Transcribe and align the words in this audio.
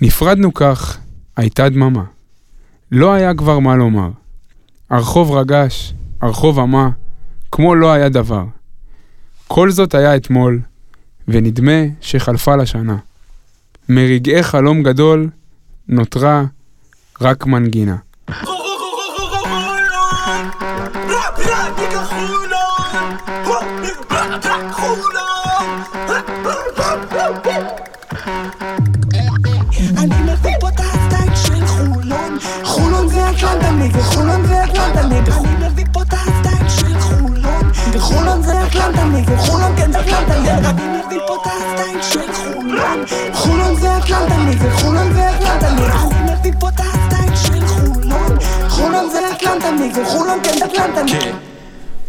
נפרדנו 0.00 0.54
כך, 0.54 0.98
הייתה 1.36 1.68
דממה. 1.68 2.04
לא 2.92 3.12
היה 3.12 3.34
כבר 3.34 3.58
מה 3.58 3.76
לומר. 3.76 4.08
הרחוב 4.90 5.30
רגש, 5.32 5.94
הרחוב 6.22 6.58
עמה, 6.60 6.88
כמו 7.52 7.74
לא 7.74 7.92
היה 7.92 8.08
דבר. 8.08 8.44
כל 9.48 9.70
זאת 9.70 9.94
היה 9.94 10.16
אתמול, 10.16 10.60
ונדמה 11.28 11.82
שחלפה 12.00 12.56
לשנה. 12.56 12.96
מרגעי 13.88 14.42
חלום 14.42 14.82
גדול 14.82 15.30
נותרה 15.88 16.44
רק 17.20 17.46
מנגינה. 17.46 17.96
אני 24.26 25.15
אטלנטה 33.86 33.98
נגד 33.98 34.02
חולון 34.02 34.46
זה 34.46 34.64
אטלנטה 34.64 35.06
נגד 35.06 35.28
אני 35.28 35.68
מביא 35.68 35.84
פה 35.92 36.02
את 36.02 36.12
הסטייל 36.12 36.68
של 36.68 37.00
חולון. 37.00 37.70
וחולון 37.92 38.42
זה 38.42 38.66
אטלנטה 38.66 39.04
נגד 39.04 39.36
חולון 39.36 39.76
כן 39.76 39.92
זה 39.92 40.00
אטלנטה 40.00 40.40
נגד 40.40 40.64
אני 40.64 40.98
מביא 40.98 41.18
פה 41.26 41.36
את 41.36 41.46
הסטייל 41.46 42.02
של 42.02 42.32
חולון. 42.32 43.04
חולון 43.32 43.76
זה 43.80 43.98
אטלנטה 43.98 44.36
נגד 44.36 44.70
חולון 44.72 45.12
זה 45.12 45.30
אטלנטה 45.30 45.70
נגד 45.70 45.90
אני 45.90 46.32
מביא 46.32 46.52
פה 46.60 46.68
את 46.68 46.80
הסטייל 46.80 47.36
של 47.36 47.66
חולון. 47.66 48.38
חולון 48.68 49.10
זה 49.10 49.18
אטלנטה 49.32 49.70
נגד 49.70 50.04
חולון 50.04 50.38
כן 50.42 50.58
זה 50.58 50.64
אטלנטה 50.64 51.02
נגד 51.02 51.32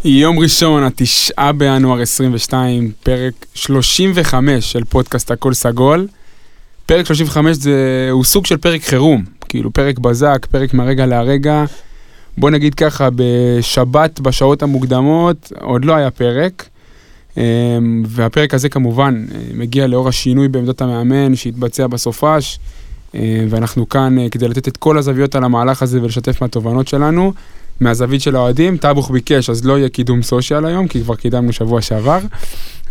יום 0.04 0.40
ראשון, 0.40 0.84
התשעה 0.84 1.52
בינואר 1.52 2.02
22, 2.02 2.92
פרק 3.04 3.34
35 3.54 4.72
של 4.72 4.84
פודקאסט 4.84 5.32
הכל 5.32 5.54
סגול. 5.54 6.08
פרק 6.86 7.06
35 7.06 7.58
זה, 7.58 8.08
הוא 8.12 8.24
סוג 8.24 8.46
של 8.46 8.58
פרק 8.58 8.84
חירום, 8.84 9.24
כאילו 9.50 9.74
פרק 9.74 10.00
בזק, 10.00 10.48
פרק 10.52 10.74
מהרגע 10.74 11.06
להרגע. 11.06 11.66
בוא 12.38 12.50
נגיד 12.50 12.76
ככה, 12.76 13.10
בשבת, 13.16 14.20
בשעות 14.20 14.64
המוקדמות, 14.64 15.52
עוד 15.62 15.86
לא 15.86 15.96
היה 15.96 16.12
פרק. 16.12 16.70
אמ, 17.38 18.04
והפרק 18.08 18.54
הזה 18.54 18.70
כמובן 18.70 19.26
אה, 19.32 19.40
מגיע 19.54 19.88
לאור 19.88 20.08
השינוי 20.08 20.48
בעמדת 20.48 20.82
המאמן 20.82 21.36
שהתבצע 21.36 21.88
בסופש. 21.88 22.60
אה, 23.16 23.46
ואנחנו 23.50 23.90
כאן 23.90 24.20
אה, 24.20 24.30
כדי 24.30 24.48
לתת 24.48 24.68
את 24.68 24.78
כל 24.78 24.98
הזוויות 24.98 25.36
על 25.36 25.44
המהלך 25.44 25.82
הזה 25.82 26.02
ולשתף 26.02 26.42
מהתובנות 26.42 26.88
שלנו. 26.88 27.34
מהזווית 27.80 28.22
של 28.22 28.36
האוהדים, 28.36 28.78
טאבוך 28.78 29.12
ביקש, 29.12 29.50
אז 29.50 29.66
לא 29.66 29.78
יהיה 29.78 29.90
קידום 29.90 30.22
סושיאל 30.22 30.66
היום, 30.66 30.88
כי 30.88 31.02
כבר 31.02 31.16
קידמנו 31.16 31.54
שבוע 31.54 31.82
שעבר. 31.82 32.20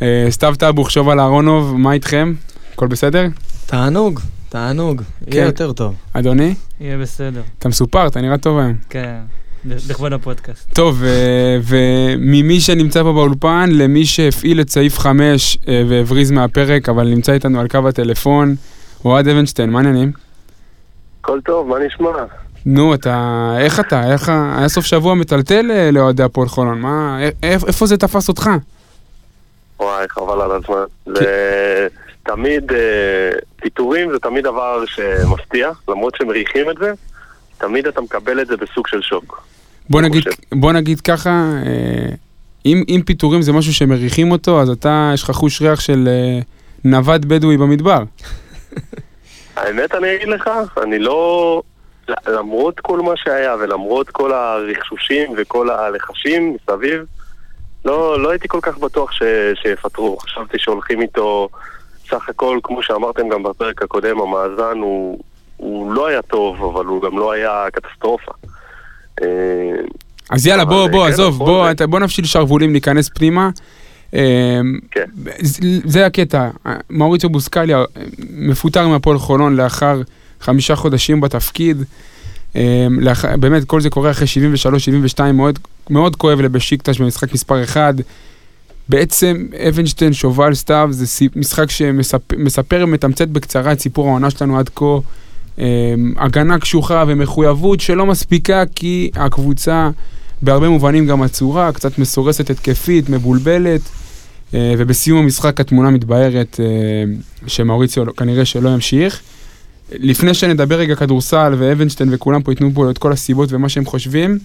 אה, 0.03 0.27
סתיו 0.31 0.55
טאבוך, 0.59 0.91
שובל 0.91 1.21
אהרונוב, 1.21 1.77
מה 1.77 1.93
איתכם? 1.93 2.35
הכל 2.75 2.87
בסדר? 2.87 3.27
תענוג, 3.67 4.21
תענוג, 4.49 5.03
כן. 5.25 5.33
יהיה 5.33 5.45
יותר 5.45 5.73
טוב. 5.73 5.95
אדוני? 6.13 6.55
יהיה 6.81 6.99
בסדר. 6.99 7.43
אתה 7.59 7.69
מסופר, 7.69 8.07
אתה 8.07 8.21
נראה 8.21 8.39
טוב 8.39 8.59
היום. 8.59 8.75
כן, 8.91 9.17
לכבוד 9.65 10.13
הפודקאסט. 10.13 10.75
טוב, 10.75 11.03
אה, 11.05 11.59
וממי 11.63 12.61
שנמצא 12.61 13.03
פה 13.03 13.13
באולפן, 13.13 13.69
למי 13.73 14.07
שהפעיל 14.07 14.61
את 14.61 14.71
סעיף 14.71 14.99
5 14.99 15.59
אה, 15.69 15.83
והבריז 15.89 16.31
מהפרק, 16.31 16.89
אבל 16.89 17.09
נמצא 17.09 17.33
איתנו 17.33 17.61
על 17.61 17.69
קו 17.69 17.89
הטלפון, 17.89 18.55
אוהד 19.05 19.29
אבנשטיין, 19.29 19.71
מה 19.71 19.79
העניינים? 19.79 20.13
הכל 21.21 21.41
טוב, 21.45 21.69
מה 21.69 21.77
נשמע? 21.87 22.09
נו, 22.67 22.95
אתה, 22.95 23.55
איך 23.59 23.81
אתה? 23.81 24.13
איך, 24.13 24.29
היה 24.29 24.69
סוף 24.69 24.85
שבוע 24.85 25.15
מטלטל 25.15 25.71
אה, 25.71 25.91
לאוהדי 25.91 26.23
הפועל 26.23 26.49
חולון, 26.49 26.81
מה, 26.81 27.19
איפה 27.43 27.87
זה 27.87 27.97
תפס 27.97 28.29
אותך? 28.29 28.51
וואי, 29.81 30.09
חבל 30.09 30.41
על 30.41 30.51
הזמן. 30.51 30.85
זה 31.07 31.87
תמיד, 32.23 32.73
פיטורים 33.67 34.11
זה 34.11 34.19
תמיד 34.19 34.45
דבר 34.45 34.85
שמפתיע, 34.87 35.71
למרות 35.89 36.15
שמריחים 36.17 36.71
את 36.71 36.77
זה, 36.81 36.93
תמיד 37.59 37.87
אתה 37.87 38.01
מקבל 38.01 38.41
את 38.41 38.47
זה 38.47 38.57
בסוג 38.57 38.87
של 38.87 39.03
שוק. 39.03 39.43
בוא 39.91 40.03
נגיד, 40.03 40.23
חושב. 40.23 40.37
בוא 40.53 40.73
נגיד 40.73 41.01
ככה, 41.01 41.31
אה, 41.67 42.15
אם, 42.67 42.83
אם 42.89 43.03
פיטורים 43.07 43.43
זה 43.43 43.53
משהו 43.53 43.75
שמריחים 43.75 44.31
אותו, 44.31 44.61
אז 44.63 44.71
אתה, 44.71 45.11
יש 45.15 45.23
לך 45.23 45.31
חוש 45.31 45.63
ריח 45.63 45.81
של 45.81 46.09
אה, 46.09 46.41
נווד 46.85 47.29
בדואי 47.29 47.57
במדבר. 47.57 48.03
האמת, 49.57 49.95
אני 49.95 50.17
אגיד 50.17 50.29
לך, 50.29 50.51
אני 50.83 50.99
לא... 50.99 51.63
למרות 52.27 52.81
כל 52.81 53.01
מה 53.01 53.13
שהיה 53.17 53.57
ולמרות 53.61 54.11
כל 54.11 54.33
הרכשושים 54.33 55.35
וכל 55.37 55.71
הלחשים 55.71 56.57
מסביב, 56.57 57.03
לא, 57.85 58.23
לא 58.23 58.31
הייתי 58.31 58.49
כל 58.49 58.61
כך 58.63 58.79
בטוח 58.79 59.13
ש, 59.13 59.23
שיפטרו. 59.63 60.17
חשבתי 60.19 60.59
שהולכים 60.59 61.01
איתו, 61.01 61.49
סך 62.11 62.29
הכל, 62.29 62.59
כמו 62.63 62.83
שאמרתם 62.83 63.29
גם 63.33 63.43
בפרק 63.43 63.83
הקודם, 63.83 64.17
המאזן 64.21 64.79
הוא, 64.83 65.19
הוא 65.57 65.93
לא 65.93 66.07
היה 66.07 66.23
טוב, 66.23 66.65
אבל 66.65 66.85
הוא 66.85 67.03
גם 67.03 67.19
לא 67.19 67.33
היה 67.33 67.65
קטסטרופה. 67.73 68.33
אה, 69.23 69.27
אז 70.31 70.47
יאללה, 70.47 70.65
בוא, 70.65 70.89
בוא, 70.89 71.07
כן, 71.07 71.13
עזוב, 71.13 71.35
נכון, 71.35 71.47
בוא, 71.77 71.87
בוא 71.87 72.01
נפשיל 72.01 72.25
שרוולים, 72.25 72.73
ניכנס 72.73 73.09
פנימה. 73.15 73.51
אה, 74.15 74.61
כן. 74.91 75.05
זה- 75.85 76.07
הקטע, 76.07 76.49
מאוריציו 76.91 77.31
בוסקליה 77.31 77.79
אה, 77.79 77.85
מפוטר 78.31 78.89
מהפועל 78.89 79.19
חולון 79.19 79.57
לאחר 79.57 80.01
חמישה 80.41 80.77
חודשים 80.77 81.21
בתפקיד. 81.21 81.77
אה, 82.57 82.87
לאחר- 83.01 83.37
באמת, 83.37 83.65
כל 83.65 83.81
זה 83.81 83.91
קורה 83.91 84.11
אחרי 84.11 84.27
73-72, 84.27 85.37
מאוד, 85.37 85.59
מאוד 85.91 86.17
כואב 86.17 86.41
לבשיקטש 86.41 87.01
במשחק 87.01 87.33
מספר 87.33 87.63
1. 87.65 87.95
בעצם 88.89 89.47
אבנשטיין, 89.69 90.13
שובל, 90.13 90.55
סתיו, 90.55 90.89
זה 90.91 91.27
משחק 91.37 91.71
שמספר, 91.71 92.87
מתמצת 92.87 93.29
בקצרה 93.29 93.73
את 93.73 93.81
סיפור 93.81 94.09
העונה 94.09 94.31
שלנו 94.31 94.59
עד 94.59 94.71
כה. 94.75 94.99
אה, 95.59 95.95
הגנה 96.17 96.59
קשוחה 96.59 97.05
ומחויבות 97.09 97.81
שלא 97.81 98.07
מספיקה 98.07 98.63
כי 98.75 99.11
הקבוצה 99.15 99.91
בהרבה 100.43 100.69
מובנים 100.69 101.07
גם 101.07 101.23
עצורה, 101.23 101.73
קצת 101.73 101.99
מסורסת 101.99 102.51
התקפית, 102.51 103.09
מבולבלת, 103.09 103.81
אה, 104.55 104.75
ובסיום 104.79 105.19
המשחק 105.19 105.61
התמונה 105.61 105.91
מתבהרת 105.91 106.61
אה, 106.61 106.67
שמאוריציו 107.47 108.05
לא- 108.05 108.13
כנראה 108.13 108.45
שלא 108.45 108.69
ימשיך. 108.69 109.21
לפני 109.93 110.35
שנדבר 110.35 110.79
רגע 110.79 110.95
כדורסל 110.95 111.55
ואבנשטיין 111.59 112.09
וכולם 112.13 112.43
פה 112.43 112.53
ייתנו 112.53 112.71
פה 112.75 112.91
את 112.91 112.99
כל 112.99 113.13
הסיבות 113.13 113.53
ומה 113.53 113.69
שהם 113.69 113.85
חושבים, 113.85 114.39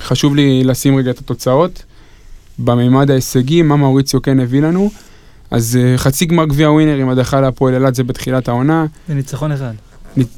חשוב 0.00 0.36
לי 0.36 0.64
לשים 0.64 0.96
רגע 0.96 1.10
את 1.10 1.18
התוצאות. 1.18 1.82
בממד 2.58 3.10
ההישגי, 3.10 3.62
מה 3.62 3.76
מאוריציו 3.76 4.22
כן 4.22 4.40
הביא 4.40 4.62
לנו. 4.62 4.90
אז 5.50 5.78
אה, 5.82 5.98
חצי 5.98 6.26
גמר 6.26 6.44
גביע 6.44 6.70
ווינר 6.70 6.96
עם 6.96 7.08
הדחה 7.08 7.40
להפועל 7.40 7.74
אילת 7.74 7.94
זה 7.94 8.04
בתחילת 8.04 8.48
העונה. 8.48 8.86
זה 9.08 9.14
ניצחון 9.14 9.52
אחד. 9.52 9.72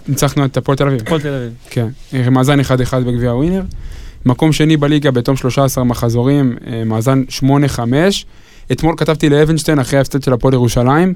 ניצחנו 0.09 0.45
את 0.45 0.57
הפועל 0.57 0.79
תל 0.79 0.87
אביב. 0.87 1.01
הפועל 1.01 1.21
תל 1.21 1.35
אביב. 1.35 1.53
כן, 1.71 1.87
אה, 2.15 2.31
מאזן 2.31 2.61
1-1 2.61 2.65
בגביע 3.07 3.35
ווינר. 3.35 3.63
מקום 4.27 4.53
שני 4.53 4.77
בליגה 4.77 5.11
בתום 5.11 5.37
13 5.37 5.85
מחזורים, 5.85 6.57
אה, 6.67 6.85
מאזן 6.85 7.23
8-5. 7.29 8.27
אתמול 8.73 8.95
כתבתי 8.99 9.29
לאבנשטיין 9.29 9.79
אחרי 9.79 9.99
ההפסד 9.99 10.23
של 10.23 10.33
הפועל 10.33 10.55
ירושלים, 10.55 11.15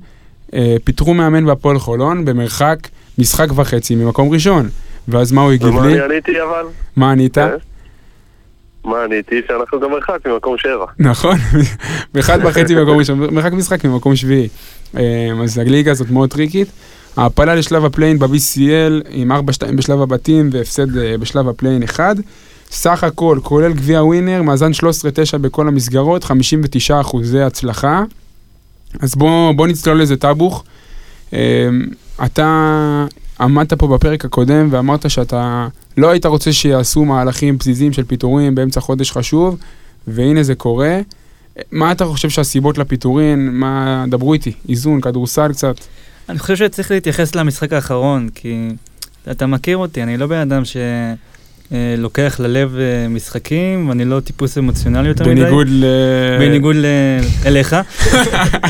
פיטרו 0.85 1.15
מאמן 1.15 1.47
בהפועל 1.47 1.79
חולון 1.79 2.25
במרחק 2.25 2.89
משחק 3.19 3.49
וחצי 3.55 3.95
ממקום 3.95 4.31
ראשון. 4.31 4.69
ואז 5.09 5.33
מה 5.33 5.43
הוא 5.43 5.53
הגיב 5.53 5.75
ומה 5.75 5.87
לי? 5.87 5.93
אני 5.93 6.03
עניתי 6.05 6.43
אבל? 6.43 6.67
מה 6.97 7.11
ענית? 7.11 7.39
מה 8.87 9.05
עניתי? 9.05 9.41
שאנחנו 9.49 9.81
במרחק 9.81 10.27
ממקום 10.27 10.59
שבע. 10.59 10.87
נכון, 10.99 11.37
באחד 12.15 12.39
וחצי 12.45 12.75
ממקום 12.75 12.99
ראשון, 12.99 13.35
מרחק 13.35 13.53
משחק 13.53 13.85
ממקום 13.85 14.17
שביעי. 14.17 14.49
אה, 14.97 15.03
אז 15.43 15.59
הליגה 15.59 15.91
הזאת 15.91 16.11
מאוד 16.11 16.31
טריקית. 16.31 16.69
העפלה 17.17 17.55
לשלב 17.55 17.85
ה 17.85 17.89
play-in 17.89 18.19
ב-BCL 18.19 19.07
עם 19.11 19.33
4-2 19.33 19.37
בשלב 19.77 20.03
הבתים 20.03 20.49
והפסד 20.53 20.99
אה, 20.99 21.19
בשלב 21.19 21.49
ה 21.49 21.53
play-in 21.53 21.83
1. 21.83 22.17
סך 22.71 23.05
הכל, 23.05 23.39
כולל 23.43 23.73
גביע 23.73 24.03
ווינר, 24.03 24.43
מאזן 24.43 24.71
13-9 25.35 25.39
בכל 25.41 25.69
המסגרות, 25.69 26.25
59 26.25 27.01
אחוזי 27.01 27.41
הצלחה. 27.41 28.05
אז 29.01 29.15
בוא, 29.15 29.53
בוא 29.53 29.67
נצלול 29.67 30.01
לזה 30.03 30.17
טאבוך. 30.17 30.65
אה, 31.33 31.69
אתה 32.25 33.07
עמדת 33.41 33.73
פה 33.73 33.87
בפרק 33.87 34.25
הקודם 34.25 34.69
ואמרת 34.71 35.11
שאתה 35.11 35.69
לא 35.97 36.11
היית 36.11 36.27
רוצה 36.27 36.53
שיעשו 36.53 37.05
מהלכים 37.05 37.59
פזיזים 37.59 37.93
של 37.93 38.05
פיטורים 38.05 38.55
באמצע 38.55 38.81
חודש 38.81 39.11
חשוב, 39.11 39.57
והנה 40.07 40.43
זה 40.43 40.55
קורה. 40.55 41.01
מה 41.73 41.93
אתה 41.93 42.05
חושב 42.05 42.31
שהסיבות 42.31 42.79
לפיטורין? 42.79 43.51
מה... 43.53 44.05
דברו 44.09 44.35
איתי, 44.35 44.53
איזון, 44.69 45.01
כדורסל 45.01 45.53
קצת. 45.53 45.77
אני 46.29 46.39
חושב 46.39 46.57
שצריך 46.57 46.91
להתייחס 46.91 47.35
למשחק 47.35 47.73
האחרון, 47.73 48.29
כי 48.35 48.69
אתה 49.31 49.47
מכיר 49.47 49.77
אותי, 49.77 50.03
אני 50.03 50.17
לא 50.17 50.27
בן 50.27 50.39
אדם 50.39 50.63
שלוקח 50.65 52.41
ללב 52.41 52.77
אה, 52.79 53.09
משחקים, 53.09 53.89
ואני 53.89 54.05
לא 54.05 54.21
טיפוס 54.21 54.59
אמוציונלי 54.59 55.09
יותר 55.09 55.25
מדי. 55.25 55.35
בניגוד 55.41 55.67
ל... 55.71 55.85
בניגוד 56.39 56.77
ל- 56.77 56.87
אליך. 57.47 57.77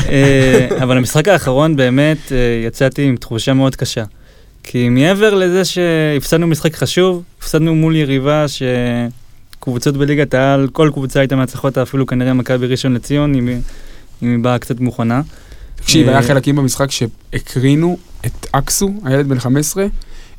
אה, 0.09 0.67
אבל 0.83 0.97
המשחק 0.97 1.27
האחרון 1.27 1.75
באמת 1.75 2.31
אה, 2.31 2.37
יצאתי 2.67 3.03
עם 3.03 3.15
תחושה 3.15 3.53
מאוד 3.53 3.75
קשה. 3.75 4.03
כי 4.69 4.89
מעבר 4.89 5.33
לזה 5.35 5.65
שהפסדנו 5.65 6.47
משחק 6.47 6.75
חשוב, 6.75 7.23
הפסדנו 7.39 7.75
מול 7.75 7.95
יריבה 7.95 8.45
שקבוצות 8.47 9.97
בליגת 9.97 10.33
העל, 10.33 10.67
כל 10.71 10.89
קבוצה 10.93 11.19
הייתה 11.19 11.35
מהצלחות, 11.35 11.77
אפילו 11.77 12.05
כנראה 12.05 12.33
מכבי 12.33 12.67
ראשון 12.67 12.93
לציון, 12.93 13.35
אם 13.35 13.47
היא- 13.47 13.57
אם 14.23 14.31
היא 14.31 14.39
באה 14.43 14.59
קצת 14.59 14.79
מוכנה. 14.79 15.21
תקשיב, 15.75 16.07
אה, 16.07 16.13
היה 16.17 16.27
חלקים 16.27 16.55
במשחק 16.55 16.91
שהקרינו 16.91 17.97
את 18.25 18.47
אקסו, 18.51 18.93
הילד 19.03 19.27
בן 19.29 19.39
15, 19.39 19.85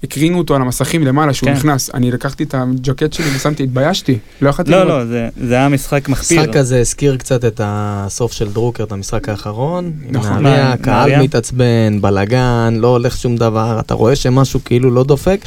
הקרינו 0.04 0.38
אותו 0.38 0.54
על 0.56 0.62
המסכים 0.62 1.04
למעלה 1.06 1.34
שהוא 1.34 1.48
כן. 1.48 1.54
נכנס. 1.56 1.90
אני 1.94 2.10
לקחתי 2.10 2.44
את 2.44 2.54
הג'קט 2.58 3.12
שלי 3.12 3.36
ושמתי, 3.36 3.62
התביישתי. 3.62 4.18
לא 4.40 4.48
יכולתי 4.48 4.70
לא, 4.70 4.76
לראות. 4.84 4.90
לא, 4.90 5.04
זה- 5.04 5.28
זה 5.46 5.54
היה 5.54 5.68
משחק 5.68 6.08
מחפיר. 6.08 6.40
המשחק 6.40 6.56
הזה 6.56 6.80
הזכיר 6.80 7.16
קצת 7.16 7.44
את 7.44 7.60
הסוף 7.64 8.32
של 8.32 8.52
דרוקר, 8.52 8.84
את 8.84 8.92
המשחק 8.92 9.28
האחרון. 9.28 9.92
נכון. 10.10 10.42
נהריה, 10.42 10.76
קהל? 10.76 11.22
מתעצבן, 11.22 12.00
בלאגן, 12.00 12.74
לא 12.80 12.88
הולך 12.88 13.16
שום 13.16 13.36
דבר, 13.36 13.80
אתה 13.80 13.94
רואה 13.94 14.16
שמשהו 14.16 14.60
כאילו 14.64 14.90
לא 14.90 15.04
דופק. 15.04 15.40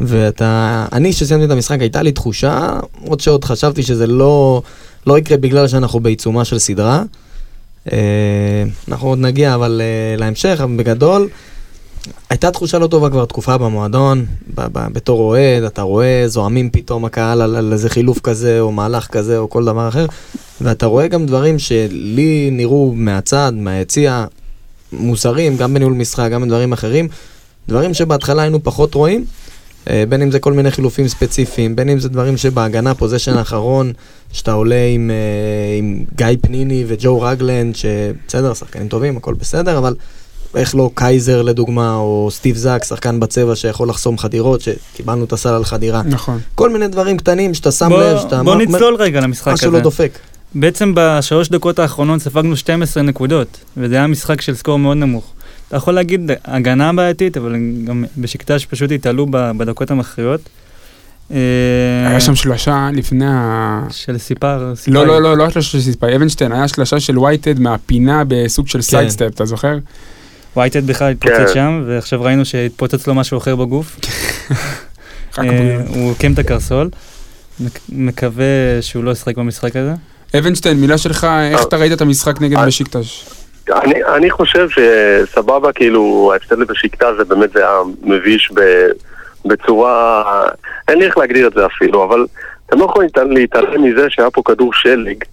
ואתה, 0.00 0.86
אני 0.92 1.12
שסיימתי 1.12 1.46
את 1.46 1.50
המשחק 1.50 1.80
הייתה 1.80 2.02
לי 2.02 2.12
תחושה, 2.12 2.70
עוד 3.06 3.20
שעוד 3.20 3.44
חשבתי 3.44 3.82
שזה 3.82 4.06
לא, 4.06 4.62
לא 5.06 5.18
יקרה 5.18 5.36
בגלל 5.38 5.68
שאנחנו 5.68 6.00
בעיצומה 6.00 6.44
של 6.44 6.58
סדרה. 6.58 7.02
אה, 7.92 7.98
אנחנו 8.88 9.08
עוד 9.08 9.18
נגיע 9.18 9.54
אבל 9.54 9.80
אה, 9.84 10.16
להמשך, 10.18 10.60
בגדול, 10.76 11.28
הייתה 12.30 12.50
תחושה 12.50 12.78
לא 12.78 12.86
טובה 12.86 13.10
כבר 13.10 13.24
תקופה 13.24 13.58
במועדון, 13.58 14.26
ב- 14.54 14.66
ב- 14.72 14.92
בתור 14.92 15.20
אוהד, 15.20 15.62
אתה 15.62 15.82
רואה, 15.82 16.24
זועמים 16.26 16.70
פתאום 16.70 17.04
הקהל 17.04 17.40
על, 17.42 17.56
על 17.56 17.72
איזה 17.72 17.90
חילוף 17.90 18.20
כזה, 18.20 18.60
או 18.60 18.72
מהלך 18.72 19.06
כזה, 19.06 19.38
או 19.38 19.50
כל 19.50 19.64
דבר 19.64 19.88
אחר, 19.88 20.06
ואתה 20.60 20.86
רואה 20.86 21.08
גם 21.08 21.26
דברים 21.26 21.58
שלי 21.58 22.48
נראו 22.52 22.92
מהצד, 22.94 23.52
מהיציע, 23.56 24.24
מוזרים, 24.92 25.56
גם 25.56 25.74
בניהול 25.74 25.92
משחק, 25.92 26.28
גם 26.30 26.42
בדברים 26.42 26.72
אחרים, 26.72 27.08
דברים 27.68 27.94
שבהתחלה 27.94 28.42
היינו 28.42 28.62
פחות 28.62 28.94
רואים, 28.94 29.24
אה, 29.90 30.04
בין 30.08 30.22
אם 30.22 30.30
זה 30.30 30.38
כל 30.38 30.52
מיני 30.52 30.70
חילופים 30.70 31.08
ספציפיים, 31.08 31.76
בין 31.76 31.88
אם 31.88 31.98
זה 31.98 32.08
דברים 32.08 32.36
שבהגנה, 32.36 32.94
פוזיישן 32.94 33.36
האחרון, 33.36 33.92
שאתה 34.32 34.52
עולה 34.52 34.86
עם, 34.94 35.10
אה, 35.10 35.78
עם 35.78 36.04
גיא 36.16 36.26
פניני 36.40 36.84
וג'ו 36.86 37.20
רגלנד, 37.20 37.76
שבסדר, 37.76 38.54
שחקנים 38.54 38.88
טובים, 38.88 39.16
הכל 39.16 39.34
בסדר, 39.34 39.78
אבל 39.78 39.94
איך 40.56 40.74
לא 40.74 40.90
קייזר 40.94 41.42
לדוגמה, 41.42 41.94
או 41.94 42.28
סטיב 42.32 42.56
זאק, 42.56 42.84
שחקן 42.84 43.20
בצבע 43.20 43.56
שיכול 43.56 43.88
לחסום 43.88 44.18
חדירות, 44.18 44.60
שקיבלנו 44.60 45.24
את 45.24 45.32
הסל 45.32 45.48
על 45.48 45.64
חדירה. 45.64 46.02
נכון. 46.02 46.38
כל 46.54 46.70
מיני 46.70 46.88
דברים 46.88 47.16
קטנים 47.16 47.54
שאתה 47.54 47.72
שם 47.72 47.88
בוא- 47.88 48.02
לב, 48.02 48.18
שאתה 48.18 48.42
בוא 48.42 48.52
אומר, 48.52 48.64
נצלול 48.64 48.94
רגע 48.94 49.20
למשחק 49.20 49.52
משהו 49.52 49.70
לא 49.70 49.76
הזה. 49.76 49.82
דופק. 49.84 50.18
בעצם 50.54 50.92
בשלוש 50.96 51.48
דקות 51.48 51.78
האחרונות 51.78 52.20
ספגנו 52.20 52.56
12 52.56 53.02
נקודות, 53.02 53.58
וזה 53.76 53.94
היה 53.94 54.06
משחק 54.06 54.40
של 54.40 54.54
score 54.54 54.78
מאוד 54.78 54.96
נמוך. 54.96 55.32
אתה 55.68 55.76
יכול 55.76 55.94
להגיד 55.94 56.20
הגנה 56.44 56.92
בעייתית, 56.92 57.36
אבל 57.36 57.56
גם 57.84 58.04
בשקטש 58.18 58.64
פשוט 58.66 58.90
התעלו 58.92 59.26
בדקות 59.30 59.90
המכריעות. 59.90 60.40
אה, 61.30 61.36
היה 62.08 62.20
שם 62.20 62.34
שלושה 62.34 62.88
לפני 62.92 63.24
ה... 63.28 63.82
של 63.90 64.18
סיפר, 64.18 64.72
סיפר. 64.76 64.92
לא, 64.98 65.06
לא, 65.06 65.22
לא, 65.22 65.36
לא 65.36 65.44
השלושה 65.46 65.70
של 65.70 65.80
סיספאי, 65.80 66.16
אבנשטיין, 66.16 66.52
היה 66.52 66.68
שלושה 66.68 67.00
של 67.00 67.18
וייטד 67.18 67.60
מהפינה 67.60 68.22
בסוג 68.28 68.68
של 68.68 68.82
sidestep, 68.82 69.26
אתה 69.34 69.44
זוכר? 69.44 69.78
וייטד 70.56 70.86
בכלל 70.86 71.10
התפוצץ 71.10 71.36
כן. 71.36 71.54
שם, 71.54 71.84
ועכשיו 71.86 72.22
ראינו 72.22 72.44
שהתפוצץ 72.44 73.06
לו 73.06 73.14
משהו 73.14 73.38
אחר 73.38 73.56
בגוף. 73.56 73.96
רק 75.38 75.44
אה. 75.44 75.76
הוא 75.88 76.10
עוקם 76.10 76.32
את 76.32 76.38
הקרסול. 76.38 76.88
מק- 77.60 77.80
מקווה 77.88 78.44
שהוא 78.80 79.04
לא 79.04 79.10
ישחק 79.10 79.36
במשחק 79.36 79.76
הזה. 79.76 79.92
אבנשטיין, 80.38 80.76
מילה 80.80 80.98
שלך, 80.98 81.26
איך 81.52 81.64
אתה 81.64 81.76
ראית 81.76 81.92
את 81.92 82.00
המשחק 82.00 82.40
נגד 82.40 82.56
אה. 82.56 82.66
בשיקטש? 82.66 83.26
אני, 83.72 84.04
אני 84.04 84.30
חושב 84.30 84.68
שסבבה, 84.70 85.72
כאילו, 85.72 86.30
ההפסד 86.32 86.58
לבשיקטה 86.58 87.06
זה 87.18 87.24
באמת 87.24 87.52
זה 87.52 87.58
היה 87.58 87.78
מביש 88.02 88.52
ב, 88.54 88.60
בצורה... 89.44 90.22
אין 90.88 90.98
לי 90.98 91.06
איך 91.06 91.18
להגדיר 91.18 91.46
את 91.46 91.52
זה 91.52 91.66
אפילו, 91.66 92.04
אבל 92.04 92.26
אתם 92.66 92.78
לא 92.78 92.84
יכולים 92.84 93.10
להתעלם 93.28 93.84
מזה 93.84 94.06
שהיה 94.10 94.30
פה 94.30 94.42
כדור 94.44 94.72
שלג, 94.74 95.24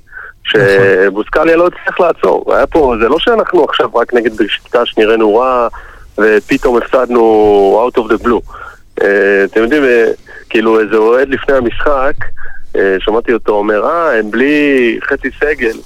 שבוסקליה 0.44 1.56
לא 1.56 1.68
הצליח 1.68 2.00
לעצור. 2.00 2.56
היה 2.56 2.68
פה, 2.68 2.96
זה 3.02 3.10
לא 3.10 3.20
שאנחנו 3.20 3.64
עכשיו 3.64 3.96
רק 3.96 4.14
נגד 4.14 4.38
בשיקטש 4.38 4.98
נראינו 4.98 5.36
רע, 5.36 5.68
ופתאום 6.18 6.78
הפסדנו 6.78 7.90
out 7.90 7.98
of 8.00 8.04
the 8.04 8.26
blue. 8.26 8.54
אה, 9.02 9.44
אתם 9.44 9.62
יודעים, 9.62 9.84
אה, 9.84 10.06
כאילו 10.50 10.80
איזה 10.80 10.96
אוהד 10.96 11.30
לפני 11.30 11.56
המשחק, 11.56 12.14
אה, 12.76 12.96
שמעתי 13.00 13.34
אותו 13.34 13.54
אומר, 13.54 13.86
אה, 13.86 14.20
הם 14.20 14.32
בלי 14.32 15.00
חצי 15.04 15.30
סגל. 15.40 15.78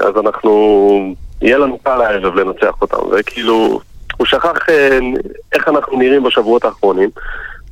אז 0.00 0.16
אנחנו, 0.24 1.14
יהיה 1.42 1.58
לנו 1.58 1.78
קל 1.78 2.00
הערב 2.02 2.34
לנצח 2.34 2.74
אותם, 2.80 2.96
וכאילו, 3.12 3.80
הוא 4.16 4.26
שכח 4.26 4.58
איך 5.52 5.68
אנחנו 5.68 5.98
נראים 5.98 6.22
בשבועות 6.22 6.64
האחרונים, 6.64 7.10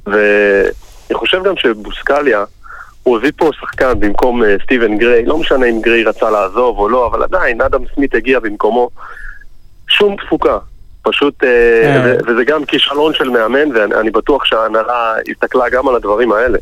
ואני 0.06 1.14
חושב 1.14 1.44
גם 1.44 1.56
שבוסקליה, 1.56 2.44
הוא 3.04 3.16
הביא 3.16 3.32
פה 3.36 3.50
שחקן 3.60 4.00
במקום 4.00 4.44
אה, 4.44 4.56
סטיבן 4.62 4.98
גריי, 4.98 5.24
לא 5.24 5.38
משנה 5.38 5.66
אם 5.66 5.80
גריי 5.80 6.04
רצה 6.04 6.30
לעזוב 6.30 6.78
או 6.78 6.88
לא, 6.88 7.06
אבל 7.06 7.22
עדיין, 7.22 7.60
אדם 7.60 7.80
סמית 7.94 8.14
הגיע 8.14 8.40
במקומו, 8.40 8.90
שום 9.88 10.16
תפוקה. 10.16 10.58
פשוט, 11.02 11.44
אה, 11.44 11.48
אה. 11.48 12.02
ו- 12.04 12.30
וזה 12.30 12.44
גם 12.44 12.64
כישלון 12.64 13.14
של 13.14 13.30
מאמן, 13.30 13.76
ואני 13.76 13.94
אני 13.94 14.10
בטוח 14.10 14.44
שההנהלה 14.44 15.14
הסתכלה 15.30 15.64
גם 15.68 15.88
על 15.88 15.94
הדברים 15.94 16.32
האלה. 16.32 16.58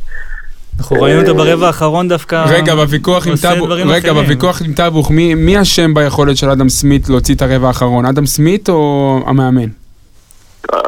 אנחנו 0.78 0.96
ראינו 1.02 1.20
אותו 1.20 1.34
ברבע 1.34 1.66
האחרון 1.66 2.08
דווקא. 2.08 2.44
רגע, 2.48 2.74
בוויכוח 2.74 3.26
עם 3.26 3.34
טאבוך, 3.42 3.68
רגע. 3.70 4.12
בוויכוח 4.12 4.62
עם 4.62 4.72
טאבוך, 4.72 5.10
מי 5.10 5.34
מי 5.34 5.62
אשם 5.62 5.94
ביכולת 5.94 6.36
של 6.36 6.50
אדם 6.50 6.68
סמית 6.68 7.08
להוציא 7.08 7.34
את 7.34 7.42
הרבע 7.42 7.68
האחרון? 7.68 8.06
אדם 8.06 8.26
סמית 8.26 8.68
או 8.68 9.20
המאמן? 9.26 9.68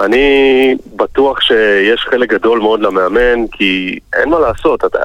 אני 0.05 0.77
בטוח 0.97 1.41
שיש 1.41 2.07
חלק 2.11 2.29
גדול 2.31 2.59
מאוד 2.59 2.81
למאמן, 2.81 3.47
כי 3.53 3.99
אין 4.15 4.29
מה 4.29 4.39
לעשות, 4.39 4.85
אתה, 4.85 4.99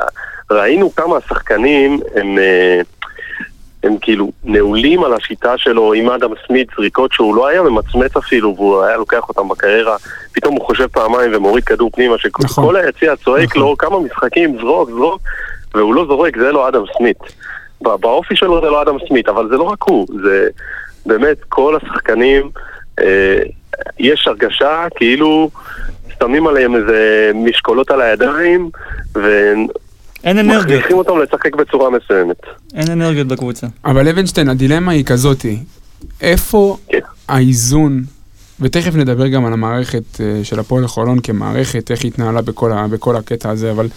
ראינו 0.52 0.96
כמה 0.96 1.18
השחקנים 1.18 2.00
הם, 2.16 2.38
אה, 2.40 2.82
הם 3.84 3.98
כאילו 4.02 4.32
נעולים 4.44 5.04
על 5.04 5.14
השיטה 5.14 5.58
שלו 5.58 5.94
עם 5.94 6.10
אדם 6.10 6.30
סמית, 6.48 6.68
זריקות 6.78 7.12
שהוא 7.12 7.36
לא 7.36 7.48
היה 7.48 7.62
ממצמץ 7.62 8.18
אפילו, 8.18 8.56
והוא 8.56 8.84
היה 8.84 8.98
לוקח 8.98 9.30
אותם 9.30 9.48
בקריירה, 9.48 9.96
פתאום 10.34 10.56
הוא 10.56 10.66
חושב 10.66 10.88
פעמיים 10.88 11.32
ומוריד 11.36 11.64
כדור 11.64 11.90
פנימה, 11.94 12.18
שכל 12.18 12.44
נכון. 12.44 12.76
היציע 12.76 13.16
צועק 13.16 13.50
נכון. 13.50 13.62
לו 13.62 13.78
כמה 13.78 14.00
משחקים, 14.00 14.58
זרוק, 14.58 14.90
זרוק, 14.90 15.22
והוא 15.76 15.96
לא 15.96 16.06
זורק, 16.06 16.38
זה 16.38 16.52
לא 16.52 16.68
אדם 16.68 16.84
סמית. 16.98 17.18
בא- 17.82 17.96
באופי 17.96 18.36
שלו 18.36 18.62
זה 18.62 18.68
לא 18.70 18.82
אדם 18.82 18.96
סמית, 19.08 19.30
אבל 19.30 19.48
זה 19.50 19.58
לא 19.58 19.64
רק 19.64 19.84
הוא, 19.84 20.08
זה 20.24 20.48
באמת 21.06 21.38
כל 21.50 21.76
השחקנים, 21.76 22.50
אה, 23.00 23.40
יש 24.00 24.28
הרגשה 24.28 24.88
כאילו 24.96 25.50
שמים 26.20 26.48
עליהם 26.48 26.76
איזה 26.76 27.32
משקולות 27.36 27.92
על 27.92 28.02
הידיים 28.02 28.70
אין 30.24 30.38
אנרגיות, 30.38 30.66
ומכריחים 30.66 30.98
אותם 30.98 31.14
לשחק 31.20 31.56
בצורה 31.56 31.90
מסוימת. 31.90 32.42
אין 32.76 32.92
אנרגיות 32.92 33.28
בקבוצה. 33.28 33.68
אבל 33.86 34.08
אבנשטיין, 34.08 34.50
הדילמה 34.50 34.92
היא 34.92 35.06
כזאתי, 35.06 35.58
איפה 36.22 36.78
כן. 36.90 37.00
האיזון, 37.28 38.04
ותכף 38.60 38.96
נדבר 38.96 39.28
גם 39.28 39.46
על 39.46 39.54
המערכת 39.54 40.22
אה, 40.22 40.40
של 40.44 40.60
הפועל 40.60 40.88
חולון 40.88 41.20
כמערכת, 41.20 41.92
איך 41.92 42.04
היא 42.04 42.12
התנהלה 42.12 42.42
בכל, 42.42 42.72
ה, 42.72 42.88
בכל 42.88 43.16
הקטע 43.16 43.50
הזה, 43.50 43.72
אבל 43.72 43.88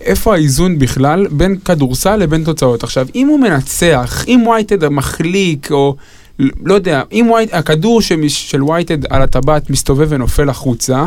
איפה 0.00 0.34
האיזון 0.34 0.78
בכלל 0.78 1.26
בין 1.30 1.56
כדורסל 1.56 2.16
לבין 2.16 2.44
תוצאות? 2.44 2.82
עכשיו, 2.82 3.06
אם 3.14 3.26
הוא 3.26 3.40
מנצח, 3.40 4.24
אם 4.28 4.46
וייטד 4.46 4.88
מחליק, 4.88 5.72
או 5.72 5.96
לא 6.38 6.74
יודע, 6.74 7.02
אם 7.12 7.30
וייט, 7.34 7.54
הכדור 7.54 8.00
של 8.28 8.62
וייטד 8.62 9.12
על 9.12 9.22
הטבעת 9.22 9.70
מסתובב 9.70 10.06
ונופל 10.10 10.48
החוצה, 10.48 11.06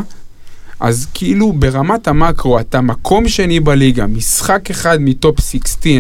אז 0.80 1.08
כאילו 1.14 1.54
ברמת 1.54 2.08
המקרו 2.08 2.60
אתה 2.60 2.82
מקום 2.82 3.28
שני 3.28 3.60
בליגה, 3.60 4.08
משחק 4.08 4.70
אחד 4.70 4.98
מטופ 5.02 5.40
16, 5.40 5.92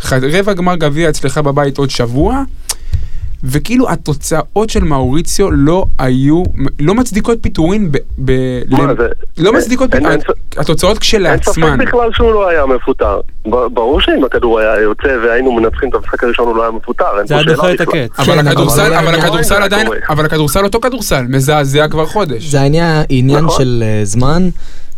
ח- 0.00 0.12
רבע 0.12 0.52
גמר 0.52 0.76
גביע 0.76 1.10
אצלך 1.10 1.38
בבית 1.38 1.78
עוד 1.78 1.90
שבוע, 1.90 2.42
וכאילו 3.44 3.90
התוצאות 3.90 4.70
של 4.70 4.84
מאוריציו 4.84 5.50
לא 5.50 5.84
היו, 5.98 6.42
לא 6.80 6.94
מצדיקות 6.94 7.38
פיטורין 7.40 7.92
ב... 7.92 7.96
ב 8.24 8.30
למ- 8.68 8.96
זה- 8.98 9.08
לא 9.38 9.48
אין- 9.50 9.58
מצדיקות, 9.58 9.94
אין- 9.94 10.06
אין- 10.06 10.20
התוצאות 10.56 10.92
אין 10.92 11.00
כשלעצמן. 11.00 11.76
ספק 11.76 11.86
בכלל 11.88 12.10
שהוא 12.12 12.32
לא 12.32 12.48
היה 12.48 12.66
מפוטר. 12.66 13.20
ב- 13.46 13.66
ברור 13.74 14.00
שאם 14.00 14.24
הכדור 14.24 14.58
היה 14.58 14.80
יוצא 14.80 15.08
והיינו 15.24 15.52
מנצחים 15.52 15.88
את 15.88 15.94
המשחק 15.94 16.24
הראשון 16.24 16.46
הוא 16.48 16.56
לא 16.56 16.62
היה 16.62 16.70
מפוטר, 16.70 17.04
אין 17.18 17.26
זה 17.26 17.34
פה 17.34 17.40
היה 17.40 17.42
שאלה 17.44 17.54
דוחה 17.56 17.72
את 17.72 17.80
בכלל. 17.80 18.00
הקץ. 18.02 18.18
אבל 18.20 18.42
כן, 18.42 18.46
הכדורסל, 18.48 18.94
אבל- 18.94 19.14
הכדורסל 19.14 19.54
אבל- 19.54 19.62
עדיין. 19.62 19.86
אבל 20.08 20.24
הכדורסל 20.24 20.64
אותו 20.64 20.80
כדורסל, 20.80 21.22
מזעזע 21.28 21.88
כבר 21.88 22.06
חודש. 22.06 22.44
זה 22.44 22.60
העניין, 22.60 23.02
עניין 23.08 23.44
נכון. 23.44 23.58
של 23.58 23.82
אה, 23.86 24.00
זמן. 24.04 24.48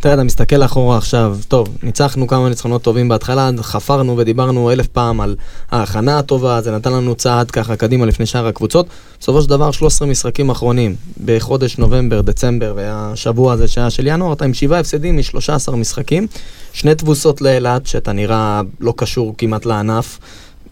תראה, 0.02 0.14
אתה 0.14 0.22
מסתכל 0.22 0.64
אחורה 0.64 0.96
עכשיו, 0.96 1.36
טוב, 1.48 1.68
ניצחנו 1.82 2.26
כמה 2.26 2.48
ניצחונות 2.48 2.82
טובים 2.82 3.08
בהתחלה, 3.08 3.50
חפרנו 3.60 4.18
ודיברנו 4.18 4.70
אלף 4.70 4.86
פעם 4.86 5.20
על 5.20 5.36
ההכנה 5.70 6.18
הטובה, 6.18 6.60
זה 6.60 6.76
נתן 6.76 6.92
לנו 6.92 7.14
צעד 7.14 7.50
ככה 7.50 7.76
קדימה 7.76 8.06
לפני 8.06 8.26
שאר 8.26 8.46
הקבוצות. 8.46 8.86
בסופו 9.20 9.42
של 9.42 9.48
דבר 9.48 9.70
13 9.70 10.08
משחקים 10.08 10.50
אחרונים, 10.50 10.96
בחודש 11.24 11.78
נובמבר, 11.78 12.20
דצמבר 12.20 12.72
והשבוע 12.76 13.52
הזה 13.52 13.68
שהיה 13.68 13.90
של 13.90 14.06
ינואר, 14.06 14.32
אתה 14.32 14.44
עם 14.44 14.54
שבעה 14.54 14.80
הפסדים 14.80 15.16
מ-13 15.16 15.76
משחקים, 15.76 16.26
שני 16.72 16.94
תבוסות 16.94 17.40
לאילת, 17.40 17.86
שאתה 17.86 18.12
נראה 18.12 18.60
לא 18.80 18.94
קשור 18.96 19.34
כמעט 19.38 19.66
לענף, 19.66 20.18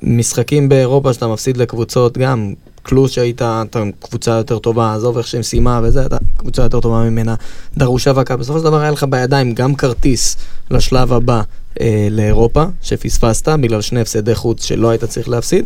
משחקים 0.03 0.69
באירופה 0.69 1.13
שאתה 1.13 1.27
מפסיד 1.27 1.57
לקבוצות 1.57 2.19
גם, 2.19 2.55
קלוס 2.83 3.11
שהיית, 3.11 3.43
אתה 3.43 3.83
קבוצה 4.01 4.31
יותר 4.31 4.59
טובה, 4.59 4.95
עזוב 4.95 5.19
איך 5.19 5.27
שהם 5.27 5.43
סיימה 5.43 5.81
וזה, 5.83 6.07
אתה 6.07 6.17
קבוצה 6.37 6.63
יותר 6.63 6.81
טובה 6.81 7.11
ממנה, 7.11 7.35
דרושה 7.77 8.13
וקה, 8.17 8.37
בסופו 8.37 8.59
של 8.59 8.65
דבר 8.65 8.81
היה 8.81 8.91
לך 8.91 9.05
בידיים 9.11 9.55
גם 9.55 9.75
כרטיס 9.75 10.37
לשלב 10.71 11.13
הבא 11.13 11.43
אה, 11.81 12.09
לאירופה, 12.11 12.65
שפספסת 12.83 13.49
בגלל 13.49 13.81
שני 13.81 14.01
הפסדי 14.01 14.35
חוץ 14.35 14.65
שלא 14.65 14.91
היית 14.91 15.05
צריך 15.05 15.29
להפסיד. 15.29 15.65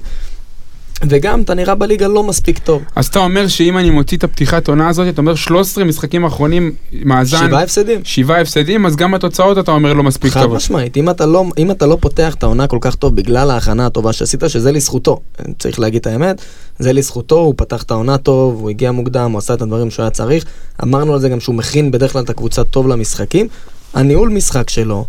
וגם 1.03 1.43
אתה 1.43 1.55
נראה 1.55 1.75
בליגה 1.75 2.09
לא 2.09 2.23
מספיק 2.23 2.59
טוב. 2.59 2.83
אז 2.97 3.07
אתה 3.07 3.19
אומר 3.19 3.49
שאם 3.49 3.79
אני 3.79 3.91
מוציא 3.91 4.19
את 4.19 4.25
הפתיחת 4.25 4.69
עונה 4.69 4.89
הזאת, 4.89 5.09
אתה 5.09 5.21
אומר 5.21 5.35
13 5.35 5.85
משחקים 5.85 6.25
אחרונים, 6.25 6.73
מאזן, 7.05 7.47
שבעה 7.47 7.63
הפסדים. 7.63 8.01
שבעה 8.05 8.41
הפסדים, 8.41 8.87
אז 8.87 8.97
גם 8.97 9.15
התוצאות 9.15 9.59
אתה 9.59 9.71
אומר 9.71 9.93
לא 9.93 10.03
מספיק 10.03 10.33
חד 10.33 10.43
טובות. 10.43 10.57
משמעית, 10.57 10.97
אם 10.97 11.11
אתה, 11.11 11.27
לא, 11.27 11.45
אם 11.59 11.71
אתה 11.71 11.87
לא 11.87 11.99
פותח 12.01 12.35
את 12.35 12.43
העונה 12.43 12.67
כל 12.67 12.79
כך 12.81 12.95
טוב 12.95 13.17
בגלל 13.17 13.51
ההכנה 13.51 13.87
הטובה 13.87 14.13
שעשית, 14.13 14.43
שזה 14.47 14.73
לזכותו, 14.73 15.21
צריך 15.59 15.81
להגיד 15.81 16.01
את 16.01 16.07
האמת, 16.07 16.43
זה 16.79 16.93
לזכותו, 16.93 17.39
הוא 17.39 17.55
פתח 17.57 17.83
את 17.83 17.91
העונה 17.91 18.19
טוב, 18.19 18.61
הוא 18.61 18.71
הגיע 18.71 18.93
מוקדם, 18.93 19.31
הוא 19.33 19.39
עשה 19.39 19.55
את 19.55 19.63
הדברים 19.63 19.91
שהוא 19.91 20.03
היה 20.03 20.11
צריך, 20.11 20.45
אמרנו 20.83 21.15
על 21.15 21.21
זה 21.21 21.29
גם 21.29 21.41
שהוא 21.41 21.55
מכין 21.55 21.91
בדרך 21.91 22.13
כלל 22.13 22.23
את 22.25 22.31
הקבוצה 22.31 22.65
טוב 22.65 22.89
למשחקים, 22.89 23.49
הניהול 23.95 24.29
משחק 24.29 24.71
שלו 24.71 25.05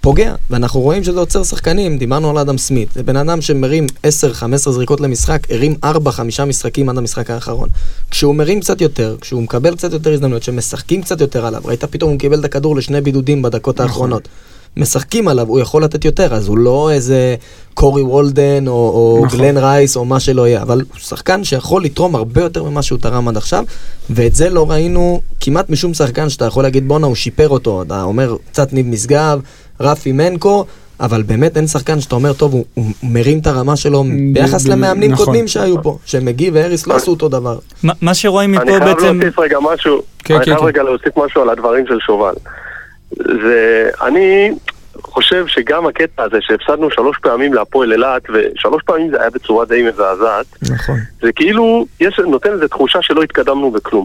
פוגע, 0.00 0.34
ואנחנו 0.50 0.80
רואים 0.80 1.04
שזה 1.04 1.20
עוצר 1.20 1.44
שחקנים, 1.44 1.98
דיברנו 1.98 2.30
על 2.30 2.38
אדם 2.38 2.58
סמית, 2.58 2.88
זה 2.94 3.02
בן 3.02 3.16
אדם 3.16 3.40
שמרים 3.40 3.86
10-15 4.06 4.06
זריקות 4.56 5.00
למשחק, 5.00 5.50
הרים 5.50 5.74
4-5 5.84 6.44
משחקים 6.44 6.88
עד 6.88 6.98
המשחק 6.98 7.30
האחרון. 7.30 7.68
כשהוא 8.10 8.34
מרים 8.34 8.60
קצת 8.60 8.80
יותר, 8.80 9.16
כשהוא 9.20 9.42
מקבל 9.42 9.74
קצת 9.76 9.92
יותר 9.92 10.12
הזדמנויות, 10.12 10.42
שמשחקים 10.42 11.02
קצת 11.02 11.20
יותר 11.20 11.46
עליו, 11.46 11.62
ראית 11.64 11.84
פתאום 11.84 12.10
הוא 12.10 12.18
קיבל 12.18 12.40
את 12.40 12.44
הכדור 12.44 12.76
לשני 12.76 13.00
בידודים 13.00 13.42
בדקות 13.42 13.80
האחרונות. 13.80 14.28
משחקים 14.76 15.28
עליו, 15.28 15.48
הוא 15.48 15.60
יכול 15.60 15.84
לתת 15.84 16.04
יותר, 16.04 16.34
אז 16.34 16.48
הוא 16.48 16.58
לא 16.58 16.90
איזה 16.92 17.34
קורי 17.74 18.02
וולדן 18.02 18.68
או, 18.68 18.72
או 18.72 19.22
נכון. 19.26 19.38
גלן 19.38 19.56
רייס 19.56 19.96
או 19.96 20.04
מה 20.04 20.20
שלא 20.20 20.46
יהיה, 20.48 20.62
אבל 20.62 20.78
הוא 20.92 21.00
שחקן 21.00 21.44
שיכול 21.44 21.84
לתרום 21.84 22.14
הרבה 22.14 22.40
יותר 22.40 22.62
ממה 22.64 22.82
שהוא 22.82 22.98
תרם 22.98 23.28
עד 23.28 23.36
עכשיו, 23.36 23.64
ואת 24.10 24.34
זה 24.34 24.50
לא 24.50 24.70
ראינו 24.70 25.20
כמעט 25.40 25.70
משום 25.70 25.94
שחקן 25.94 26.28
שאתה 26.28 26.44
יכול 26.44 26.62
להגיד 26.62 26.88
בואנה 26.88 27.06
הוא 27.06 27.14
שיפר 27.14 27.48
אותו, 27.48 27.82
אתה 27.82 28.02
אומר 28.02 28.36
קצת 28.50 28.72
ניב 28.72 28.86
משגב, 28.86 29.40
רפי 29.80 30.12
מנקו, 30.12 30.64
אבל 31.00 31.22
באמת 31.22 31.56
אין 31.56 31.66
שחקן 31.66 32.00
שאתה 32.00 32.14
אומר 32.14 32.32
טוב, 32.32 32.52
הוא, 32.52 32.64
הוא 32.74 32.84
מרים 33.02 33.38
את 33.38 33.46
הרמה 33.46 33.76
שלו 33.76 34.04
ביחס 34.32 34.66
למאמנים 34.66 35.12
נכון. 35.12 35.24
קודמים 35.26 35.48
שהיו 35.48 35.82
פה, 35.82 35.98
שמגי 36.06 36.50
והריס 36.50 36.86
לא 36.86 36.94
עשו 36.96 37.10
אותו 37.10 37.28
דבר. 37.28 37.58
מה- 37.82 37.92
מה 38.02 38.14
שרואים 38.14 38.54
אני 38.54 38.64
מפה 38.70 38.78
חייב 38.84 38.84
בעצם... 38.94 39.20
להוסיף 39.20 39.38
רגע 39.38 39.58
משהו, 39.72 40.02
כן, 40.18 40.34
אני 40.34 40.44
כן, 40.44 40.50
חייב 40.50 40.58
כן. 40.60 40.66
רגע 40.66 40.82
להוסיף 40.82 41.16
משהו 41.24 41.42
על 41.42 41.50
הדברים 41.50 41.84
של 41.88 41.98
שובל. 42.06 42.34
זה, 43.16 43.88
אני 44.02 44.50
חושב 45.02 45.46
שגם 45.46 45.86
הקטע 45.86 46.22
הזה 46.22 46.36
שהפסדנו 46.40 46.90
שלוש 46.90 47.16
פעמים 47.22 47.54
להפועל 47.54 47.92
אילת, 47.92 48.22
ושלוש 48.32 48.82
פעמים 48.86 49.10
זה 49.10 49.20
היה 49.20 49.30
בצורה 49.30 49.64
די 49.64 49.82
מזעזעת, 49.82 50.46
נכון. 50.72 50.96
זה 51.22 51.32
כאילו, 51.32 51.86
יש, 52.00 52.18
נותן 52.18 52.52
איזו 52.52 52.68
תחושה 52.68 52.98
שלא 53.02 53.22
התקדמנו 53.22 53.70
בכלום. 53.70 54.04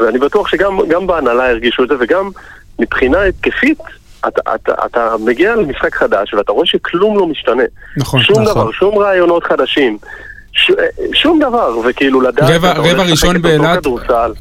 ואני 0.00 0.18
בטוח 0.18 0.48
שגם 0.48 0.78
גם 0.88 1.06
בהנהלה 1.06 1.50
הרגישו 1.50 1.84
את 1.84 1.88
זה, 1.88 1.94
וגם 2.00 2.30
מבחינה 2.78 3.22
התקפית, 3.22 3.78
אתה, 4.28 4.54
אתה, 4.54 4.72
אתה 4.86 5.14
מגיע 5.24 5.56
למשחק 5.56 5.94
חדש 5.94 6.34
ואתה 6.34 6.52
רואה 6.52 6.66
שכלום 6.66 7.18
לא 7.18 7.26
משתנה. 7.26 7.62
נכון. 7.96 8.20
שום 8.22 8.42
נכון. 8.42 8.52
דבר, 8.52 8.70
שום 8.72 8.98
רעיונות 8.98 9.44
חדשים. 9.44 9.98
ש, 10.52 10.70
שום 11.14 11.38
דבר, 11.38 11.78
וכאילו 11.88 12.20
לדעת... 12.20 12.50
רבע- 12.50 12.72
רבע 12.78 13.02
ראשון 13.02 13.42
באילת. 13.42 13.86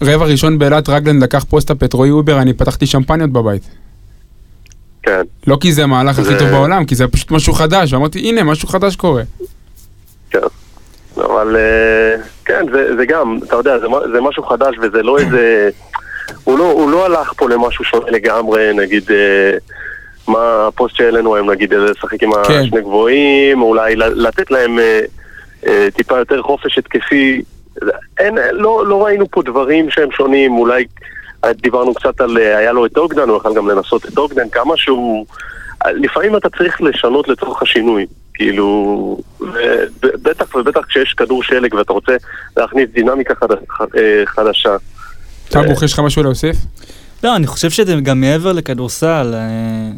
רבע 0.02 0.26
ראשון 0.26 0.60
באילת 0.60 0.90
רגלנד 0.90 1.24
לקח 1.24 1.44
post-up 1.44 1.84
את 1.84 1.94
רועי 1.94 2.12
אובר, 2.12 2.40
אני 2.42 2.54
פתחתי 2.54 2.86
שמפניות 2.86 3.30
בבית. 3.30 3.64
כן. 5.04 5.22
לא 5.48 5.58
כי 5.62 5.74
זה 5.74 5.84
המהלך 5.84 6.20
הכי 6.20 6.38
טוב 6.40 6.50
בעולם, 6.50 6.86
כי 6.86 6.96
זה 6.96 7.08
פשוט 7.08 7.32
משהו 7.32 7.54
חדש, 7.54 7.94
ואמרתי, 7.94 8.20
הנה, 8.20 8.44
משהו 8.44 8.68
חדש 8.68 8.96
קורה. 8.96 9.24
כן. 10.30 10.40
אבל 11.18 11.56
אה, 11.56 12.22
כן, 12.46 12.66
זה, 12.74 12.96
זה 12.98 13.06
גם, 13.06 13.40
אתה 13.48 13.56
יודע, 13.56 13.80
זה, 13.80 13.88
זה 14.14 14.22
משהו 14.22 14.44
חדש 14.44 14.76
וזה 14.82 15.04
לא 15.04 15.20
איזה... 15.20 15.70
הוא 16.44 16.60
לא, 16.60 16.72
הוא 16.72 16.92
לא 16.92 17.06
הלך 17.06 17.34
פה 17.38 17.50
למשהו 17.50 17.84
שונה 17.86 18.12
לגמרי, 18.12 18.74
נגיד, 18.74 19.12
אה, 19.12 19.58
מה 20.28 20.68
הפוסט 20.68 20.96
שהעלינו 20.96 21.36
היום, 21.36 21.52
נגיד, 21.52 21.74
אה, 21.74 21.80
לשחק 21.80 22.24
עם 22.24 22.32
כן. 22.34 22.54
השני 22.54 22.82
גבוהים, 22.82 23.62
אולי 23.62 23.96
לתת 23.96 24.52
להם 24.52 24.80
אה, 24.80 25.00
אה, 25.68 25.88
טיפה 25.96 26.18
יותר 26.18 26.42
חופש 26.42 26.78
התקפי. 26.78 27.42
אין, 28.20 28.38
לא, 28.52 28.88
לא 28.88 29.06
ראינו 29.06 29.26
פה 29.32 29.42
דברים 29.44 29.90
שהם 29.90 30.12
שונים, 30.12 30.52
אולי 30.52 30.86
דיברנו 31.52 31.94
קצת 31.94 32.22
על, 32.22 32.38
אה, 32.38 32.58
היה 32.58 32.72
לו 32.72 32.86
את 32.86 32.98
אוגדן, 32.98 33.30
הוא 33.30 33.38
יכול 33.38 33.56
גם 33.56 33.70
לנסות 33.70 34.06
את 34.06 34.18
אוגדן, 34.18 34.50
כמה 34.50 34.78
שהוא... 34.78 35.26
אה, 35.86 35.92
לפעמים 35.92 36.36
אתה 36.36 36.50
צריך 36.50 36.82
לשנות 36.82 37.28
לצורך 37.28 37.62
השינוי, 37.62 38.06
כאילו, 38.34 39.18
בטח 40.02 40.56
ובטח 40.56 40.82
כשיש 40.86 41.14
כדור 41.14 41.44
שלג 41.44 41.74
ואתה 41.74 41.94
רוצה 41.94 42.12
להכניס 42.58 42.90
דינמיקה 42.94 43.36
חד, 43.36 43.48
אה, 43.98 44.24
חדשה. 44.26 44.76
טאבוך, 45.50 45.84
יש 45.84 45.94
לך 45.94 46.00
משהו 46.00 46.24
להוסיף? 46.24 46.56
לא, 47.24 47.36
אני 47.36 47.48
חושב 47.48 47.70
שזה 47.70 47.96
גם 47.96 48.22
מעבר 48.22 48.52
לכדורסל. 48.52 49.34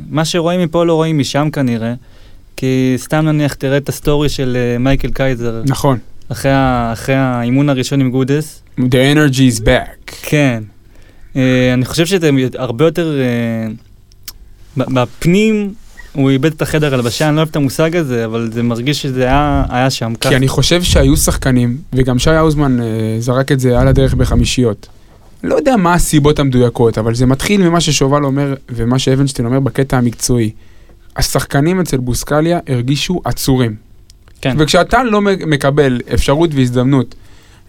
מה 0.09 0.25
שרואים 0.25 0.61
מפה 0.61 0.85
לא 0.85 0.93
רואים 0.93 1.17
משם 1.19 1.49
כנראה. 1.49 1.93
כי 2.57 2.93
סתם 2.97 3.25
נניח 3.25 3.53
תראה 3.53 3.77
את 3.77 3.89
ה 3.89 3.96
story 3.96 4.29
של 4.29 4.57
מייקל 4.79 5.09
קייזר, 5.09 5.61
נכון. 5.65 5.97
אחרי 6.31 7.15
האימון 7.15 7.69
הראשון 7.69 8.01
עם 8.01 8.11
גודס. 8.11 8.63
The 8.79 9.15
energy 9.15 9.55
is 9.55 9.61
back. 9.61 10.11
כן. 10.21 10.63
אה, 11.35 11.73
אני 11.73 11.85
חושב 11.85 12.05
שזה 12.05 12.29
הרבה 12.57 12.85
יותר... 12.85 13.19
אה, 13.19 13.67
בפנים 14.77 15.73
הוא 16.13 16.29
איבד 16.29 16.53
את 16.53 16.61
החדר 16.61 16.93
הלבשה, 16.93 17.27
אני 17.27 17.35
לא 17.35 17.41
אוהב 17.41 17.49
את 17.49 17.55
המושג 17.55 17.95
הזה, 17.95 18.25
אבל 18.25 18.49
זה 18.53 18.63
מרגיש 18.63 19.01
שזה 19.01 19.23
היה, 19.23 19.63
היה 19.69 19.89
שם 19.89 20.13
ככה. 20.15 20.29
כי 20.29 20.35
אני 20.35 20.47
חושב 20.47 20.83
שהיו 20.83 21.17
שחקנים, 21.17 21.77
וגם 21.93 22.19
שי 22.19 22.29
האוזמן 22.29 22.81
אה, 22.81 22.85
זרק 23.19 23.51
את 23.51 23.59
זה 23.59 23.79
על 23.79 23.87
הדרך 23.87 24.13
בחמישיות. 24.13 24.87
לא 25.43 25.55
יודע 25.55 25.75
מה 25.75 25.93
הסיבות 25.93 26.39
המדויקות, 26.39 26.97
אבל 26.97 27.15
זה 27.15 27.25
מתחיל 27.25 27.69
ממה 27.69 27.81
ששובל 27.81 28.25
אומר, 28.25 28.53
ומה 28.69 28.99
שאבנשטיין 28.99 29.45
אומר 29.45 29.59
בקטע 29.59 29.97
המקצועי. 29.97 30.51
השחקנים 31.17 31.79
אצל 31.79 31.97
בוסקליה 31.97 32.59
הרגישו 32.67 33.21
עצורים. 33.25 33.75
כן. 34.41 34.55
וכשאתה 34.59 35.03
לא 35.03 35.21
מקבל 35.21 36.01
אפשרות 36.13 36.49
והזדמנות 36.53 37.15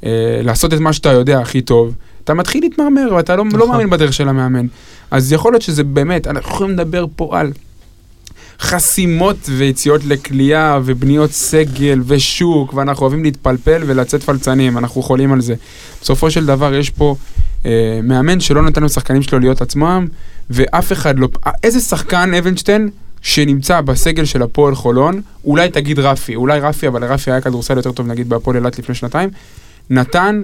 אה, 0.05 0.11
לעשות 0.43 0.75
את 0.75 0.79
מה 0.79 0.93
שאתה 0.93 1.13
יודע 1.13 1.41
הכי 1.41 1.61
טוב, 1.61 1.95
אתה 2.27 2.35
מתחיל 2.35 2.65
להתמרמר 2.65 3.15
ואתה 3.17 3.37
לא, 3.37 3.45
לא 3.45 3.59
נכון. 3.59 3.71
מאמין 3.71 3.91
בדרך 3.91 4.13
של 4.13 4.29
המאמן. 4.29 4.67
אז 5.11 5.33
יכול 5.33 5.53
להיות 5.53 5.63
שזה 5.63 5.85
באמת, 5.85 6.27
אנחנו 6.27 6.51
יכולים 6.51 6.73
לדבר 6.73 7.07
פה 7.17 7.41
על 7.41 7.53
חסימות 8.61 9.37
ויציאות 9.57 10.05
לכלייה 10.05 10.79
ובניות 10.85 11.31
סגל 11.31 12.01
ושוק, 12.07 12.75
ואנחנו 12.75 13.03
אוהבים 13.03 13.25
להתפלפל 13.25 13.83
ולצאת 13.87 14.23
פלצנים, 14.23 14.79
אנחנו 14.79 15.03
חולים 15.03 15.33
על 15.33 15.41
זה. 15.41 15.55
בסופו 16.03 16.31
של 16.31 16.47
דבר 16.47 16.75
יש 16.75 16.91
פה 16.91 17.17
אה, 17.67 18.01
מאמן 18.03 18.41
שלא 18.41 18.63
נתן 18.63 18.83
לשחקנים 18.83 19.23
שלו 19.23 19.39
להיות 19.39 19.63
עצמם, 19.63 20.07
ואף 20.51 20.93
אחד 20.93 21.19
לא... 21.19 21.29
איזה 21.63 21.81
שחקן 21.81 22.35
אבנשטיין 22.35 22.89
שנמצא 23.23 23.81
בסגל 23.81 24.25
של 24.25 24.43
הפועל 24.43 24.75
חולון, 24.75 25.21
אולי 25.45 25.71
תגיד 25.71 25.99
רפי, 25.99 26.35
אולי 26.35 26.61
רפי, 26.61 26.89
אבל 26.89 27.01
לרפי 27.01 27.31
היה 27.31 27.41
כדורסל 27.41 27.77
יותר 27.77 27.93
טוב 27.93 28.07
נגיד 28.07 28.29
בהפועל 28.29 28.57
אילת 28.57 28.79
לפני 28.79 28.95
שנתיים, 28.95 29.31
נתן, 29.91 30.43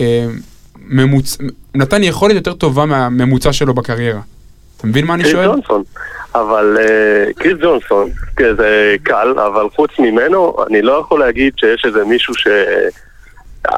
אה, 0.00 0.26
ממוצ... 0.86 1.38
נתן 1.74 2.02
יכולת 2.02 2.34
יותר 2.34 2.52
טובה 2.52 2.86
מהממוצע 2.86 3.52
שלו 3.52 3.74
בקריירה. 3.74 4.20
אתה 4.76 4.86
מבין 4.86 5.04
מה 5.04 5.14
אני 5.14 5.22
קריס 5.22 5.34
שואל? 5.34 5.46
ג'ונסון. 5.46 5.82
אבל 6.34 6.76
אה, 6.80 7.32
קריס 7.36 7.58
ג'ונסון, 7.62 8.10
כן, 8.36 8.56
זה 8.56 8.96
קל, 9.02 9.34
אבל 9.38 9.68
חוץ 9.74 9.90
ממנו, 9.98 10.56
אני 10.70 10.82
לא 10.82 10.92
יכול 10.92 11.20
להגיד 11.20 11.52
שיש 11.56 11.84
איזה 11.84 12.04
מישהו 12.04 12.34
ש... 12.34 12.46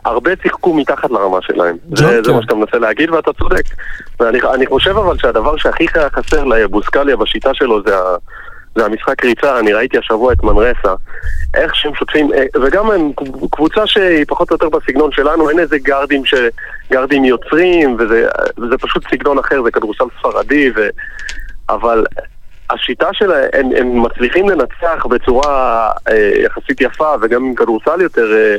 הרבה 0.04 0.30
שיחקו 0.42 0.74
מתחת 0.74 1.10
לרמה 1.10 1.38
שלהם. 1.42 1.76
זה, 1.96 2.06
זה 2.06 2.20
כן. 2.24 2.32
מה 2.32 2.42
שאתה 2.42 2.54
מנסה 2.54 2.78
להגיד 2.78 3.10
ואתה 3.10 3.32
צודק. 3.32 3.62
ואני 4.20 4.38
אני 4.54 4.66
חושב 4.66 4.96
אבל 4.96 5.18
שהדבר 5.18 5.56
שהכי 5.56 5.86
חסר 5.88 6.44
לבוסקליה 6.44 7.16
בשיטה 7.16 7.54
שלו 7.54 7.82
זה, 7.86 7.98
ה, 7.98 8.16
זה 8.78 8.85
המשחק 8.85 9.25
ריצה. 9.25 9.58
אני 9.58 9.73
ראיתי 9.73 9.99
השבוע 9.99 10.32
את 10.32 10.42
מנרסה, 10.42 10.94
איך 11.54 11.75
שהם 11.76 11.94
שוטפים, 11.94 12.32
אה, 12.32 12.44
וגם 12.62 12.90
הם 12.90 13.12
קבוצה 13.50 13.87
שהיא 13.87 14.25
פחות 14.28 14.50
או 14.50 14.54
יותר 14.54 14.68
בסגנון 14.68 15.12
שלנו, 15.12 15.50
אין 15.50 15.58
איזה 15.58 15.78
גרדים, 15.78 16.25
ש, 16.25 16.35
גרדים 16.90 17.25
יוצרים, 17.25 17.97
וזה, 17.99 18.28
וזה 18.58 18.78
פשוט 18.78 19.04
סגנון 19.11 19.38
אחר, 19.38 19.62
זה 19.62 19.70
כדורסל 19.70 20.04
ספרדי, 20.18 20.70
ו, 20.76 20.88
אבל 21.68 22.04
השיטה 22.70 23.08
שלהם, 23.12 23.49
הם, 23.52 23.70
הם 23.76 24.02
מצליחים 24.02 24.49
לנצח 24.49 25.06
בצורה 25.11 25.90
אה, 26.08 26.32
יחסית 26.44 26.80
יפה, 26.80 27.14
וגם 27.20 27.44
עם 27.44 27.54
כדורסל 27.54 28.00
יותר, 28.00 28.32
אה, 28.32 28.56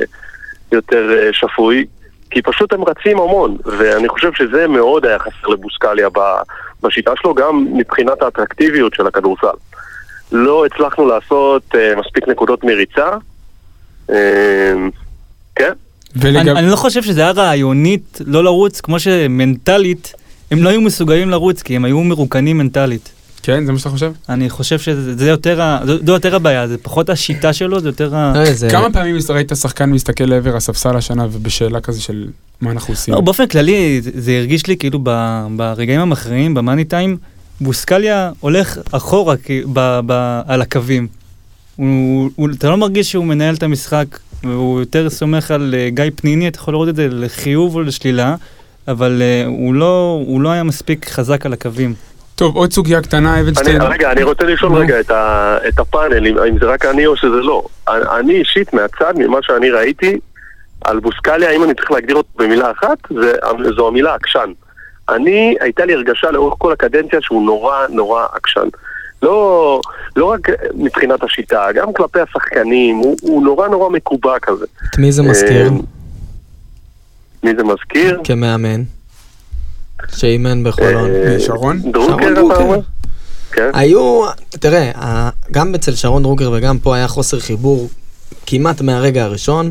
יותר 0.72 1.18
אה, 1.18 1.28
שפוי, 1.32 1.86
כי 2.30 2.42
פשוט 2.42 2.72
הם 2.72 2.84
רצים 2.84 3.18
המון, 3.18 3.56
ואני 3.64 4.08
חושב 4.08 4.32
שזה 4.32 4.68
מאוד 4.68 5.06
היה 5.06 5.18
חסר 5.18 5.48
לבוסקליה 5.48 6.08
ב- 6.08 6.40
בשיטה 6.82 7.12
שלו, 7.16 7.34
גם 7.34 7.66
מבחינת 7.72 8.22
האטרקטיביות 8.22 8.94
של 8.94 9.06
הכדורסל. 9.06 9.46
לא 10.32 10.66
הצלחנו 10.66 11.06
לעשות 11.08 11.62
אה, 11.74 11.92
מספיק 12.00 12.28
נקודות 12.28 12.64
מריצה. 12.64 13.08
אה, 14.10 14.16
כן, 15.56 15.72
ולגב... 16.16 16.36
אני, 16.48 16.58
אני 16.60 16.70
לא 16.70 16.76
חושב 16.76 17.02
שזה 17.02 17.20
היה 17.20 17.30
רעיונית 17.30 18.20
לא 18.26 18.44
לרוץ, 18.44 18.80
כמו 18.80 19.00
שמנטלית, 19.00 20.12
הם 20.50 20.62
לא 20.62 20.68
היו 20.68 20.80
מסוגלים 20.80 21.30
לרוץ, 21.30 21.62
כי 21.62 21.76
הם 21.76 21.84
היו 21.84 22.00
מרוקנים 22.00 22.58
מנטלית. 22.58 23.12
כן, 23.42 23.66
זה 23.66 23.72
מה 23.72 23.78
שאתה 23.78 23.90
חושב? 23.90 24.12
אני 24.28 24.50
חושב 24.50 24.78
שזה 24.78 25.16
זה 25.16 25.28
יותר, 25.28 25.62
ה- 25.62 25.80
זו, 25.86 25.92
זו 26.06 26.12
יותר 26.12 26.36
הבעיה, 26.36 26.68
זה 26.68 26.78
פחות 26.78 27.10
השיטה 27.10 27.52
שלו, 27.52 27.80
זה 27.80 27.88
יותר 27.88 28.16
ה... 28.16 28.32
זה- 28.52 28.68
כמה 28.70 28.92
פעמים 28.92 29.16
ראית 29.28 29.52
שחקן 29.60 29.90
מסתכל 29.90 30.24
לעבר 30.24 30.56
הספסל 30.56 30.96
השנה 30.96 31.26
ובשאלה 31.32 31.80
כזה 31.80 32.02
של 32.02 32.28
מה 32.60 32.70
אנחנו 32.70 32.92
עושים? 32.94 33.14
לא, 33.14 33.20
באופן 33.20 33.46
כללי, 33.46 34.00
זה, 34.02 34.10
זה 34.14 34.32
הרגיש 34.38 34.66
לי 34.66 34.76
כאילו 34.76 34.98
ברגעים 35.56 36.00
המכריעים, 36.00 36.54
במאני 36.54 36.84
טיים, 36.84 37.16
בוסקליה 37.60 38.30
הולך 38.40 38.78
אחורה 38.92 39.36
כי, 39.36 39.62
ב, 39.72 40.00
ב, 40.06 40.40
על 40.46 40.62
הקווים. 40.62 41.06
הוא, 41.76 42.30
הוא, 42.36 42.48
אתה 42.58 42.68
לא 42.68 42.76
מרגיש 42.76 43.10
שהוא 43.10 43.24
מנהל 43.24 43.54
את 43.54 43.62
המשחק 43.62 44.06
והוא 44.44 44.80
יותר 44.80 45.10
סומך 45.10 45.50
על 45.50 45.74
אה, 45.78 45.88
גיא 45.90 46.04
פניני, 46.16 46.48
אתה 46.48 46.58
יכול 46.58 46.74
לראות 46.74 46.88
את 46.88 46.96
זה 46.96 47.08
לחיוב 47.10 47.74
או 47.74 47.82
לשלילה, 47.82 48.34
אבל 48.88 49.22
אה, 49.22 49.44
הוא 49.46 49.74
לא, 49.74 50.22
הוא 50.26 50.40
לא 50.40 50.48
היה 50.48 50.62
מספיק 50.62 51.08
חזק 51.08 51.46
על 51.46 51.52
הקווים. 51.52 51.94
טוב, 52.34 52.56
עוד 52.56 52.72
סוגיה 52.72 53.02
קטנה, 53.02 53.40
אבנשטיין. 53.40 53.82
רגע, 53.82 54.12
אני 54.12 54.22
רוצה 54.22 54.44
לשאול. 54.44 54.72
רגע 54.74 55.00
את, 55.00 55.10
ה, 55.10 55.58
את 55.68 55.78
הפאנל, 55.78 56.26
אם, 56.26 56.38
אם 56.38 56.58
זה 56.58 56.66
רק 56.66 56.84
אני 56.84 57.06
או 57.06 57.16
שזה 57.16 57.28
לא. 57.28 57.64
אני, 57.88 58.02
אני 58.18 58.38
אישית, 58.38 58.74
מהצד, 58.74 59.14
ממה 59.16 59.38
שאני 59.42 59.70
ראיתי, 59.70 60.18
על 60.84 61.00
בוסקליה, 61.00 61.50
אם 61.50 61.64
אני 61.64 61.74
צריך 61.74 61.90
להגדיר 61.90 62.16
אותו 62.16 62.28
במילה 62.38 62.70
אחת, 62.70 62.98
זה, 63.10 63.32
זו 63.76 63.88
המילה 63.88 64.14
עקשן. 64.14 64.52
אני, 65.14 65.56
הייתה 65.60 65.84
לי 65.84 65.94
הרגשה 65.94 66.30
לאורך 66.30 66.54
כל 66.58 66.72
הקדנציה 66.72 67.18
שהוא 67.22 67.42
נורא 67.42 67.86
נורא 67.88 68.26
עקשן. 68.32 68.68
לא, 69.22 69.80
לא 70.16 70.24
רק 70.24 70.48
מבחינת 70.74 71.24
השיטה, 71.24 71.66
גם 71.74 71.92
כלפי 71.92 72.20
השחקנים, 72.20 72.96
הוא, 72.96 73.16
הוא 73.20 73.42
נורא 73.42 73.68
נורא 73.68 73.88
מקובע 73.88 74.38
כזה. 74.42 74.64
את 74.90 74.98
מי 74.98 75.12
זה 75.12 75.22
מזכיר? 75.22 75.66
אה, 75.66 75.70
מי 77.42 77.50
זה 77.56 77.64
מזכיר? 77.64 78.20
כמאמן. 78.24 78.82
שאימן 80.08 80.64
בחולון. 80.64 81.10
אה, 81.10 81.40
שרון? 81.40 81.92
דרוקר, 81.92 82.32
אתה. 82.32 82.62
אומר? 82.62 82.80
כן. 83.52 83.70
היו, 83.74 84.22
תראה, 84.50 84.90
גם 85.50 85.74
אצל 85.74 85.92
שרון 85.92 86.22
דרוקר 86.22 86.50
וגם 86.54 86.78
פה 86.78 86.96
היה 86.96 87.08
חוסר 87.08 87.40
חיבור 87.40 87.88
כמעט 88.46 88.80
מהרגע 88.80 89.24
הראשון 89.24 89.70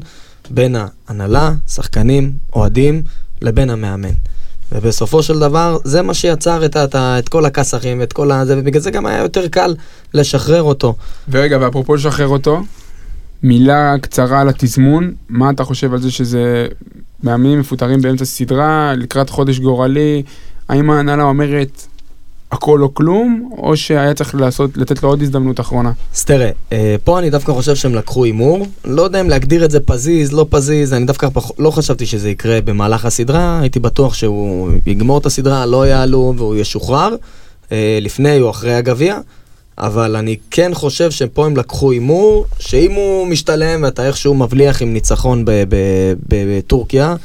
בין 0.49 0.75
ההנהלה, 0.75 1.51
שחקנים, 1.67 2.31
אוהדים, 2.55 3.01
לבין 3.41 3.69
המאמן. 3.69 4.13
ובסופו 4.71 5.23
של 5.23 5.39
דבר, 5.39 5.77
זה 5.83 6.01
מה 6.01 6.13
שיצר 6.13 6.65
את, 6.65 6.77
את, 6.77 6.95
את 6.95 7.29
כל 7.29 7.45
הכסחים 7.45 7.99
ואת 7.99 8.13
כל 8.13 8.31
הזה, 8.31 8.55
ובגלל 8.57 8.81
זה 8.81 8.91
גם 8.91 9.05
היה 9.05 9.21
יותר 9.21 9.47
קל 9.47 9.75
לשחרר 10.13 10.63
אותו. 10.63 10.95
ורגע, 11.29 11.57
ואפרופו 11.61 11.95
לשחרר 11.95 12.27
אותו, 12.27 12.61
מילה 13.43 13.95
קצרה 14.01 14.41
על 14.41 14.49
התזמון, 14.49 15.13
מה 15.29 15.49
אתה 15.49 15.63
חושב 15.63 15.93
על 15.93 16.01
זה 16.01 16.11
שזה 16.11 16.67
מאמנים 17.23 17.59
מפוטרים 17.59 18.01
באמצע 18.01 18.25
סדרה, 18.25 18.93
לקראת 18.97 19.29
חודש 19.29 19.59
גורלי, 19.59 20.23
האם 20.69 20.89
ההנהלה 20.89 21.23
אומרת 21.23 21.87
הכל 22.51 22.81
או 22.81 22.93
כלום, 22.93 23.49
או 23.57 23.77
שהיה 23.77 24.13
צריך 24.13 24.35
לעשות, 24.35 24.77
לתת 24.77 25.03
לו 25.03 25.09
עוד 25.09 25.21
הזדמנות 25.21 25.59
אחרונה? 25.59 25.91
אז 26.15 26.25
תראה, 26.25 26.49
אה, 26.71 26.95
פה 27.03 27.19
אני 27.19 27.29
דווקא 27.29 27.51
חושב 27.51 27.75
שהם 27.75 27.95
לקחו 27.95 28.25
הימור. 28.25 28.65
לא 28.85 29.01
יודע 29.01 29.21
אם 29.21 29.29
להגדיר 29.29 29.65
את 29.65 29.71
זה 29.71 29.79
פזיז, 29.79 30.33
לא 30.33 30.45
פזיז, 30.49 30.93
אני 30.93 31.05
דווקא 31.05 31.27
פח... 31.33 31.51
לא 31.59 31.71
חשבתי 31.71 32.05
שזה 32.05 32.29
יקרה 32.29 32.61
במהלך 32.61 33.05
הסדרה, 33.05 33.59
הייתי 33.59 33.79
בטוח 33.79 34.13
שהוא 34.13 34.71
יגמור 34.85 35.17
את 35.17 35.25
הסדרה, 35.25 35.65
לא 35.65 35.87
יעלו 35.87 36.33
והוא 36.37 36.55
ישוחרר, 36.55 37.15
אה, 37.71 37.99
לפני 38.01 38.39
או 38.39 38.49
אחרי 38.49 38.73
הגביע. 38.73 39.19
אבל 39.77 40.15
אני 40.15 40.35
כן 40.51 40.71
חושב 40.73 41.11
שפה 41.11 41.45
הם 41.45 41.57
לקחו 41.57 41.91
הימור, 41.91 42.45
שאם 42.59 42.91
הוא 42.91 43.27
משתלם 43.27 43.83
ואתה 43.83 44.07
איכשהו 44.07 44.33
מבליח 44.33 44.81
עם 44.81 44.93
ניצחון 44.93 45.45
ב- 45.45 45.51
ב- 45.51 46.13
ב- 46.29 46.57
בטורקיה, 46.57 47.15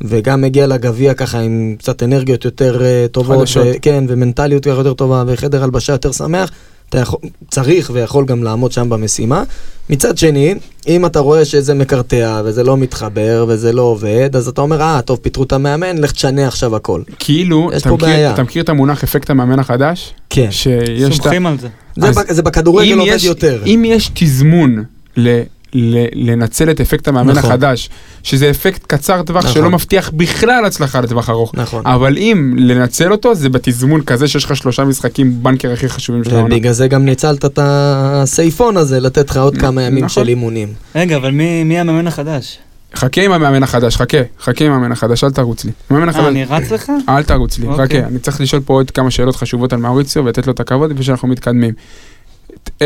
וגם 0.00 0.40
מגיע 0.40 0.66
לגביע 0.66 1.14
ככה 1.14 1.38
עם 1.40 1.74
קצת 1.78 2.02
אנרגיות 2.02 2.44
יותר 2.44 2.82
אה, 2.84 3.06
טובות. 3.12 3.48
ו- 3.56 3.72
כן, 3.82 4.04
ומנטליות 4.08 4.66
יותר 4.66 4.92
טובה, 4.92 5.24
וחדר 5.26 5.64
הלבשה 5.64 5.92
יותר 5.92 6.12
שמח, 6.12 6.50
אתה 6.88 6.98
יכול, 6.98 7.18
צריך 7.50 7.90
ויכול 7.94 8.24
גם 8.26 8.42
לעמוד 8.42 8.72
שם 8.72 8.88
במשימה. 8.88 9.42
מצד 9.90 10.18
שני, 10.18 10.54
אם 10.88 11.06
אתה 11.06 11.18
רואה 11.18 11.44
שזה 11.44 11.74
מקרטע, 11.74 12.42
וזה 12.44 12.62
לא 12.62 12.76
מתחבר, 12.76 13.44
וזה 13.48 13.72
לא 13.72 13.82
עובד, 13.82 14.36
אז 14.36 14.48
אתה 14.48 14.60
אומר, 14.60 14.80
אה, 14.80 15.00
טוב, 15.02 15.18
פיטרו 15.22 15.44
את 15.44 15.52
המאמן, 15.52 15.98
לך 15.98 16.12
תשנה 16.12 16.46
עכשיו 16.46 16.76
הכל. 16.76 17.02
כאילו, 17.18 17.70
יש 17.74 17.82
אתה 17.82 17.88
פה 17.90 17.94
מכיר, 17.96 18.08
בעיה. 18.08 18.34
אתה 18.34 18.42
מכיר 18.42 18.62
את 18.62 18.68
המונח 18.68 19.04
אפקט 19.04 19.30
המאמן 19.30 19.58
החדש? 19.58 20.14
כן. 20.30 20.50
שיש 20.50 21.18
את. 21.18 21.22
סומכים 21.22 21.46
על 21.46 21.56
זה. 21.58 21.68
זה, 21.96 22.08
אז 22.08 22.20
זה 22.28 22.42
בכדורגל 22.42 22.98
עובד 22.98 23.12
יש- 23.14 23.24
יותר. 23.24 23.62
אם 23.66 23.82
יש 23.86 24.10
תזמון 24.14 24.84
ל... 25.16 25.40
ל- 25.74 26.30
לנצל 26.30 26.70
את 26.70 26.80
אפקט 26.80 27.08
המאמן 27.08 27.30
נכון. 27.34 27.50
החדש, 27.50 27.90
שזה 28.22 28.50
אפקט 28.50 28.82
קצר 28.86 29.22
טווח 29.22 29.44
נכון. 29.44 29.54
שלא 29.54 29.70
מבטיח 29.70 30.10
בכלל 30.10 30.64
הצלחה 30.64 31.00
לטווח 31.00 31.30
ארוך. 31.30 31.52
נכון. 31.54 31.86
אבל 31.86 32.18
אם 32.18 32.54
לנצל 32.58 33.12
אותו, 33.12 33.34
זה 33.34 33.48
בתזמון 33.48 34.02
כזה 34.02 34.28
שיש 34.28 34.44
לך 34.44 34.56
שלושה 34.56 34.84
משחקים 34.84 35.42
בנקר 35.42 35.72
הכי 35.72 35.88
חשובים 35.88 36.24
של 36.24 36.34
העונה. 36.34 36.54
ובגלל 36.54 36.72
זה 36.72 36.88
גם 36.88 37.04
ניצלת 37.04 37.44
את 37.44 37.58
הסייפון 37.62 38.76
הזה, 38.76 39.00
לתת 39.00 39.30
לך 39.30 39.36
עוד 39.36 39.56
כמה 39.58 39.82
ימים 39.82 40.04
נכון. 40.04 40.08
של 40.24 40.28
אימונים. 40.28 40.68
רגע, 40.94 41.16
אבל 41.16 41.30
מי 41.30 41.64
מי 41.64 41.78
המאמן 41.78 42.06
החדש? 42.06 42.58
חכה 42.94 43.22
עם 43.22 43.32
המאמן 43.32 43.62
החדש, 43.62 43.96
חכה, 43.96 44.18
חכה 44.40 44.64
עם 44.64 44.72
המאמן 44.72 44.92
החדש, 44.92 45.24
אל 45.24 45.30
תרוץ 45.30 45.64
לי. 45.64 45.70
המאמן 45.90 46.08
אה, 46.08 46.14
החדש, 46.14 46.26
אני 46.26 46.44
רץ 46.44 46.70
לך? 46.72 46.92
אל 47.08 47.22
תרוץ 47.22 47.58
לי, 47.58 47.66
אוקיי. 47.66 47.86
חכה, 47.86 48.08
אני 48.08 48.18
צריך 48.18 48.40
לשאול 48.40 48.62
פה 48.64 48.72
עוד 48.74 48.90
כמה 48.90 49.10
שאלות 49.10 49.36
חשובות 49.36 49.72
על 49.72 49.78
מאוריציו 49.78 50.24
ולתת 50.24 50.46
לו 50.46 50.52
את 50.52 50.60
הכבוד 50.60 50.90
לפני 50.90 51.04
שאנחנו 51.04 51.28
מתקדמים. 51.28 51.74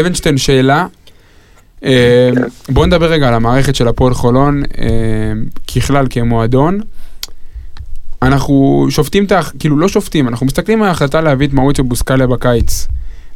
אבנשטיין, 0.00 0.38
שאלה, 0.38 0.86
אה, 1.84 2.30
בוא 2.68 2.86
נדבר 2.86 3.06
רגע 3.06 3.28
על 3.28 3.34
המערכת 3.34 3.74
של 3.74 3.88
הפועל 3.88 4.14
חולון, 4.14 4.62
אה, 4.78 4.86
ככלל 5.74 6.06
כמועדון. 6.10 6.80
אנחנו 8.22 8.86
שופטים 8.90 9.24
את 9.24 9.32
ה... 9.32 9.40
כאילו 9.58 9.78
לא 9.78 9.88
שופטים, 9.88 10.28
אנחנו 10.28 10.46
מסתכלים 10.46 10.82
על 10.82 10.88
ההחלטה 10.88 11.20
להביא 11.20 11.46
את 11.46 11.52
מאוריציו 11.52 11.84
בוסקליה 11.84 12.26
בקיץ. 12.26 12.88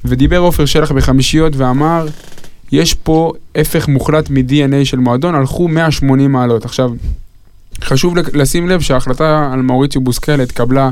ודיבר 0.04 0.38
עופר 0.38 0.66
שלח 0.66 0.92
בחמישיות 0.92 1.56
ואמר, 1.56 2.06
יש 2.72 2.94
פה 2.94 3.32
הפך 3.54 3.88
מוחלט 3.88 4.30
מ-DNA 4.30 4.84
של 4.84 4.98
מועדון, 4.98 5.34
הלכו 5.34 5.68
180 5.68 6.32
מעלות. 6.32 6.64
עכשיו, 6.64 6.90
חשוב 7.84 8.14
לשים 8.34 8.68
לב 8.68 8.80
שההחלטה 8.80 9.50
על 9.52 9.62
מאוריציו 9.62 10.00
בוסקליה 10.00 10.42
התקבלה 10.42 10.90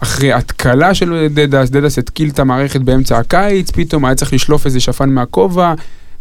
אחרי 0.00 0.32
התקלה 0.32 0.94
של 0.94 1.26
דדס, 1.30 1.70
דדס 1.70 1.98
התקיל 1.98 2.28
את 2.28 2.38
המערכת 2.38 2.80
באמצע 2.80 3.18
הקיץ, 3.18 3.70
פתאום 3.70 4.04
היה 4.04 4.14
צריך 4.14 4.32
לשלוף 4.32 4.66
איזה 4.66 4.80
שפן 4.80 5.10
מהכובע, 5.10 5.74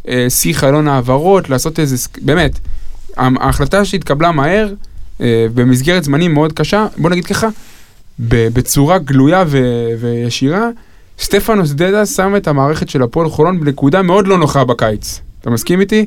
אה, 0.08 0.30
שיא 0.30 0.54
חלון 0.54 0.88
העברות, 0.88 1.50
לעשות 1.50 1.80
איזה, 1.80 2.08
באמת, 2.22 2.60
ההחלטה 3.18 3.86
שהתקבלה 3.86 4.32
מהר, 4.32 4.74
אה, 5.22 5.48
במסגרת 5.54 6.04
זמנים 6.04 6.34
מאוד 6.34 6.54
קשה, 6.54 6.88
בוא 6.98 7.10
נגיד 7.10 7.26
ככה, 7.26 7.48
בצורה 8.20 8.98
גלויה 8.98 9.44
ו- 9.48 9.90
וישירה, 10.00 10.70
סטפנוס 11.20 11.72
דדס 11.72 12.16
שם 12.16 12.36
את 12.36 12.48
המערכת 12.48 12.90
של 12.90 13.04
הפועל 13.04 13.30
חולון 13.30 13.60
בנקודה 13.60 14.02
מאוד 14.02 14.28
לא 14.28 14.38
נוחה 14.38 14.64
בקיץ. 14.64 15.22
אתה 15.42 15.50
מסכים 15.50 15.82
איתי? 15.82 16.06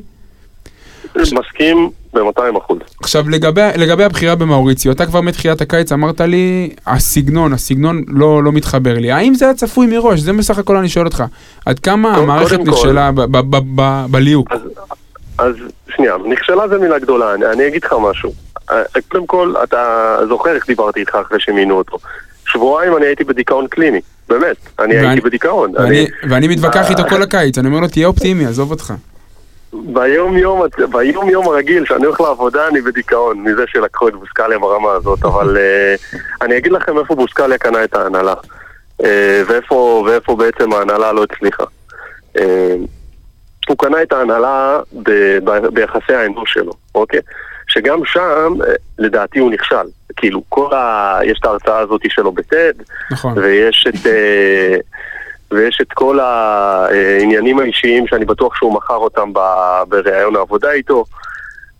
מסכים 1.15 1.89
ב-200 2.13 2.57
אחוז. 2.57 2.77
עכשיו 3.03 3.29
לגבי, 3.29 3.61
לגבי 3.77 4.03
הבחירה 4.03 4.35
במאוריציו, 4.35 4.91
אתה 4.91 5.05
כבר 5.05 5.21
מתחילת 5.21 5.61
הקיץ 5.61 5.91
אמרת 5.91 6.21
לי, 6.21 6.69
הסגנון, 6.87 7.53
הסגנון 7.53 8.03
לא, 8.07 8.43
לא 8.43 8.51
מתחבר 8.51 8.93
לי. 8.99 9.11
האם 9.11 9.33
זה 9.33 9.45
היה 9.45 9.53
צפוי 9.53 9.87
מראש? 9.87 10.19
זה 10.19 10.33
בסך 10.33 10.57
הכל 10.57 10.77
אני 10.77 10.89
שואל 10.89 11.05
אותך. 11.05 11.23
עד 11.65 11.79
כמה 11.79 12.09
קודם 12.15 12.23
המערכת 12.29 12.59
נכשלה 12.59 13.11
בליהוק? 14.11 14.51
אז, 14.51 14.59
אז 15.37 15.55
שנייה, 15.95 16.13
נכשלה 16.29 16.67
זה 16.67 16.77
מילה 16.77 16.99
גדולה, 16.99 17.33
אני, 17.33 17.45
אני 17.45 17.67
אגיד 17.67 17.83
לך 17.83 17.95
משהו. 18.09 18.31
אה, 18.71 18.81
קודם 19.07 19.27
כל, 19.27 19.53
אתה 19.63 19.77
זוכר 20.29 20.55
איך 20.55 20.67
דיברתי 20.67 20.99
איתך 20.99 21.15
אחרי 21.27 21.39
שמינו 21.39 21.77
אותו. 21.77 21.97
שבועיים 22.45 22.97
אני 22.97 23.05
הייתי 23.05 23.23
בדיכאון 23.23 23.67
קליני, 23.67 23.99
באמת, 24.29 24.55
אני 24.79 24.95
ואני- 24.95 25.07
הייתי 25.07 25.21
בדיכאון. 25.21 25.71
ואני, 25.75 25.87
אני, 25.99 26.07
ואני 26.29 26.47
מתווכח 26.47 26.89
איתו 26.89 27.03
אה, 27.03 27.09
כל 27.09 27.21
הקיץ, 27.21 27.57
אני 27.57 27.67
אומר 27.67 27.79
לו, 27.79 27.87
תהיה 27.87 28.07
אופטימי, 28.07 28.45
עזוב 28.45 28.71
אותך. 28.71 28.93
ביום 29.73 30.37
יום, 30.37 30.61
ביום 30.91 31.29
יום 31.29 31.47
הרגיל 31.47 31.85
שאני 31.85 32.05
הולך 32.05 32.21
לעבודה 32.21 32.67
אני 32.67 32.81
בדיכאון 32.81 33.43
מזה 33.43 33.63
שלקחו 33.67 34.07
את 34.07 34.13
בוסקליה 34.13 34.59
ברמה 34.59 34.91
הזאת, 34.91 35.25
אבל 35.25 35.57
אה, 35.57 35.95
אני 36.41 36.57
אגיד 36.57 36.71
לכם 36.71 36.97
איפה 36.97 37.15
בוסקליה 37.15 37.57
קנה 37.57 37.83
את 37.83 37.93
ההנהלה 37.93 38.33
אה, 39.03 39.43
ואיפה, 39.47 40.03
ואיפה 40.07 40.35
בעצם 40.35 40.73
ההנהלה 40.73 41.11
לא 41.11 41.23
הצליחה. 41.23 41.63
אה, 42.37 42.75
הוא 43.69 43.77
קנה 43.77 44.01
את 44.01 44.13
ההנהלה 44.13 44.79
ב, 45.03 45.11
ב, 45.43 45.67
ביחסי 45.67 46.13
האנוש 46.13 46.53
שלו, 46.53 46.73
אוקיי? 46.95 47.19
שגם 47.67 48.05
שם, 48.05 48.53
לדעתי 48.99 49.39
הוא 49.39 49.51
נכשל. 49.51 49.85
כאילו, 50.15 50.43
כל 50.49 50.73
ה... 50.73 51.19
יש 51.23 51.39
את 51.39 51.45
ההרצאה 51.45 51.79
הזאת 51.79 52.01
שלו 52.07 52.31
בטד, 52.31 52.73
נכון. 53.11 53.37
ויש 53.37 53.87
את, 53.89 54.07
אה, 54.07 54.75
ויש 55.51 55.81
את 55.81 55.93
כל 55.93 56.19
העניינים 56.19 57.59
האישיים 57.59 58.07
שאני 58.07 58.25
בטוח 58.25 58.55
שהוא 58.55 58.73
מכר 58.73 58.95
אותם 58.95 59.33
בראיון 59.87 60.35
העבודה 60.35 60.71
איתו, 60.71 61.05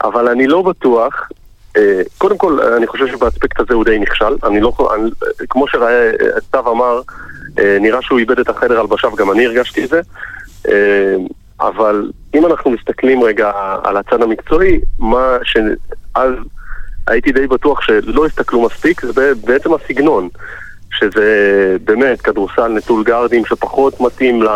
אבל 0.03 0.27
אני 0.27 0.47
לא 0.47 0.61
בטוח, 0.61 1.29
אה, 1.77 2.01
קודם 2.17 2.37
כל 2.37 2.59
אני 2.61 2.87
חושב 2.87 3.07
שבאספקט 3.07 3.59
הזה 3.59 3.73
הוא 3.73 3.85
די 3.85 3.99
נכשל, 3.99 4.35
אני 4.43 4.61
לא, 4.61 4.73
אני, 4.95 5.09
כמו 5.49 5.65
שסתיו 5.67 6.71
אמר, 6.71 7.01
אה, 7.59 7.77
נראה 7.81 8.01
שהוא 8.01 8.19
איבד 8.19 8.39
את 8.39 8.49
החדר 8.49 8.79
הלבשה 8.79 9.07
וגם 9.07 9.31
אני 9.31 9.45
הרגשתי 9.45 9.83
את 9.83 9.89
זה, 9.89 10.01
אה, 10.67 11.15
אבל 11.59 12.11
אם 12.35 12.45
אנחנו 12.45 12.71
מסתכלים 12.71 13.23
רגע 13.23 13.51
על 13.83 13.97
הצד 13.97 14.21
המקצועי, 14.21 14.79
מה 14.99 15.37
שאז 15.43 16.33
הייתי 17.07 17.31
די 17.31 17.47
בטוח 17.47 17.81
שלא 17.81 18.25
הסתכלו 18.25 18.61
מספיק, 18.61 19.01
זה 19.05 19.33
בעצם 19.45 19.73
הסגנון. 19.73 20.29
שזה 21.01 21.27
באמת 21.83 22.21
כדורסל 22.21 22.67
נטול 22.67 23.03
גארדים 23.03 23.45
שפחות 23.45 24.01
מתאים 24.01 24.43
ל... 24.43 24.47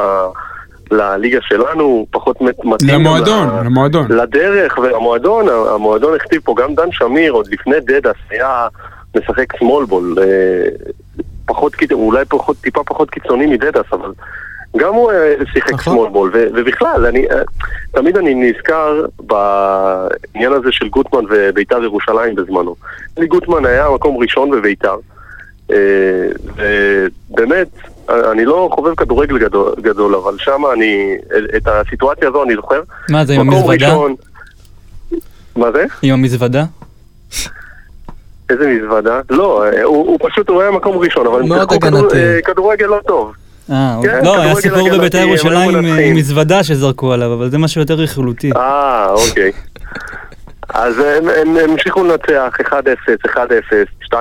לליגה 0.91 1.39
שלנו, 1.41 2.05
פחות 2.12 2.41
מת- 2.41 2.65
מתאים 2.65 2.89
למועדון, 2.89 3.47
ל- 3.47 3.65
למועדון. 3.65 4.12
לדרך 4.12 4.77
ולמועדון, 4.77 5.45
המועדון 5.75 6.15
הכתיב 6.15 6.41
פה 6.45 6.55
גם 6.58 6.75
דן 6.75 6.91
שמיר, 6.91 7.31
עוד 7.31 7.47
לפני 7.51 7.79
דדס, 7.79 8.15
היה 8.29 8.67
משחק 9.17 9.58
סמול 9.60 9.86
בול, 9.86 10.15
אה, 10.21 10.25
פחות, 11.45 11.73
אולי 11.91 12.25
פחות, 12.25 12.58
טיפה 12.58 12.84
פחות 12.86 13.10
קיצוני 13.10 13.45
מדדס, 13.45 13.86
אבל 13.93 14.12
גם 14.77 14.93
הוא 14.93 15.12
אה, 15.12 15.34
שיחק 15.53 15.73
נכון. 15.73 15.93
שמאל 15.93 16.10
בול, 16.10 16.31
ו- 16.34 16.47
ובכלל, 16.55 17.05
אני, 17.05 17.25
אה, 17.31 17.41
תמיד 17.91 18.17
אני 18.17 18.36
נזכר 18.36 19.05
בעניין 19.19 20.53
הזה 20.53 20.71
של 20.71 20.89
גוטמן 20.89 21.23
וביתר 21.29 21.84
ירושלים 21.84 22.36
בזמנו. 22.36 22.75
גוטמן 23.27 23.65
היה 23.65 23.89
מקום 23.95 24.17
ראשון 24.17 24.51
בביתר, 24.51 24.95
ובאמת, 25.69 27.67
אה, 28.10 28.32
אני 28.32 28.45
לא 28.45 28.69
חובב 28.75 28.95
כדורגל 28.95 29.38
גדול, 29.38 29.73
גדול 29.82 30.15
אבל 30.15 30.36
שם 30.38 30.62
אני, 30.73 31.15
את 31.58 31.67
הסיטואציה 31.67 32.28
הזו 32.28 32.43
אני 32.43 32.56
זוכר. 32.56 32.82
מה 33.10 33.25
זה, 33.25 33.34
עם 33.34 33.41
המזוודה? 33.41 33.73
ראשון- 33.88 34.15
מה 35.56 35.71
זה? 35.71 35.86
עם 36.01 36.13
המזוודה? 36.13 36.63
איזה 38.49 38.67
מזוודה? 38.67 39.19
לא, 39.30 39.63
אה, 39.65 39.84
הוא, 39.84 39.97
הוא 40.08 40.19
פשוט, 40.30 40.49
הוא 40.49 40.62
היה 40.62 40.71
מקום 40.71 40.97
ראשון, 40.97 41.28
אבל 41.28 41.41
מאוד 41.43 41.73
הגנתי. 41.73 42.17
אה, 42.17 42.39
כדורגל 42.45 42.86
לא 42.86 42.99
טוב. 43.08 43.34
אה, 43.71 43.99
כן, 44.04 44.19
לא, 44.25 44.41
היה 44.41 44.56
סיפור 44.56 44.89
בבית"ר 44.97 45.17
ירושלים. 45.17 45.75
עם 45.86 46.15
מזוודה 46.15 46.63
שזרקו 46.63 47.13
עליו, 47.13 47.34
אבל 47.34 47.49
זה 47.49 47.58
משהו 47.58 47.82
יותר 47.82 47.93
רכילותי. 47.93 48.51
אה, 48.56 49.08
אוקיי. 49.12 49.51
אז 50.75 50.99
הם, 50.99 51.29
הם, 51.29 51.57
הם 51.57 51.69
המשיכו 51.69 52.03
לנצח 52.03 52.57
1-0, 52.61 52.73
1-0, 53.27 53.38
2-0, 54.13 54.15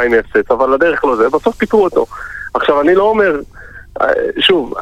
אבל 0.51 0.75
הדרך 0.75 1.05
לא 1.05 1.17
זה, 1.17 1.29
בסוף 1.29 1.57
פיתרו 1.57 1.85
אותו. 1.85 2.07
עכשיו, 2.55 2.81
אני 2.81 2.95
לא 2.95 3.03
אומר, 3.03 3.41
אה, 4.01 4.07
שוב, 4.39 4.75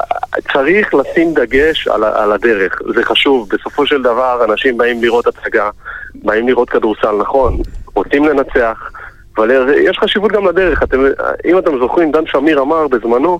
צריך 0.53 0.93
לשים 0.93 1.33
דגש 1.33 1.87
על, 1.87 2.03
על 2.03 2.31
הדרך, 2.31 2.79
זה 2.95 3.03
חשוב. 3.03 3.49
בסופו 3.49 3.87
של 3.87 4.01
דבר, 4.01 4.45
אנשים 4.49 4.77
באים 4.77 5.03
לראות 5.03 5.27
הצגה, 5.27 5.69
באים 6.15 6.47
לראות 6.47 6.69
כדורסל, 6.69 7.15
נכון, 7.21 7.57
רוצים 7.95 8.25
לנצח, 8.25 8.91
אבל 9.37 9.51
יש 9.77 9.97
חשיבות 9.99 10.31
גם 10.31 10.47
לדרך. 10.47 10.83
אתם, 10.83 10.99
אם 11.45 11.57
אתם 11.57 11.79
זוכרים, 11.79 12.11
דן 12.11 12.25
שמיר 12.25 12.61
אמר 12.61 12.87
בזמנו, 12.87 13.39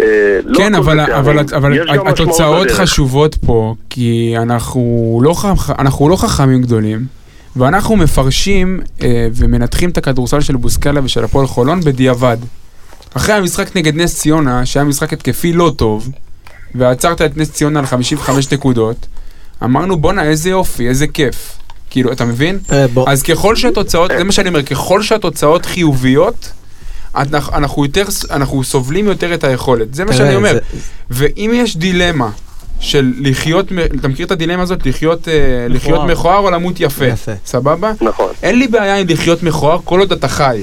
אה, 0.00 0.38
לא 0.44 0.58
כן, 0.58 0.74
אבל, 0.74 1.00
אבל, 1.00 1.38
אבל 1.56 1.78
התוצאות. 2.08 2.70
חשובות 2.70 3.34
פה, 3.46 3.74
כי 3.90 4.34
אנחנו 4.36 5.20
לא, 5.22 5.34
חכ... 5.34 5.70
אנחנו 5.78 6.08
לא 6.08 6.16
חכמים 6.16 6.62
גדולים, 6.62 6.98
ואנחנו 7.56 7.96
מפרשים 7.96 8.80
אה, 9.02 9.28
ומנתחים 9.34 9.90
את 9.90 9.98
הכדורסל 9.98 10.40
של 10.40 10.56
בוסקאלה 10.56 11.00
ושל 11.04 11.24
הפועל 11.24 11.46
חולון 11.46 11.80
בדיעבד. 11.80 12.36
אחרי 13.14 13.34
המשחק 13.34 13.76
נגד 13.76 13.96
נס 13.96 14.16
ציונה, 14.16 14.66
שהיה 14.66 14.84
משחק 14.84 15.12
התקפי 15.12 15.52
לא 15.52 15.72
טוב, 15.76 16.10
ועצרת 16.74 17.22
את 17.22 17.36
נס 17.36 17.50
ציונה 17.50 17.78
על 17.80 17.86
55 17.86 18.52
נקודות, 18.52 19.06
אמרנו 19.64 19.96
בואנה 19.96 20.24
איזה 20.24 20.50
יופי, 20.50 20.88
איזה 20.88 21.06
כיף. 21.06 21.58
כאילו, 21.90 22.12
אתה 22.12 22.24
מבין? 22.24 22.58
אה, 22.72 22.86
אז 23.06 23.22
ככל 23.22 23.56
שהתוצאות, 23.56 24.10
זה 24.18 24.24
מה 24.24 24.32
שאני 24.32 24.48
אומר, 24.48 24.62
ככל 24.62 25.02
שהתוצאות 25.02 25.66
חיוביות, 25.66 26.52
אנחנו, 27.14 27.84
יותר, 27.84 28.04
אנחנו 28.30 28.64
סובלים 28.64 29.06
יותר 29.06 29.34
את 29.34 29.44
היכולת. 29.44 29.94
זה 29.94 30.04
מה 30.04 30.12
שאני 30.12 30.36
אומר. 30.36 30.58
ואם 31.10 31.50
יש 31.54 31.76
דילמה 31.76 32.30
של 32.80 33.12
לחיות, 33.20 33.66
אתה 34.00 34.08
מכיר 34.08 34.26
את 34.26 34.30
הדילמה 34.30 34.62
הזאת? 34.62 34.86
לחיות, 34.86 35.28
אה, 35.28 35.34
לחיות. 35.68 36.10
מכוער 36.10 36.38
או 36.38 36.50
למות 36.50 36.74
יפה. 36.80 37.06
יפה. 37.06 37.32
סבבה? 37.46 37.92
נכון. 38.00 38.30
אין 38.42 38.58
לי 38.58 38.68
בעיה 38.68 38.96
עם 38.96 39.06
לחיות 39.08 39.42
מכוער 39.42 39.78
כל 39.84 40.00
עוד 40.00 40.12
אתה 40.12 40.28
חי. 40.28 40.62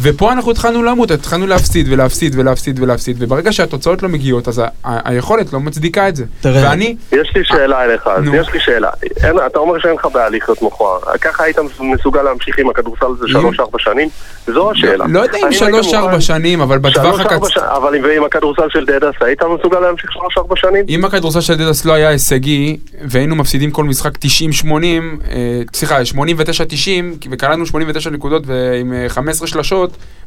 ופה 0.00 0.32
אנחנו 0.32 0.50
התחלנו 0.50 0.82
למות, 0.82 1.10
התחלנו 1.10 1.46
להפסיד 1.46 1.86
ולהפסיד 1.90 2.34
ולהפסיד 2.38 2.82
ולהפסיד, 2.82 3.16
וברגע 3.18 3.52
שהתוצאות 3.52 4.02
לא 4.02 4.08
מגיעות, 4.08 4.48
אז 4.48 4.62
היכולת 4.84 5.52
לא 5.52 5.60
מצדיקה 5.60 6.08
את 6.08 6.16
זה. 6.16 6.24
תראה. 6.40 6.70
ואני, 6.70 6.96
יש 7.12 7.32
לי 7.36 7.44
שאלה 7.44 7.84
אליך, 7.84 8.06
אז 8.06 8.24
נו. 8.24 8.34
יש 8.34 8.48
לי 8.52 8.60
שאלה. 8.60 8.88
אתה 9.46 9.58
אומר 9.58 9.78
שאין 9.78 9.94
לך 9.94 10.08
בעיה 10.12 10.28
לחיות 10.28 10.62
מכוער. 10.62 10.98
ככה 11.20 11.44
היית 11.44 11.56
מסוגל 11.80 12.22
להמשיך 12.22 12.58
עם 12.58 12.70
הכדורסל 12.70 13.06
הזה 13.06 13.24
שלוש-ארבע 13.28 13.78
שנים? 13.78 14.08
זו 14.46 14.70
השאלה. 14.70 15.04
לא 15.08 15.20
יודע 15.20 15.38
אם 15.46 15.52
שלוש-ארבע 15.52 16.20
שנים, 16.20 16.60
אבל 16.60 16.78
בטווח 16.78 17.20
הקצר... 17.20 17.76
אבל 17.76 18.04
ועם 18.04 18.24
הכדורסל 18.24 18.68
של 18.70 18.84
דדס, 18.86 19.14
היית 19.20 19.42
מסוגל 19.42 19.80
להמשיך 19.80 20.12
שלוש-ארבע 20.12 20.56
שנים? 20.56 20.84
אם 20.88 21.04
הכדורסל 21.04 21.40
של 21.40 21.54
דדס 21.54 21.84
לא 21.84 21.92
היה 21.92 22.08
הישגי, 22.08 22.76
והיינו 23.08 23.36
מפסידים 23.36 23.70
כל 23.70 23.84
משחק 23.84 24.12
90-80, 24.16 24.66
אה, 25.30 25.62
סליחה, 25.74 25.98
89-90, 26.02 27.26
וקלענו 27.30 27.66
89 27.66 28.10
נקודות 28.10 28.42
ועם 28.46 28.92
אה, 28.92 29.08
15 29.08 29.48
שלשות, 29.48 29.73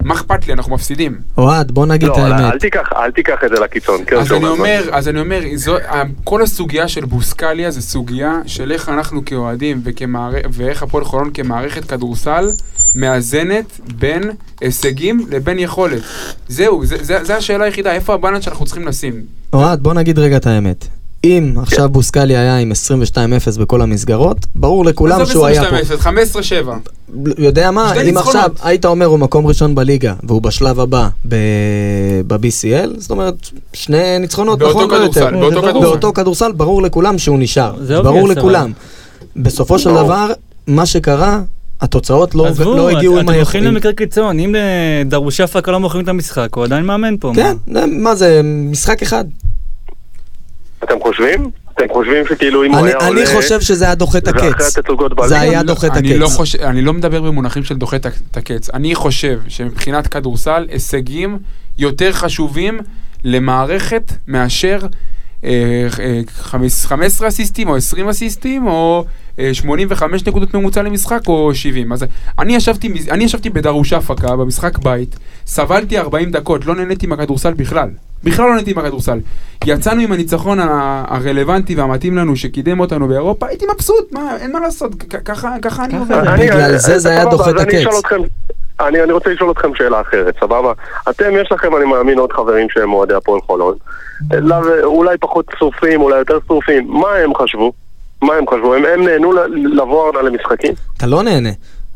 מה 0.04 0.14
אכפת 0.14 0.48
לי, 0.48 0.54
אנחנו 0.54 0.74
מפסידים. 0.76 1.18
אוהד, 1.38 1.72
בוא 1.72 1.86
נגיד 1.86 2.10
את 2.10 2.18
לא, 2.18 2.28
אל 2.28 2.32
האמת. 2.32 2.60
תיקח, 2.60 2.90
אל 2.96 3.12
תיקח 3.12 3.44
את 3.46 3.50
זה 3.50 3.60
לקיצון. 3.60 4.02
כן, 4.08 4.16
אז 4.16 4.32
אני? 4.32 4.48
אומר, 4.48 4.84
אז 4.92 5.08
אני 5.08 5.20
אומר, 5.20 5.42
זו, 5.56 5.76
כל 6.24 6.42
הסוגיה 6.42 6.88
של 6.88 7.06
בוסקליה 7.06 7.72
זה 7.72 7.82
סוגיה 7.82 8.34
של 8.46 8.72
איך 8.72 8.90
אנחנו 8.90 9.26
כאוהדים. 9.26 9.82
ואיך 10.52 10.84
הפועל 10.84 11.04
חולון 11.04 11.30
כמערכת 11.34 11.86
כדורסל 11.86 12.52
מאזנת 12.96 13.80
בין 13.96 14.32
הישגים 14.62 15.28
לבין 15.30 15.60
יכולת. 15.60 16.02
זהו, 16.48 16.86
זה, 16.86 17.04
זה, 17.04 17.24
זה 17.24 17.38
השאלה 17.38 17.66
היחידה, 17.66 17.92
איפה 17.92 18.14
הבלנס 18.14 18.44
שאנחנו 18.44 18.66
צריכים 18.66 18.88
לשים. 18.88 19.14
אוהד, 19.54 19.84
בוא 19.84 19.94
נגיד 19.94 20.20
רגע 20.20 20.38
את 20.38 20.48
האמת. 20.48 20.88
אם 21.24 21.54
עכשיו 21.58 21.90
בוסקלי 21.90 22.38
היה 22.38 22.58
עם 22.58 22.72
22-0 23.16 23.16
בכל 23.60 23.82
המסגרות, 23.82 24.38
ברור 24.56 24.86
לכולם 24.86 25.22
עזוב 25.22 25.32
שהוא 25.32 25.46
היה 25.46 25.62
22, 25.62 26.16
פה. 26.24 27.24
15-7. 27.26 27.34
יודע 27.38 27.72
מה, 27.72 27.94
אם. 28.10 28.18
עכשיו 28.18 28.52
היית 28.64 28.86
אומר 28.86 29.06
הוא 29.06 29.20
מקום 29.20 29.48
ראשון 29.48 29.76
בליגה, 29.76 30.14
והוא 30.24 30.42
בשלב 30.42 30.80
הבא 30.80 31.10
ב-BCL, 32.28 32.90
זאת 32.98 33.12
אומרת, 33.12 33.36
שני 33.74 34.20
ניצחונות, 34.20 34.62
נכון? 34.62 34.90
לא. 34.90 34.98
באותו. 34.98 35.22
כדורסל. 35.62 35.80
באותו 35.82 36.14
כדורסל, 36.14 36.52
ברור 36.52 36.82
לכולם 36.82 37.18
שהוא 37.18 37.40
נשאר. 37.40 37.74
ברור 38.04 38.30
לכולם. 38.30 38.72
בסופו 39.36 39.80
של. 39.80 39.90
דבר, 39.94 40.32
מה 40.68 40.86
משחק, 40.86 41.42
התוצאות 41.82 42.36
לא 42.36 42.46
עזבו, 42.48 42.74
לא 42.76 42.90
הגיעו 42.90 43.16
את- 43.16 43.20
עם 43.22 43.30
אתם 43.30 43.36
הולכים. 43.38 43.64
למקרה 43.64 43.94
קיצון, 43.94 44.40
אם 44.40 44.56
לדרושה 45.06 45.48
פאקה 45.48 45.72
לא 45.72 45.80
מוכרים 45.80 46.04
את 46.04 46.10
המשחק, 46.10 46.48
הוא 46.56 46.64
עדיין 46.64 46.86
מאמן 46.86 47.16
פה. 47.20 47.32
כן, 47.36 47.56
מה? 47.68 47.74
זה- 47.82 47.86
מה 47.88 48.16
זה, 48.16 48.42
משחק 48.44 49.02
אחד. 49.02 49.26
אתם 50.88 51.00
חושבים? 51.04 51.50
אתם 51.76 51.86
חושבים 51.94 52.26
שכאילו 52.30 52.64
אם 52.64 52.72
הוא 52.72 52.80
אני 52.80 52.88
היה 52.88 52.98
עולה... 53.08 53.22
אני 53.24 53.36
חושב 53.36 53.62
שזה 53.62 53.86
היה 53.86 53.96
דוחה 53.96 54.18
את 54.18 54.28
הקץ. 54.28 54.80
זה? 55.28 55.40
היה 55.40 55.60
אני 55.60 55.68
דוחה 55.68 55.88
את 55.88 55.92
אני 55.98 56.18
לא, 56.18 56.26
הקץ. 56.26 56.36
חושב, 56.36 56.62
אני 56.62 56.82
לא 56.82 56.94
מדבר 56.94 57.22
במונחים 57.22 57.64
של 57.64 57.76
דוחה 57.76 57.96
את 57.96 58.38
הקץ. 58.38 58.70
אני 58.70 58.96
חושב 58.96 59.40
שמבחינת 59.48 60.08
כדורסל, 60.08 60.66
הישגים 60.72 61.38
יותר 61.78 62.12
חשובים 62.12 62.80
למערכת 63.24 64.12
מאשר 64.28 64.80
אה, 65.44 65.50
אה, 66.00 66.22
חמש- 66.38 66.86
15 66.86 67.28
אסיסטים 67.28 67.70
או 67.70 67.76
20 67.76 68.10
אסיסטים 68.10 68.68
או 68.68 69.06
85 69.54 70.28
נקודות 70.28 70.54
ממוצע 70.54 70.82
למשחק 70.82 71.20
או 71.28 71.56
70. 71.56 71.94
אז 71.94 72.06
אני 72.40 72.56
ישבתי, 72.56 72.90
אני 73.12 73.24
ישבתי 73.24 73.50
בדרושה 73.50 73.98
הפקה 73.98 74.36
במשחק 74.36 74.78
בית, 74.78 75.16
סבלתי 75.46 75.98
40 76.00 76.32
דקות, 76.32 76.66
לא 76.66 76.76
נהניתי 76.76 77.08
מהכדורסל 77.08 77.54
בכלל. 77.54 77.90
בכלל 78.24 78.46
לא 78.46 78.52
נהניתי 78.52 78.74
מהכדורסל. 78.74 79.20
יצאנו 79.66 80.02
עם 80.02 80.12
הניצחון 80.12 80.58
הרלוונטי 80.62 81.76
והמתאים 81.76 82.18
לנו 82.18 82.36
שקידם 82.36 82.80
אותנו 82.80 83.08
באירופה, 83.08 83.48
הייתי 83.48 83.66
מבסוט, 83.74 84.12
מה, 84.12 84.38
אין 84.38 84.52
מה 84.52 84.60
לעשות, 84.60 84.92
ככה, 85.26 85.56
ככה 85.62 85.86
אני. 85.86 85.94
אני- 85.98 86.48
בגלל 86.48 86.62
אני- 86.62 86.80
זה 86.80 87.00
זה 87.00 87.10
היה 87.10 87.26
דוחה 87.26 87.50
את 87.50 87.56
הקץ. 87.60 87.84
אני 88.80 89.04
אני 89.04 89.12
רוצה 89.12 89.30
לשאול 89.30 89.52
אתכם 89.52 89.70
שאלה 89.76 90.02
אחרת, 90.02 90.36
סבבה? 90.40 90.74
אתם, 91.10 91.26
יש 91.42 91.52
לכם, 91.52 91.76
אני 91.76 91.86
מאמין, 91.86 92.20
עוד 92.20 92.32
חברים 92.34 92.68
שהם 92.70 92.94
אוהדי 92.94 93.14
הפועל 93.14 93.42
חולון. 93.42 93.76
לא, 94.32 94.56
אולי 94.84 95.18
פחות 95.18 95.46
שרופים, 95.60 96.02
אולי 96.02 96.18
יותר 96.20 96.38
שרופים. 96.48 96.88
מה 96.88 97.08
הם 97.24 97.36
חשבו? 97.36 97.74
מה 98.22 98.34
הם 98.34 98.46
חשבו? 98.48 98.74
הם 98.76 98.84
הם 98.94 99.08
נהנו 99.08 99.32
ל- 99.34 99.40
לבוא 99.82 100.04
העונה 100.04 100.30
למשחקים? 100.30 100.74
אתה 100.98 101.06
לא 101.08 101.24
נהנה. 101.24 101.50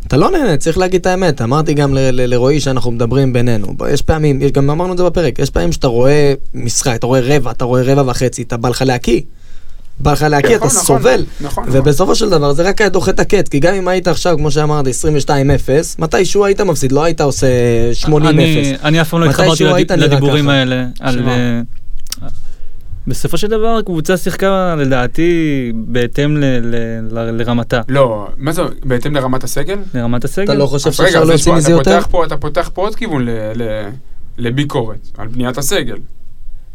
אתה 0.08 0.18
לא 0.18 0.32
נהנה, 0.32 0.58
צריך 0.58 0.78
להגיד 0.78 1.00
את 1.02 1.06
האמת. 1.06 1.42
אמרתי 1.42 1.74
גם 1.74 1.94
ל- 1.94 2.00
ל- 2.12 2.34
לרועי 2.34 2.60
שאנחנו 2.60 2.92
מדברים 2.92 3.34
בינינו. 3.34 3.68
יש 3.94 4.02
פעמים, 4.02 4.42
יש, 4.42 4.52
גם 4.52 4.70
אמרנו 4.70 4.94
את 4.94 4.98
זה 4.98 5.04
בפרק, 5.04 5.40
יש 5.40 5.50
פעמים 5.50 5.72
שאתה 5.72 5.88
רואה 5.88 6.34
משחק, 6.54 6.96
אתה 6.96 7.08
רואה 7.08 7.20
רבע, 7.24 7.52
אתה 7.52 7.66
רואה 7.66 7.82
רבע 7.86 8.04
וחצי, 8.12 8.42
אתה 8.42 8.58
בא 8.58 8.70
לך 8.70 8.82
להקיא. 8.82 9.22
בא 10.00 10.12
לך 10.12 10.22
להקיא, 10.30 10.50
אתה 10.56 10.66
נכון, 10.66 10.70
סובל. 10.70 11.26
נכון, 11.42 11.64
נכון. 11.68 11.80
ובסופו 11.82 12.16
של 12.16 12.30
דבר 12.30 12.54
זה 12.54 12.64
רק 12.64 12.82
היה 12.82 12.90
דוחה 12.90 13.12
את 13.12 13.20
הקץ, 13.20 13.48
כי 13.50 13.60
גם 13.60 13.74
אם 13.74 13.88
היית 13.88 14.08
עכשיו, 14.08 14.38
כמו 14.38 14.52
שאמרת, 14.52 14.86
22-0, 14.88 14.90
מתישהו 16.00 16.46
היית 16.46 16.62
מפסיד, 16.62 16.92
לא 16.92 17.04
היית 17.04 17.22
עושה 17.22 17.48
80-0. 17.94 18.08
אני- 18.30 18.74
אני 18.84 19.02
אף 19.02 19.10
פעם 19.10 19.20
לא 19.22 19.26
התחברתי 19.26 19.64
לדיבורים. 19.98 20.50
האלה. 20.50 20.86
על, 21.00 21.24
בסופו 23.08 23.38
של 23.38 23.48
דבר 23.48 23.68
הקבוצה 23.80 24.18
שיחקה 24.18 24.76
לדעתי 24.78 25.32
בהתאם 25.76 26.38
ל- 26.38 26.46
ל- 26.46 26.76
ל- 27.20 27.32
לרמתה, 27.42 27.82
לא, 27.90 28.28
מה 28.38 28.52
זה, 28.52 28.62
בהתאם 28.86 29.16
לרמת 29.16 29.44
הסגל? 29.44 29.78
לרמת 29.94 30.24
הסגל. 30.24 30.44
אתה 30.44 30.54
לא 30.54 30.66
חושב 30.66 30.92
שאפשר 30.92 31.24
להוציא 31.24 31.54
מזה 31.54 31.68
אתה 31.68 31.92
יותר? 31.92 32.00
אתה 32.28 32.38
פותח 32.38 32.70
פה 32.74 32.82
עוד 32.82 32.96
כיוון 32.96 33.28
לביקורת, 34.38 35.08
על 35.18 35.28
בניית 35.28 35.58
הסגל. 35.58 35.98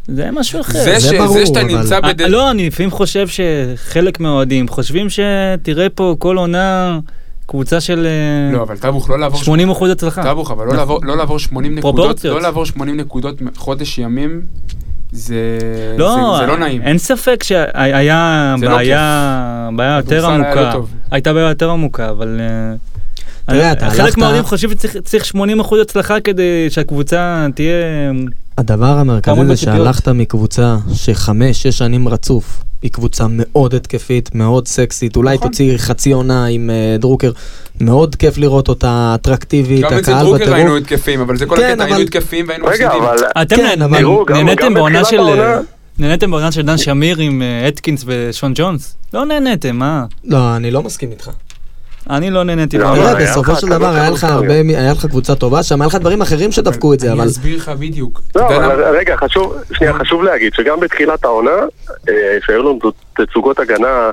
זה 0.08 0.30
משהו 0.32 0.60
אחר. 0.60 0.72
זה 0.72 0.98
זה 0.98 1.00
ש- 1.00 1.12
ברור, 1.12 1.32
זה 1.38 1.46
שאתה 1.46 1.60
אבל- 1.60 1.68
נמצא 1.76 1.94
אה, 1.94 2.00
בד... 2.12 2.22
לא, 2.22 2.50
אני 2.50 2.66
לפעמים 2.66 2.90
חושב 2.90 3.26
שחלק 3.28 4.20
מהאוהדים 4.20 4.68
חושבים 4.68 5.06
שתראה 5.10 5.88
פה 5.88 6.16
כל 6.18 6.36
עונה 6.36 6.98
קבוצה 7.46 7.80
של 7.80 8.06
אה, 8.06 8.56
לא, 8.56 8.62
אבל 8.62 8.76
טאבוך 8.76 9.10
לא 9.10 9.18
לעבור... 9.18 9.40
80 9.40 9.70
אחוז 9.70 9.90
הצלחה. 9.90 10.22
טאבוך, 10.22 10.50
אבל 10.50 10.60
לא 10.60 10.72
נכון. 10.72 10.78
לעבור- 10.78 11.00
לא 11.04 11.16
לעבור 11.16 11.38
80 11.38 11.74
נקודות, 11.74 11.96
פרופורציות. 11.96 12.34
לא 12.36 12.42
לעבור 12.42 12.66
80 12.66 12.96
נקודות 12.96 13.34
חודש 13.56 13.98
ימים, 13.98 14.42
זה 15.12 15.58
לא, 15.98 16.16
זה- 16.38 16.46
זה 16.46 16.52
לא 16.52 16.58
נעים. 16.58 16.82
אין 16.82 16.98
ספק 16.98 17.42
שהיה 17.42 18.54
זה 18.60 18.66
לא 18.66 18.76
בעיה, 18.76 19.68
בעיה 19.76 19.96
יותר 19.96 20.22
לא 20.28 20.34
עמוקה. 20.34 20.72
טוב. 20.72 20.90
הייתה 21.10 21.32
בעיה 21.32 21.48
יותר 21.48 21.70
עמוקה, 21.70 22.08
אבל... 22.10 22.40
חלק 23.90 24.16
מהאוהדים 24.18 24.44
חושבים 24.44 24.70
שצריך 24.70 24.96
צריך 25.04 25.24
80 25.24 25.60
אחוז 25.60 25.80
הצלחה 25.80 26.20
כדי 26.20 26.66
שהקבוצה 26.70 27.46
תהיה 27.54 27.74
הדבר 28.58 28.86
המרכזי 28.86 29.46
זה? 29.46 29.56
שהלכת 29.56 30.08
מקבוצה 30.08 30.76
שחמש, 30.94 31.62
שש 31.62 31.78
שנים 31.78 32.08
רצוף, 32.08 32.62
היא 32.82 32.90
קבוצה 32.90 33.26
מאוד 33.30 33.74
התקפית, 33.74 34.34
מאוד 34.34 34.68
סקסית, 34.68 35.16
אולי 35.16 35.34
נכון. 35.36 35.48
תוציא 35.48 35.76
חצי 35.78 36.12
עונה 36.12 36.46
עם 36.46 36.70
אה, 36.70 36.96
דרוקר, 36.98 37.32
מאוד 37.80 38.16
כיף 38.16 38.38
לראות 38.38 38.68
אותה 38.68 39.12
אטרקטיבית, 39.14 39.80
גם 39.80 39.92
אצל 39.92 39.98
הקהל 40.12 40.20
דרוקר 40.24 40.36
בטירוף. 40.36 40.54
היינו 40.56 40.76
התקפים, 40.76 41.20
אבל 41.20 41.36
זה 41.36 41.46
כל 41.46 41.56
כן, 41.56 41.70
הקטע, 41.70 41.84
היינו 41.84 42.00
התקפים 42.00 42.44
והיינו 42.48 42.66
מפסידים. 42.66 42.88
אתם 43.42 43.56
כן, 43.56 43.78
נהניתם 44.34 44.74
בעונה 44.74 45.04
של... 45.04 45.18
העונה- 45.18 45.60
נהניתם 45.98 46.30
בעונה 46.30 46.52
של 46.52 46.62
דן 46.62 46.78
שמיר 46.78 47.18
עם 47.18 47.42
אה, 47.42 47.68
אטקינס 47.68 48.04
ושון 48.06 48.52
ג'ונס? 48.54 48.96
לא 49.14 49.24
נהניתם, 49.24 49.76
מה? 49.76 50.04
לא, 50.24 50.56
אני 50.56 50.70
לא 50.70 50.82
מסכים 50.82 51.10
איתך. 51.10 51.30
אני 52.10 52.30
לא 52.30 52.44
נהניתי. 52.44 52.78
לא. 52.78 52.84
תראה, 52.84 53.16
היה 53.16 53.30
בסופו 53.30 53.52
לך 53.52 53.60
של 53.60 53.66
כמה 53.66 53.76
דבר 53.78 53.88
היה 53.94 54.10
לך. 54.10 54.24
הרבה, 54.24 54.54
היה 54.54 54.92
לך 54.92 55.06
קבוצה 55.06 55.34
טובה 55.34 55.62
שם, 55.62 55.80
היה 55.80 55.86
לך 55.88 55.94
דברים 55.94 56.22
אחרים 56.22 56.52
שדפקו 56.52 56.94
את 56.94 57.00
זה, 57.00 57.12
אבל... 57.12 57.20
אני 57.20 57.30
אסביר 57.30 57.56
לך 57.56 57.68
בדיוק. 57.68 58.22
לא? 58.36 58.48
רגע, 58.98 59.16
חשוב, 59.16 59.54
שנייה, 59.72 59.92
חשוב 59.94 60.22
להגיד 60.22 60.52
שגם 60.54 60.80
בתחילת 60.80 61.24
העונה, 61.24 61.50
אה, 62.08 62.14
שהיו 62.46 62.58
לנו 62.62 62.78
תצוגות 63.16 63.58
הגנה 63.58 64.10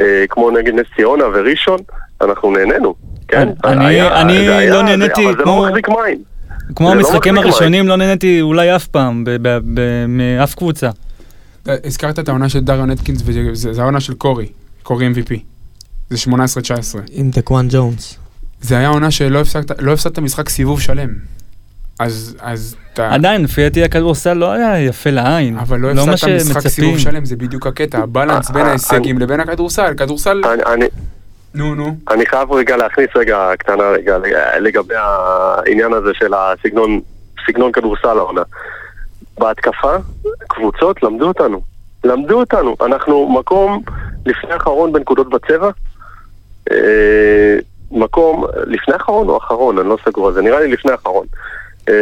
אה, 0.00 0.24
כמו 0.28 0.50
נגד 0.50 0.74
נס 0.74 0.86
ציונה 0.96 1.24
וראשון, 1.34 1.78
אנחנו 2.20 2.50
נהנינו, 2.50 2.94
כן? 3.28 3.48
אני- 3.64 4.00
לא 4.70 4.82
נהניתי 4.82 5.26
אבל 5.26 5.36
זה 5.36 5.42
כמו- 5.42 5.62
לא 5.64 5.68
מחזיק 5.68 5.88
מים. 5.88 6.18
כמו 6.76 6.88
לא 6.88 6.92
המשחקים 6.94 7.38
הראשונים 7.38 7.88
לא 7.88 7.96
נהניתי 7.96 8.40
אולי 8.40 8.76
אף 8.76 8.86
פעם, 8.86 9.24
מאף 10.08 10.54
קבוצה. 10.54 10.90
אה, 11.68 11.74
הזכרת 11.84 12.18
את 12.18 12.28
העונה 12.28 12.48
של 12.48 12.60
דריון 12.60 12.90
אטקינס, 12.90 13.22
וזה 13.24 13.40
זה 13.72 13.82
העונה 13.82 14.00
של 14.00 14.14
קורי, 14.14 14.46
קורי 14.82 15.06
MVP. 15.06 15.34
זה 16.10 16.30
18-19. 16.30 16.30
עם 17.10 17.30
דקוואן 17.30 17.66
ג'ונס. 17.70 18.16
זה 18.60 18.78
היה 18.78 18.88
עונה 18.88 19.10
שלא 19.10 19.38
הפסקת, 19.40 19.80
לא 19.82 19.92
הפסדת 19.92 20.18
משחק 20.18 20.48
סיבוב 20.48 20.80
שלם. 20.80 21.08
אז, 21.98 22.36
אז 22.40 22.76
אתה... 22.92 23.14
עדיין, 23.14 23.44
לפי 23.44 23.62
דעתי 23.62 23.84
הכדורסל 23.84 24.32
לא 24.34 24.50
היה 24.52 24.80
יפה 24.80 25.10
לעין. 25.10 25.58
אבל 25.58 25.78
לא 25.80 25.94
מה 26.06 26.12
הפסדת 26.12 26.34
משחק 26.40 26.52
שמצפים. 26.52 26.70
סיבוב 26.84 26.98
שלם, 26.98 27.24
זה 27.24 27.36
בדיוק 27.36 27.66
הקטע, 27.66 27.98
ה 27.98 28.05
balance 28.05 28.50
בין 28.50 28.62
אה, 28.62 28.68
ההישגים 28.68 29.18
לבין 29.18 29.40
הכדורסל. 29.40 29.94
כדורסל, 29.96 30.42
אני- 30.44 30.62
אני- 30.74 30.88
נו 31.54 31.74
נו. 31.74 31.96
אני 32.10 32.26
חייב 32.26 32.52
רגע 32.52 32.76
להכניס 32.76 33.08
רגע 33.16 33.50
קטנה 33.58 33.82
רגע 33.82 34.18
לגבי 34.60 34.94
העניין 34.96 35.92
הזה 35.92 36.10
של 36.14 36.32
הסגנון, 36.34 37.00
סגנון 37.46 37.72
כדורסל 37.72 38.18
העונה. 38.18 38.42
בהתקפה, 39.38 39.92
קבוצות 40.48 41.02
למדו 41.02 41.28
אותנו. 41.28 41.60
למדו 42.04 42.40
אותנו. 42.40 42.76
אנחנו 42.86 43.28
מקום 43.40 43.82
לפני 44.26 44.52
האחרון 44.52 44.92
בנקודות 44.92 45.30
בצבע. 45.30 45.70
אה, 46.70 47.56
מקום 47.90 48.46
לפני 48.66 48.94
האחרון 48.94 49.28
או 49.28 49.36
אחרון, 49.36 49.78
אני 49.78 49.88
לא 49.88 49.96
סגור 50.04 50.26
על 50.26 50.34
זה, 50.34 50.42
נראה 50.42 50.60
לי 50.60 50.68
לפני 50.68 50.92
האחרון. 50.92 51.26
אה, 51.88 51.94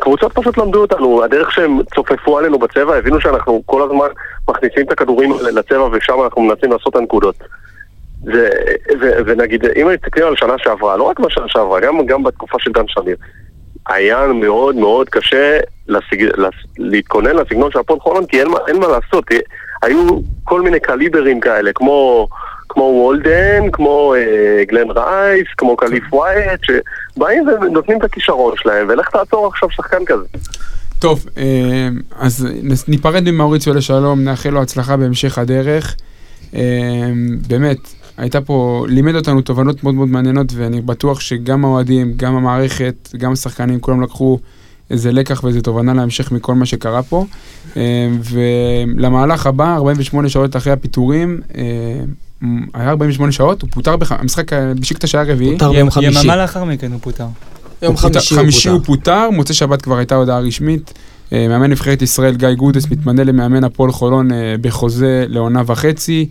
קבוצות 0.00 0.32
פשוט 0.32 0.58
למדו 0.58 0.80
אותנו, 0.80 1.24
הדרך 1.24 1.52
שהם 1.52 1.78
צופפו 1.94 2.38
עלינו 2.38 2.58
בצבע, 2.58 2.96
הבינו 2.96 3.20
שאנחנו 3.20 3.62
כל 3.66 3.82
הזמן 3.82 4.08
מכניסים 4.48 4.86
את 4.86 4.92
הכדורים 4.92 5.32
לצבע 5.52 5.88
ושם 5.92 6.22
אנחנו 6.24 6.42
מנסים 6.42 6.72
לעשות 6.72 6.88
את 6.88 6.96
הנקודות. 6.96 7.34
ו- 8.26 8.48
ו- 9.00 9.18
ונגיד, 9.26 9.64
אם 9.66 9.88
מסתכלים 9.88 10.26
על 10.26 10.36
שנה 10.36 10.54
שעברה, 10.58 10.96
לא 10.96 11.02
רק 11.02 11.20
בשנה 11.20 11.48
שעברה, 11.48 11.80
גם, 11.80 12.06
גם 12.06 12.22
בתקופה 12.22 12.58
של 12.58 12.72
דן 12.72 12.88
שמיר, 12.88 13.16
היה 13.88 14.26
מאוד 14.26 14.76
מאוד 14.76 15.08
קשה 15.08 15.58
לסג... 15.88 16.22
לס... 16.22 16.54
להתכונן 16.78 17.36
לסגנון 17.36 17.70
של 17.70 17.78
הפועל 17.78 18.00
חולון, 18.00 18.26
כי 18.26 18.40
אין 18.40 18.48
מה, 18.48 18.58
אין 18.68 18.80
מה 18.80 18.86
לעשות. 18.88 19.24
היו 19.82 20.06
כל 20.44 20.60
מיני 20.60 20.80
קליברים 20.80 21.40
כאלה, 21.40 21.72
כמו, 21.72 22.28
כמו 22.70 22.82
וולדן, 22.82 23.70
כמו 23.72 24.14
אה, 24.14 24.64
גלן 24.68 24.90
רייס, 24.90 25.46
כמו 25.58 25.76
קליף 25.76 26.04
ווייט, 26.12 26.60
שבאים 26.64 27.48
ונותנים 27.48 27.98
את 27.98 28.04
הכישרון 28.04 28.54
שלהם, 28.56 28.86
ולך 28.88 29.08
תעצור 29.08 29.46
עכשיו 29.46 29.70
שחקן 29.70 30.04
כזה. 30.06 30.24
טוב, 30.98 31.26
אה, 31.38 31.88
אז 32.18 32.48
ניפרד 32.88 33.30
ממאוריציו 33.30 33.74
לשלום, 33.74 34.24
נאחל 34.24 34.50
לו 34.50 34.62
הצלחה 34.62 34.96
בהמשך 34.96 35.38
הדרך. 35.38 35.96
אה, 36.54 36.60
באמת, 37.48 37.78
הייתה 38.16 38.40
פה, 38.40 38.86
לימד 38.88 39.14
אותנו 39.14 39.40
תובנות 39.40 39.84
מאוד 39.84 39.94
מאוד 39.94 40.08
מעניינות, 40.08 40.52
ואני 40.56 40.80
בטוח 40.80 41.20
שגם 41.20 41.64
האוהדים, 41.64 42.12
גם 42.16 42.36
המערכת, 42.36 43.08
גם 43.16 43.32
השחקנים, 43.32 43.80
כולם 43.80 44.02
לקחו 44.02 44.38
איזה 44.90 45.12
לקח 45.12 45.44
ואיזה 45.44 45.62
תובנה 45.62 45.94
להמשך 45.94 46.32
מכל 46.32 46.54
מה 46.54 46.66
שקרה 46.66 47.02
פה. 47.02 47.24
אה, 47.76 48.08
ולמהלך 48.30 49.46
הבא, 49.46 49.74
48 49.74 50.28
שעות 50.28 50.56
אחרי 50.56 50.72
הפיטורים, 50.72 51.40
היה 52.74 52.90
48 52.90 53.32
שעות, 53.32 53.62
הוא 53.62 53.70
פוטר, 53.72 53.96
בח- 53.96 54.12
המשחק 54.12 54.52
אה, 54.52 54.74
בשיקטש 54.74 55.06
היה 55.06 55.24
רביעי. 55.24 55.52
פוטר 55.52 55.72
ביום 55.72 55.90
חמישי. 55.90 56.20
יממה 56.20 56.36
לאחר 56.36 56.64
מכן 56.64 56.92
הוא 56.92 57.00
פוטר. 57.02 57.24
יום 57.24 57.32
הוא 57.92 58.00
פוטר- 58.00 58.12
חמישי 58.20 58.34
הוא 58.34 58.40
חמישי 58.42 58.68
הוא 58.68 58.78
פוטר. 58.78 58.86
פוטר, 58.96 59.30
מוצאי 59.30 59.54
שבת 59.54 59.82
כבר 59.82 59.96
הייתה 59.96 60.14
הודעה 60.14 60.40
רשמית. 60.40 60.92
אה, 61.32 61.46
מאמן 61.48 61.70
נבחרת 61.70 62.02
ישראל 62.02 62.34
גיא 62.36 62.52
גודס 62.52 62.90
מתמנה 62.90 63.24
למאמן 63.24 63.64
הפועל 63.64 63.92
חולון 63.92 64.32
אה, 64.32 64.54
בחוזה 64.60 65.24
לעונה 65.28 65.62
וחצי. 65.66 66.28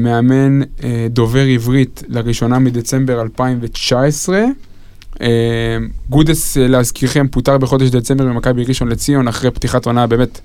מאמן 0.00 0.60
דובר 1.10 1.40
עברית 1.44 2.02
לראשונה 2.08 2.58
מדצמבר 2.58 3.22
2019. 3.22 4.42
אה, 5.20 5.26
גודס, 6.10 6.56
להזכירכם, 6.56 7.26
פוטר 7.28 7.58
בחודש 7.58 7.88
דצמבר 7.90 8.24
ממכבי 8.24 8.64
ראשון 8.64 8.88
לציון 8.88 9.28
אחרי 9.28 9.50
פתיחת 9.50 9.86
עונה 9.86 10.06
באמת 10.06 10.40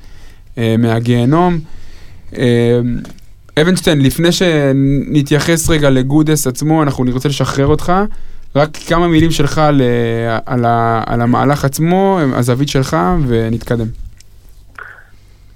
מהגיהנום. 0.77 1.59
אבנשטיין, 3.61 4.01
לפני 4.01 4.31
שנתייחס 4.31 5.69
רגע 5.69 5.89
לגודס 5.89 6.47
עצמו, 6.47 6.83
אנחנו 6.83 7.03
נרצה 7.03 7.29
לשחרר 7.29 7.67
אותך. 7.67 7.93
רק 8.55 8.69
כמה 8.87 9.07
מילים 9.07 9.31
שלך 9.31 9.57
על, 9.57 9.81
על, 10.45 10.65
על 11.05 11.21
המהלך 11.21 11.65
עצמו, 11.65 12.19
הזווית 12.35 12.69
שלך, 12.69 12.97
ונתקדם. 13.27 13.85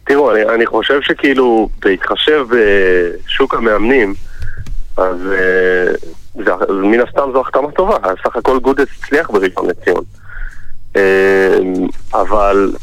תראו, 0.03 0.31
אני, 0.31 0.45
אני 0.55 0.65
חושב 0.65 1.01
שכאילו, 1.01 1.69
בהתחשב 1.81 2.45
בשוק 2.49 3.55
המאמנים, 3.55 4.13
אז, 4.97 5.17
אה, 5.31 5.91
זה, 6.45 6.51
מן 6.69 6.99
הסתם 6.99 7.29
זו 7.33 7.41
החתמה 7.41 7.71
טובה, 7.71 7.97
סך 8.23 8.35
הכל 8.35 8.59
גודס 8.59 8.87
הצליח 8.99 9.29
בראשון 9.29 9.69
לציון. 9.69 10.03
אה, 10.95 11.57
אבל 12.13 12.73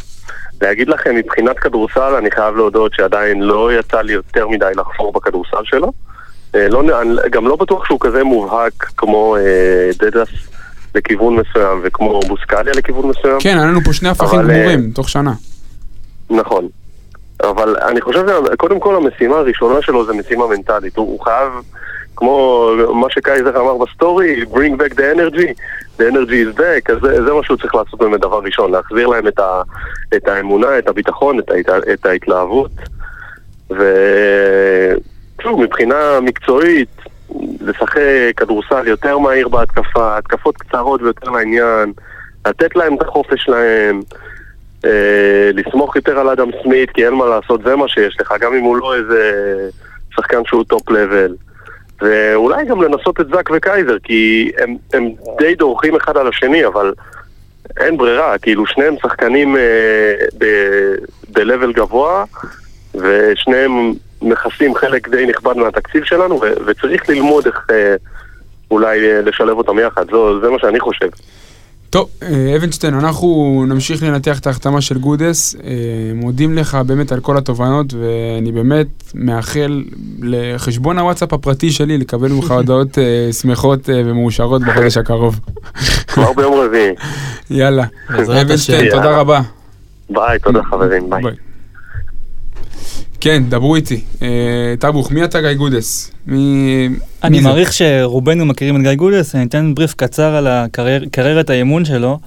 להגיד 0.61 0.89
לכם, 0.89 1.17
מבחינת 1.17 1.59
כדורסל, 1.59 2.15
אני 2.19 2.31
חייב 2.31 2.57
להודות 2.57 2.93
שעדיין 2.95 3.43
לא 3.43 3.73
יצא 3.73 4.01
לי 4.01 4.13
יותר 4.13 4.49
מדי 4.49 4.73
לחפור 4.77 5.13
בכדורסל 5.13 5.65
שלו. 5.65 5.93
אה, 6.55 6.69
לא, 6.69 6.83
גם 7.31 7.49
לא 7.49 7.57
בטוח 7.57 7.85
שהוא 7.85 8.01
כזה 8.01 8.25
מובהק 8.25 8.73
כמו 8.97 9.37
אה, 9.37 9.91
דדס 9.99 10.29
לכיוון 10.95 11.37
מסוים 11.37 11.81
וכמו 11.85 12.21
בוסקליה 12.29 12.73
לכיוון 12.77 13.09
מסוים. 13.09 13.41
כן, 13.41 13.59
היה 13.59 13.67
לנו 13.67 13.81
פה 13.85 13.93
שני 13.93 14.09
הפכים 14.09 14.39
אה, 14.39 14.45
גמורים, 14.45 14.91
תוך 14.95 15.09
שנה. 15.09 15.33
נכון. 16.31 16.69
אבל 17.43 17.77
אני 17.89 18.01
חושב 18.01 18.27
שקודם 18.53 18.81
כל 18.81 18.97
המשימה 18.97 19.37
הראשונה 19.37 19.83
שלו 19.83 20.07
זה 20.07 20.13
משימה 20.13 20.47
מנטלית. 20.47 20.97
הוא, 20.97 21.07
הוא 21.07 21.21
חייב, 21.21 21.53
כמו 22.21 22.71
מה 22.95 23.11
שקייזר 23.11 23.61
אמר 23.61 23.77
בסטורי, 23.77 24.43
bring 24.43 24.77
back 24.81 24.95
the 24.95 25.17
energy, 25.17 25.49
the 25.99 26.03
energy 26.03 26.41
is 26.45 26.59
back, 26.59 26.93
אז 26.93 26.99
זה, 27.03 27.25
זה 27.25 27.33
מה 27.33 27.43
שהוא 27.43 27.57
צריך 27.57 27.75
לעשות 27.75 28.01
באמת 28.01 28.21
דבר 28.21 28.41
ראשון, 28.45 28.73
להחזיר 28.73 29.07
להם 29.07 29.29
את, 29.29 29.39
ה, 29.39 29.63
את 30.17 30.29
האמונה, 30.29 30.79
את 30.79 30.89
הביטחון, 30.89 31.39
את, 31.39 31.51
ההת, 31.51 31.69
את 31.93 32.07
ההתלהבות. 32.07 32.71
ושוב, 33.71 35.61
מבחינה 35.61 36.21
מקצועית, 36.23 36.89
לשחק 37.61 38.33
כדורסל 38.37 38.89
יותר 38.89 39.19
מהיר 39.19 39.49
בהתקפה, 39.49 40.19
התקפות 40.19 40.57
קצרות 40.57 41.03
ויותר 41.03 41.31
לעניין, 41.31 41.93
לתת 42.47 42.77
להם 42.77 42.95
את 42.95 43.03
החופש 43.03 43.45
שלהם. 43.45 44.01
אה, 44.85 45.51
לסמוך 45.55 45.97
יותר 45.97 46.19
על 46.19 46.29
אדם 46.29 46.49
סמית, 46.63 46.91
כי 46.91 47.07
אין 47.07 47.15
מה 47.15 47.27
לעשות, 47.27 47.63
זה 47.65 47.77
מה 47.77 47.89
שיש 47.89 48.17
לך, 48.21 48.35
גם 48.41 48.55
אם 48.55 48.63
הוא 48.63 48.77
לא 48.77 48.95
איזה 48.95 49.33
שחקן 50.15 50.45
שהוא 50.45 50.65
top 50.65 50.91
level. 50.91 51.35
ואולי 52.03 52.65
גם 52.65 52.83
לנסות 52.83 53.21
את 53.21 53.27
זאק 53.29 53.51
וקייזר, 53.55 53.97
כי 54.05 54.53
הם, 54.59 54.77
הם 54.93 55.11
די 55.39 55.55
דורכים 55.55 55.97
אחד 55.97 56.17
על 56.17 56.29
השני, 56.29 56.67
אבל 56.67 56.93
אין 57.81 57.97
ברירה, 57.97 58.39
כאילו 58.39 58.67
שניהם 58.67 58.95
שחקנים 59.03 59.57
אה, 59.57 60.15
ב-level 61.33 61.73
גבוה, 61.73 62.25
ושניהם 62.95 63.93
מכסים 64.23 64.75
חלק 64.75 65.09
די 65.09 65.27
נכבד 65.27 65.57
מהתקציב 65.57 66.05
שלנו, 66.05 66.41
ו- 66.41 66.67
וצריך 66.67 67.09
ללמוד 67.09 67.47
איך 67.47 67.67
אה, 67.71 67.95
אולי 68.71 69.11
אה, 69.11 69.21
לשלב 69.21 69.59
אותם 69.59 69.79
יחד, 69.79 70.11
זו, 70.11 70.41
זה 70.41 70.51
מה 70.51 70.59
שאני 70.59 70.81
חושב. 70.81 71.09
טוב, 71.91 72.09
אה, 72.23 72.57
אבנשטיין, 72.57 72.95
אנחנו 72.95 73.65
נמשיך 73.69 74.03
לנתח 74.03 74.39
את 74.39 74.47
ההחתמה 74.47 74.81
של 74.81 74.99
גודס. 74.99 75.55
אה, 75.65 75.71
מודים 76.15 76.55
לך 76.55 76.75
באמת 76.75 77.13
על 77.13 77.21
כל 77.21 77.37
התובנות, 77.37 77.95
ואני 77.95 78.53
באמת 78.53 78.87
מאחל 79.15 79.85
לחשבון 80.23 80.99
הוואטסאפ 80.99 81.33
הפרטי 81.33 81.71
שלי 81.71 81.99
לקבל 81.99 82.33
ממך 82.33 82.51
הודעות 82.57 82.99
אה, 82.99 83.33
שמחות 83.33 83.89
ומאושרות 83.89 84.63
בחודש 84.63 84.97
הקרוב. 84.97 85.41
כבר 86.07 86.33
ביום 86.33 86.55
רביעי. 86.55 86.95
יאללה. 87.51 87.85
אבנשטיין. 88.11 88.91
תודה. 88.91 89.17
רבה. 89.19 89.41
ביי, 90.11 90.39
תודה 90.39 90.63
חברים, 90.63 91.11
ביי. 91.11 91.50
כן, 93.21 93.43
דברו 93.49 93.77
איתי. 93.77 94.01
אה, 94.23 94.75
טבוך, 94.79 95.13
מי 95.13 95.25
אתה 95.25 95.41
גיא 95.41 95.53
גודס? 95.53 96.11
מי... 96.27 96.89
אני? 97.25 97.41
מעריך 97.41 97.73
שרובנו 97.73 98.47
מכירים 98.47 98.77
את 98.77 98.83
גיא 98.83 98.95
גודס, 98.95 99.35
אני 99.35 99.45
אתן 99.45 99.75
בריף 99.75 99.95
קצר 99.95 100.35
על 100.35 100.47
הקריירת 100.47 101.51
האימון 101.51 101.85
שלו. 101.85 102.19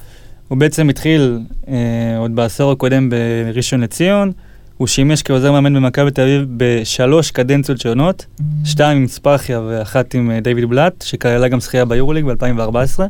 הוא 0.48 0.58
בעצם 0.58 0.90
התחיל 0.90 1.40
אה, 1.68 1.74
עוד 2.18 2.36
בעשור 2.36 2.72
הקודם 2.72 3.10
בראשון 3.10 3.82
לציון, 3.82 4.32
הוא 4.78 4.88
שימש 4.88 5.22
כעוזר 5.22 5.52
מאמן 5.52 5.74
במכבי 5.74 6.12
תל 6.12 6.22
אביב 6.22 6.46
בשלוש 6.58 7.32
קדנציות 7.32 7.80
שונות, 7.80 8.26
שתיים 8.66 8.98
עם 8.98 9.08
ספאחיה 9.08 9.62
ואחת 9.62 10.14
עם 10.14 10.32
אה, 10.32 10.40
דיוויד 10.40 10.70
בלאט, 10.70 11.02
שכללה 11.02 11.48
גם 11.48 11.60
זכייה 11.60 11.86
ביורוליג 11.86 12.26
ב-2014. 12.26 13.02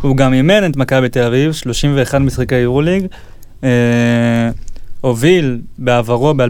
הוא 0.00 0.16
גם 0.16 0.32
אימן 0.32 0.70
את 0.70 0.76
מכבי 0.76 1.08
תל 1.08 1.22
אביב, 1.22 1.52
31 1.52 2.20
משחקי 2.20 2.54
יורוליג. 2.54 3.06
אה, 3.64 4.50
הוביל 5.00 5.58
בעברו 5.78 6.34
ב-2010 6.34 6.46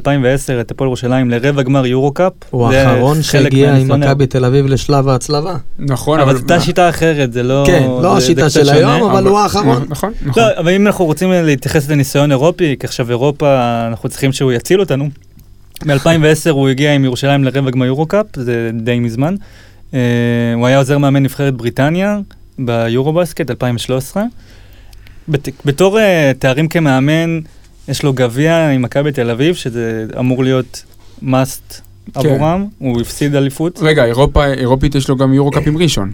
את 0.61 0.71
הפועל 0.71 0.89
ירושלים 0.89 1.31
לרבע 1.31 1.63
גמר 1.63 1.87
יורו-קאפ. 1.87 2.33
הוא 2.51 2.69
האחרון 2.69 3.23
שהגיע 3.23 3.75
עם 3.75 4.01
מכבי 4.01 4.27
תל 4.27 4.45
אביב 4.45 4.67
לשלב 4.67 5.09
ההצלבה. 5.09 5.57
נכון, 5.79 6.21
אבל 6.21 6.33
זו 6.33 6.39
הייתה 6.39 6.61
שיטה 6.61 6.89
אחרת, 6.89 7.33
זה 7.33 7.43
לא... 7.43 7.63
כן, 7.67 7.83
לא 8.03 8.17
השיטה 8.17 8.51
של. 8.51 8.69
היום, 8.71 9.11
אבל 9.11 9.27
הוא 9.27 9.39
האחרון. 9.39 9.85
נכון, 9.89 10.13
נכון. 10.27 10.43
לא, 10.43 10.49
אבל 10.59 10.73
אם 10.73 10.87
אנחנו 10.87 11.05
רוצים 11.05 11.31
להתייחס 11.33 11.89
לניסיון 11.91 12.31
אירופי, 12.31 12.77
כי 12.81 12.87
עכשיו 12.87 13.11
אירופה, 13.11 13.57
אנחנו 13.89 14.09
צריכים 14.09 14.33
שהוא 14.33 14.53
יציל 14.53 14.81
אותנו. 14.81 15.09
ב-2010 15.87 16.51
הוא 16.51 16.69
הגיע 16.69 16.95
עם 16.95 17.05
ירושלים 17.05 17.45
לרבע 17.45 17.71
גמר 17.71 17.85
יורו-קאפ, 17.87 18.27
זה 18.37 18.71
די 18.75 18.99
מזמן. 19.01 19.35
אה, 19.95 20.01
הוא 20.57 20.67
היה 20.67 20.79
עוזר 20.79 20.99
מאמן 20.99 21.23
נבחרת 21.23 21.55
בריטניה 21.55 22.19
ביורו-בסקט 22.59 23.51
2013. 23.51 24.23
בת- 25.29 25.49
בתור 25.65 25.99
אה, 25.99 26.33
תארים 26.39 26.69
כמאמן, 26.69 27.41
יש 27.89 28.03
לו 28.03 28.13
גביע 28.13 28.69
עם 28.69 28.83
מכבי 28.83 29.13
תל 29.13 29.31
אביב, 29.31 29.55
שזה 29.55 30.07
אמור 30.19 30.45
להיות 30.45 30.85
must 31.23 31.27
כן. 32.15 32.21
עבורם, 32.21 32.67
הוא 32.79 33.01
הפסיד 33.01 33.35
אליפות. 33.35 33.79
רגע, 33.83 34.05
אירופה, 34.05 34.47
אירופית 34.47 34.95
יש 34.95 35.09
לו 35.09 35.17
גם 35.17 35.35
יורו 35.35 35.51
קאפ 35.51 35.67
עם 35.67 35.77
ראשון. 35.77 36.13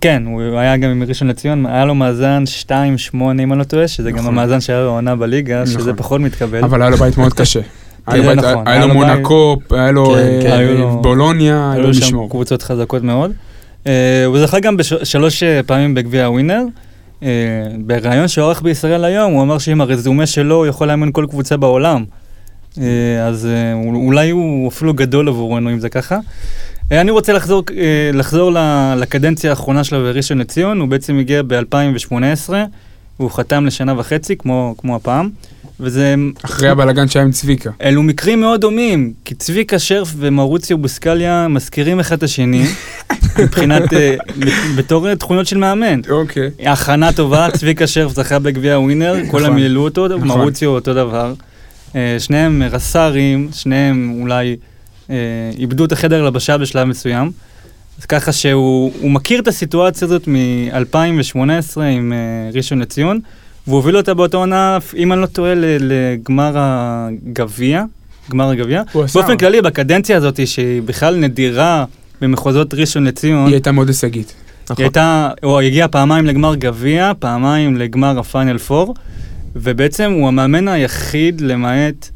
כן, 0.00 0.22
הוא 0.26 0.58
היה 0.58 0.76
גם 0.76 0.90
עם 0.90 1.02
ראשון 1.02 1.28
לציון, 1.28 1.66
היה 1.66 1.84
לו 1.84 1.94
מאזן 1.94 2.44
2-8 2.62 2.70
אם 3.14 3.52
אני 3.52 3.58
לא 3.58 3.64
טועה, 3.64 3.88
שזה 3.88 4.10
גם 4.10 4.18
נכון. 4.18 4.28
המאזן 4.28 4.60
שהיה 4.60 4.80
לו 4.80 4.88
העונה 4.88 5.16
בליגה, 5.16 5.66
שזה 5.66 5.78
נכון. 5.78 5.96
פחות 5.96 6.20
מתקבל. 6.20 6.64
אבל 6.64 6.82
היה 6.82 6.90
לו 6.90 6.96
בית 6.96 7.18
מאוד 7.18 7.32
קשה. 7.32 7.60
היה 8.06 8.86
לו 8.86 8.94
מונקו, 8.94 9.56
היה 9.70 9.90
לו 9.90 10.06
כן, 10.06 10.50
אה, 10.50 10.66
כן, 10.76 11.02
בולוניה, 11.02 11.70
היה 11.72 11.80
לו 11.80 11.84
היו 11.84 11.94
שם. 11.94 12.28
קבוצות 12.28 12.62
חזקות 12.62 13.02
מאוד. 13.02 13.32
אה, 13.86 14.24
הוא 14.26 14.46
זכה 14.46 14.60
גם 14.60 14.76
בשלוש 14.76 15.42
פעמים 15.66 15.94
בגביע 15.94 16.24
הווינר. 16.26 16.62
אה, 17.22 17.28
בריאיון 17.78 18.28
שעורך 18.28 18.62
בישראל 18.62 19.04
היום, 19.04 19.32
הוא 19.32 19.42
אמר 19.42 19.58
שעם 19.58 19.80
הרזומה 19.80 20.26
שלו 20.26 20.54
הוא 20.54 20.66
יכול 20.66 20.88
לאמן 20.88 21.12
כל 21.12 21.26
קבוצה 21.30 21.56
בעולם. 21.56 22.04
אה, 22.80 23.26
אז 23.26 23.46
אה, 23.46 23.72
אולי 23.94 24.30
הוא 24.30 24.68
אפילו 24.68 24.94
גדול 24.94 25.28
עבורנו 25.28 25.70
אם 25.70 25.80
זה 25.80 25.88
ככה. 25.88 26.18
אני 26.90 27.10
רוצה 27.10 27.32
לחזור, 27.32 27.62
לחזור 28.12 28.52
לקדנציה 28.96 29.50
האחרונה 29.50 29.84
שלו 29.84 29.98
בראשון 29.98 30.38
לציון, 30.38 30.80
הוא 30.80 30.88
בעצם 30.88 31.18
הגיע 31.18 31.42
ב-2018, 31.46 32.52
והוא 33.18 33.30
חתם 33.30 33.66
לשנה 33.66 33.94
וחצי, 33.98 34.36
כמו, 34.36 34.74
כמו 34.78 34.96
הפעם, 34.96 35.30
וזה... 35.82 36.14
אחרי 36.42 36.68
הבלאגן 36.68 37.08
שהיה 37.08 37.24
עם 37.24 37.32
צביקה. 37.32 37.70
אלו 37.82 38.02
מקרים 38.02 38.40
מאוד 38.40 38.60
דומים, 38.60 39.12
כי 39.24 39.34
צביקה 39.34 39.78
שרף 39.78 40.14
ומאוריציו 40.16 40.78
בוסקליה 40.78 41.48
מזכירים 41.48 42.00
אחד 42.00 42.16
את 42.16 42.22
השני, 42.22 42.64
מבחינת, 43.42 43.92
אה, 43.92 44.16
בתור 44.76 45.14
תכונות 45.14 45.46
של 45.46 45.58
מאמן. 45.58 46.00
אוקיי. 46.10 46.50
הכנה 46.66 47.12
טובה, 47.12 47.48
צביקה 47.58 47.86
שרף 47.86 48.12
זכה 48.12 48.38
בגביע 48.38 48.74
הווינר, 48.74 49.14
כולם 49.30 49.54
מילאו 49.54 49.84
אותו, 49.84 50.08
נכון. 50.08 50.28
מאוריציו 50.28 50.70
אותו 50.70 50.94
דבר. 50.94 51.34
אה, 51.96 52.16
שניהם 52.18 52.62
רס"רים, 52.70 53.48
שניהם 53.52 54.16
אולי 54.20 54.56
אה, 55.10 55.16
איבדו 55.58 55.84
את 55.84 55.92
החדר 55.92 56.22
לבשה 56.22 56.58
בשלב 56.58 56.84
מסוים. 56.84 57.30
אז 57.98 58.06
ככה 58.06 58.32
שהוא 58.32 58.92
הוא 59.00 59.10
מכיר 59.10 59.40
את 59.40 59.48
הסיטואציה 59.48 60.06
הזאת 60.06 60.28
מ-2018 60.28 61.80
עם 61.80 62.12
ראשון 62.54 62.78
לציון, 62.78 63.20
והוא 63.66 63.76
הוביל 63.76 63.96
אותה 63.96 64.14
באותה 64.14 64.36
עונה, 64.36 64.78
אם 64.96 65.12
אני 65.12 65.20
לא 65.20 65.26
טועה, 65.26 65.52
לגמר 65.56 66.52
הגביע, 66.56 67.84
גמר 68.30 68.50
הגביע. 68.50 68.82
באופן 68.94 69.36
כללי, 69.36 69.62
בקדנציה 69.62 70.16
הזאת, 70.16 70.46
שהיא 70.46 70.82
בכלל 70.82 71.16
נדירה 71.16 71.84
במחוזות 72.20 72.74
ראשון 72.74 73.04
לציון, 73.04 73.46
היא 73.46 73.54
הייתה 73.54 73.72
מאוד 73.72 73.88
הישגית. 73.88 74.34
נכון. 74.64 74.76
היא 74.78 74.84
הייתה, 74.84 75.30
הוא 75.42 75.60
הגיע 75.60 75.88
פעמיים 75.88 76.26
לגמר 76.26 76.54
גביע, 76.54 77.12
פעמיים 77.18 77.76
לגמר 77.76 78.18
הפיינל 78.18 78.58
פור, 78.58 78.94
ובעצם 79.56 80.12
הוא 80.12 80.28
המאמן 80.28 80.68
היחיד, 80.68 81.40
למעט 81.40 82.08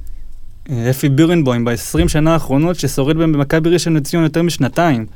אה, 0.71 0.91
אפי 0.91 1.09
בירנבוים, 1.09 1.65
ב-20 1.65 2.09
שנה 2.09 2.33
האחרונות, 2.33 2.77
ששורד 2.77 3.17
במכבי 3.17 3.71
ראשון 3.71 3.97
לציון 3.97 4.23
יותר 4.23 4.43
משנתיים. 4.43 5.07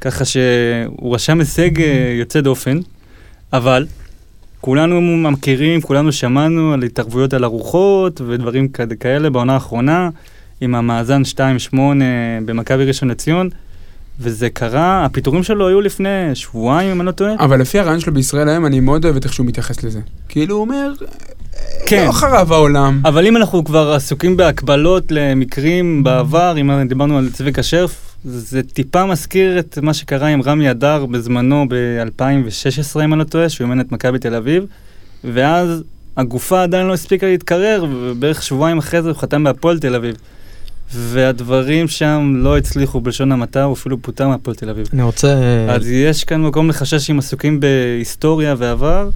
ככה 0.00 0.24
שהוא 0.24 1.14
רשם 1.14 1.38
הישג 1.38 1.80
אה, 1.80 2.14
יוצא 2.18 2.40
דופן, 2.40 2.78
אבל 3.52 3.86
כולנו 4.60 5.00
מכירים, 5.30 5.80
כולנו 5.80 6.12
שמענו 6.12 6.72
על 6.72 6.82
התערבויות 6.82 7.34
על 7.34 7.44
ארוחות 7.44 8.20
ודברים 8.20 8.68
כאלה 9.00 9.30
בעונה 9.30 9.54
האחרונה, 9.54 10.10
עם 10.60 10.74
המאזן 10.74 11.22
2-8 11.72 11.76
במכבי 12.44 12.84
ראשון 12.84 13.08
לציון. 13.10 13.48
וזה 14.20 14.50
קרה, 14.50 15.04
הפיטורים 15.04 15.42
שלו 15.42 15.68
היו 15.68 15.80
לפני 15.80 16.34
שבועיים, 16.34 16.90
אם 16.90 17.00
אני 17.00 17.06
לא 17.06 17.12
טועה. 17.12 17.34
אבל 17.38 17.60
לפי 17.60 17.78
הרעיון 17.78 18.00
שלו 18.00 18.14
בישראל 18.14 18.48
היום, 18.48 18.66
אני 18.66 18.80
מאוד 18.80 19.04
אוהב 19.04 19.16
את 19.16 19.24
איך 19.24 19.32
שהוא 19.32 19.46
מתייחס 19.46 19.82
לזה. 19.82 20.00
כאילו 20.28 20.54
הוא 20.54 20.60
אומר, 20.60 20.92
כן. 21.86 22.06
לא 22.06 22.12
חרב 22.12 22.52
העולם. 22.52 23.00
אבל 23.04 23.26
אם 23.26 23.36
אנחנו 23.36 23.64
כבר 23.64 23.92
עסוקים 23.92 24.36
בהקבלות 24.36 25.04
למקרים 25.10 26.04
בעבר, 26.04 26.56
אם 26.60 26.88
דיברנו 26.88 27.18
על 27.18 27.30
צביקה 27.32 27.62
שרף, 27.62 28.07
זה 28.24 28.62
טיפה 28.62 29.06
מזכיר 29.06 29.58
את 29.58 29.78
מה 29.82 29.94
שקרה 29.94 30.28
עם 30.28 30.42
רמי 30.42 30.70
אדר 30.70 31.06
בזמנו 31.06 31.66
ב-2016, 31.68 33.04
אם 33.04 33.12
אני 33.12 33.18
לא 33.18 33.24
טועה, 33.24 33.48
שהוא 33.48 33.64
אימן 33.64 33.80
את 33.80 33.92
מכבי 33.92 34.18
תל 34.18 34.34
אביב, 34.34 34.64
ואז 35.24 35.82
הגופה 36.16 36.62
עדיין 36.62 36.86
לא 36.86 36.94
הספיקה 36.94 37.26
להתקרר, 37.26 37.84
ובערך 37.90 38.42
שבועיים 38.42 38.78
אחרי 38.78 39.02
זה 39.02 39.08
הוא 39.08 39.16
חתם 39.16 39.44
בהפועל 39.44 39.78
תל 39.78 39.94
אביב. 39.94 40.16
והדברים 40.92 41.88
שם 41.88 42.34
לא 42.36 42.58
הצליחו 42.58 43.00
בלשון 43.00 43.32
המעטה, 43.32 43.64
הוא 43.64 43.74
אפילו 43.74 44.02
פוטר 44.02 44.28
מהפועל 44.28 44.56
תל 44.56 44.70
אביב. 44.70 44.88
אני 44.92 45.02
רוצה... 45.02 45.40
אז 45.68 45.90
יש 45.90 46.24
כאן 46.24 46.42
מקום 46.42 46.68
לחשש 46.68 47.06
שהם 47.06 47.18
עסוקים 47.18 47.60
בהיסטוריה 47.60 48.54
ועבר, 48.58 49.08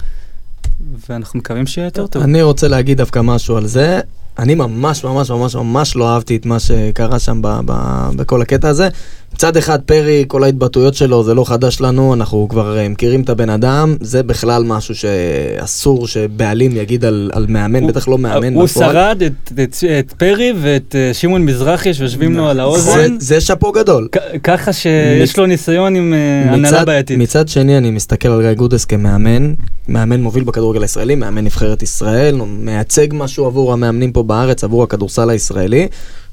ואנחנו 1.09 1.39
מקווים 1.39 1.67
שיהיה 1.67 1.87
יותר 1.87 2.07
טוב. 2.07 2.23
אני 2.23 2.41
רוצה 2.41 2.67
להגיד 2.67 2.97
דווקא 2.97 3.19
משהו 3.19 3.57
על 3.57 3.67
זה. 3.67 3.99
אני 4.39 4.55
ממש 4.55 5.03
ממש 5.05 5.31
ממש 5.31 5.55
ממש 5.55 5.95
לא 5.95 6.13
אהבתי 6.13 6.35
את 6.35 6.45
מה 6.45 6.59
שקרה 6.59 7.19
שם 7.19 7.41
ב- 7.41 7.59
ב- 7.65 8.09
בכל 8.15 8.41
הקטע 8.41 8.67
הזה. 8.69 8.89
מצד 9.33 9.57
אחד 9.57 9.81
פרי, 9.81 10.23
כל 10.27 10.43
ההתבטאויות 10.43 10.93
שלו 10.95 11.23
זה 11.23 11.33
לא 11.33 11.43
חדש 11.43 11.81
לנו, 11.81 12.13
אנחנו 12.13 12.47
כבר 12.49 12.77
אה, 12.77 12.89
מכירים 12.89 13.21
את 13.21 13.29
הבן 13.29 13.49
אדם, 13.49 13.95
זה 14.01 14.23
בכלל 14.23 14.63
משהו 14.63 14.95
שאסור 14.95 16.07
שבעלים 16.07 16.71
יגיד 16.77 17.05
על, 17.05 17.29
על 17.33 17.45
מאמן, 17.49 17.81
הוא- 17.81 17.89
בטח 17.89 18.07
לא 18.07 18.17
מאמן 18.17 18.53
הוא 18.53 18.63
בפועל. 18.65 18.91
שרד 18.93 19.21
את, 19.25 19.51
את, 19.63 19.75
את 19.99 20.13
פרי 20.17 20.53
ואת 20.61 20.95
אה, 20.95 21.13
שמעון 21.13 21.45
מזרחי 21.45 21.93
שיושבים 21.93 22.37
לו 22.37 22.47
על 22.49 22.55
זה, 22.55 22.61
האוזן, 22.61 23.15
זה 23.19 23.41
שאפו 23.41 23.71
גדול. 23.71 24.07
כ- 24.11 24.17
ככה 24.43 24.73
שיש 24.73 25.37
לו 25.37 25.45
ניסיון 25.45 25.95
עם 25.95 26.13
אה, 26.13 26.53
הנהלה 26.53 26.85
בעייתית. 26.85 27.17
מצד 27.19 27.47
שני, 27.47 27.77
אני 27.77 27.91
מסתכל 27.91 28.27
על 28.29 28.41
גיא 28.41 28.53
גודס 28.53 28.85
כמאמן, 28.85 29.53
מאמן 29.87 30.21
מוביל 30.21 30.43
בכדורגל 30.43 30.81
הישראלי, 30.81 31.15
מאמן 31.15 31.43
נבחרת 31.43 31.83
ישראל, 31.83 32.35
מייצג 32.47 33.07
משהו 33.13 33.45
עבור 33.45 33.73
המאמנים 33.73 34.11
פה 34.11 34.23
בארץ, 34.23 34.63
עבור 34.63 34.83
הכדורסל 34.83 35.29
הישראלי. 35.29 35.87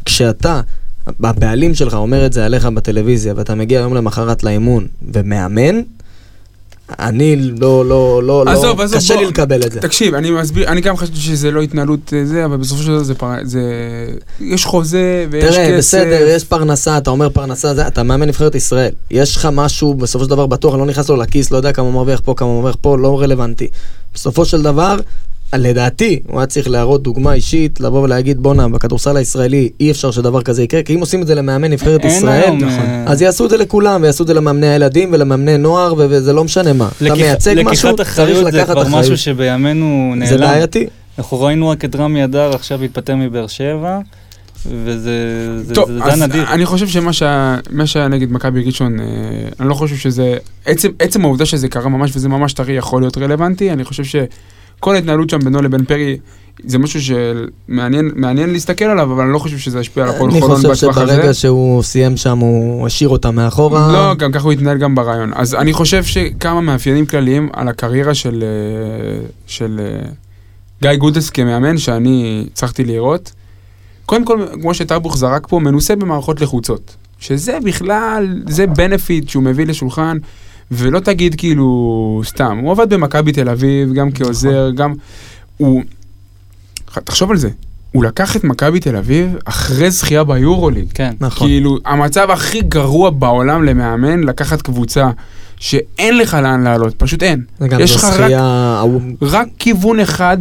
כשאתה, 0.05 0.61
הבעלים 1.23 1.75
שלך 1.75 1.95
אומר 1.95 2.27
את 2.27 2.33
זה 2.33 2.45
עליך 2.45 2.67
בטלוויזיה, 2.67 3.35
ואתה 3.37 3.55
מגיע 3.55 3.81
יום 3.81 3.95
למחרת 3.95 4.43
לאימון 4.45 4.87
ומאמן, 5.13 5.81
אני 6.99 7.37
לא, 7.37 7.85
לא, 7.87 8.23
לא, 8.25 8.45
עזוב, 8.47 8.79
לא, 8.79 8.85
עזוב, 8.85 8.97
קשה 8.99 9.15
בוא. 9.15 9.23
לי 9.23 9.29
לקבל 9.29 9.63
את 9.63 9.73
זה. 9.73 9.81
תקשיב, 9.81 10.15
אני 10.15 10.31
מסביר, 10.31 10.69
אני 10.69 10.81
גם 10.81 10.97
חשבתי 10.97 11.21
שזה 11.21 11.51
לא 11.51 11.63
התנהלות 11.63 12.13
אה, 12.17 12.25
זה, 12.25 12.45
אבל 12.45 12.57
בסופו 12.57 12.83
של 12.83 12.89
דבר 12.89 13.03
זה, 13.03 13.15
פר- 13.15 13.35
זה... 13.45 13.61
יש 14.41 14.65
חוזה 14.65 15.27
ויש 15.31 15.45
כסף. 15.45 15.57
תראה, 15.57 15.79
בסדר, 15.79 16.27
יש 16.29 16.45
פרנסה, 16.45 16.99
אתה 16.99 17.11
אומר 17.11 17.29
פרנסה, 17.29 17.75
זה, 17.75 17.87
אתה 17.87 18.03
מאמן 18.03 18.29
נבחרת 18.29 18.55
ישראל. 18.55 18.91
יש 19.11 19.37
לך 19.37 19.49
משהו, 19.53 19.95
בסופו 19.95 20.25
של 20.25 20.31
דבר 20.31 20.47
בטוח, 20.47 20.73
אני 20.75 20.81
לא 20.81 20.87
נכנס 20.87 21.09
לו 21.09 21.17
לכיס, 21.17 21.51
לא 21.51 21.57
יודע 21.57 21.73
כמה 21.73 21.91
מרוויח 21.91 22.21
פה, 22.25 22.35
כמה 22.37 22.49
מרוויח 22.49 22.77
פה, 22.81 22.99
לא 22.99 23.21
רלוונטי. 23.21 23.69
בסופו 24.15 24.45
של 24.45 24.63
דבר, 24.63 24.97
לדעתי, 25.59 26.21
הוא 26.29 26.41
היה 26.41 26.47
צריך 26.47 26.71
להראות 26.71 27.03
דוגמה 27.03 27.33
אישית, 27.33 27.81
לבוא 27.81 28.03
ולהגיד, 28.03 28.39
בואנה, 28.43 28.69
בכדורסל 28.69 29.17
הישראלי 29.17 29.69
אי 29.81 29.91
אפשר 29.91 30.11
שדבר 30.11 30.43
כזה 30.43 30.63
יקרה, 30.63 30.83
כי 30.83 30.95
אם 30.95 31.01
עושים 31.01 31.23
את 31.23 31.27
זה 31.27 31.35
למאמן 31.35 31.71
נבחרת 31.73 32.05
ישראל, 32.05 32.51
נכון. 32.51 32.69
אה, 32.69 33.05
אז 33.07 33.23
יעשו 33.23 33.45
את 33.45 33.51
זה 33.51 33.57
לכולם, 33.57 34.03
ויעשו 34.03 34.23
את 34.23 34.29
זה 34.29 34.35
למאמני 34.35 34.67
הילדים 34.69 35.09
ולמאמני 35.13 35.59
נוער, 35.59 35.95
וזה 35.99 36.33
לא 36.33 36.45
משנה 36.45 36.73
מה. 36.73 36.89
אתה 37.03 37.15
מייצג 37.15 37.55
משהו, 37.65 37.89
לקיחת 37.89 37.97
צריך 37.97 38.09
אחריות 38.09 38.53
זה 38.53 38.59
לקחת 38.59 38.71
כבר 38.73 38.83
משהו 38.83 38.99
אחריות. 39.01 39.19
שבימינו 39.19 40.15
זה 40.25 40.37
נעלם. 40.37 40.41
בעייתי. 40.53 40.87
אנחנו 41.19 41.41
ראינו 41.41 41.69
רק 41.69 41.85
את 41.85 41.97
רמי 41.97 42.25
אדר 42.25 42.51
עכשיו 42.55 42.83
התפטר 42.83 43.17
מבאר 43.17 43.47
שבע, 43.47 43.99
וזה 44.67 45.13
זה- 45.63 45.75
טוב, 45.75 45.89
זה- 45.93 45.99
זה 45.99 46.05
אז 46.05 46.23
נדיר. 46.23 46.53
אני 46.53 46.67
חושב 46.67 46.89
שמה 46.89 47.13
שה- 47.13 47.57
שהיה 47.85 48.09
נגד 48.09 48.33
מכבי 48.33 48.63
ראשון, 48.65 49.01
אה, 49.01 49.05
אני 49.61 49.69
לא 49.69 49.75
חושב 49.75 49.97
שזה... 49.97 50.37
עצם, 50.67 50.89
עצם 50.99 51.25
העובדה 51.25 51.47
שזה 51.47 51.69
קרה 51.69 51.89
ממש 51.89 52.11
וזה 52.17 52.29
ממש 52.29 52.53
טרי 52.53 52.73
יכול 52.73 53.03
להיות 53.03 53.19
רלוונטי, 53.19 53.71
אני 53.73 53.85
חושב 53.85 54.05
כל 54.81 54.95
ההתנהלות 54.95 55.31
שם 55.31 55.39
בינו 55.39 55.63
לבין 55.63 55.85
פרי, 55.85 56.19
זה 56.65 56.79
משהו 56.79 57.01
שמעניין 57.01 58.11
מעניין 58.15 58.51
להסתכל 58.51 58.85
עליו, 58.85 59.13
אבל 59.13 59.25
אני 59.25 59.33
לא 59.33 59.39
חושב 59.39 59.59
שזה 59.59 59.81
ישפיע 59.81 60.05
על 60.05 60.11
אני 60.11 60.19
חולון 60.19 60.41
חושב 60.41 60.71
בטווח 60.71 60.99
הזה. 60.99 61.13
שברגע 61.13 61.35
שהוא 61.35 61.83
סיים 61.83 62.17
שם, 62.17 62.39
הוא 62.39 62.87
השאיר 62.87 63.09
אותה 63.09 63.31
מאחורה. 63.31 63.93
לא, 63.93 64.15
גם 64.15 64.33
ככה 64.33 64.45
הוא 64.45 64.53
התנהל 64.53 64.79
גם 64.79 64.95
ברעיון. 64.95 65.33
אז 65.35 65.55
אני 65.55 65.73
חושב 65.73 66.05
שכמה 66.05 66.61
מאפיינים 66.61 67.07
כלליים 67.07 67.49
על 67.53 67.69
הקריירה 67.69 68.15
של, 68.15 68.45
אה, 68.47 69.27
של 69.47 69.81
אה, 69.83 70.09
גיא 70.83 70.95
גודס 70.95 71.31
כמאמן, 71.31 71.79
שאני 71.79 72.47
הצלחתי 72.53 72.85
לראות. 72.85 73.33
קודם 74.07 74.25
כל, 74.25 74.47
כמו 74.63 74.75
שטרבוך 74.75 75.17
זרק 75.17 75.47
פה, 75.49 75.59
מנוסה 75.59 75.97
במערכות 75.97 76.41
לחוצות. 76.41 76.97
שזה 77.21 77.59
בכלל, 77.65 78.43
זה 78.47 78.67
בנפיט 78.67 79.29
שהוא 79.29 79.43
מביא 79.43 79.67
לשולחן, 79.67 80.19
ולא 80.71 81.01
תגיד 81.01 81.35
כאילו 81.35 82.23
סתם. 82.25 82.59
הוא 82.63 82.73
עבד 82.73 82.95
במכבי 82.95 83.33
תל 83.33 83.49
אביב, 83.49 83.93
גם 83.93 84.13
כעוזר, 84.13 84.71
גם... 84.71 84.95
הוא... 85.57 85.83
תחשוב 87.05 87.31
על 87.31 87.37
זה, 87.37 87.51
הוא 87.93 88.05
לקח 88.05 88.37
את 88.37 88.45
מכבי 88.45 88.81
תל 88.81 88.97
אביב 88.97 89.37
אחרי 89.45 89.91
זכייה 89.91 90.25
ביורוליג. 90.25 90.87
כן. 90.95 91.15
נכון. 91.21 91.49
כאילו, 91.49 91.79
המצב 91.85 92.31
הכי 92.31 92.61
גרוע 92.61 93.11
בעולם 93.11 93.65
למאמן, 93.65 94.21
לקחת 94.21 94.63
קבוצה 94.63 95.11
שאין 95.57 96.19
לך 96.19 96.35
לאן 96.43 96.63
לעלות, 96.63 96.95
פשוט 96.97 97.23
אין. 97.23 97.43
זה 97.59 97.69
גם 97.69 97.81
יש 97.81 97.91
זו 97.91 97.97
לך 97.97 98.05
רק, 98.05 98.33
רק 99.23 99.49
כיוון 99.59 100.01
אחד 100.01 100.39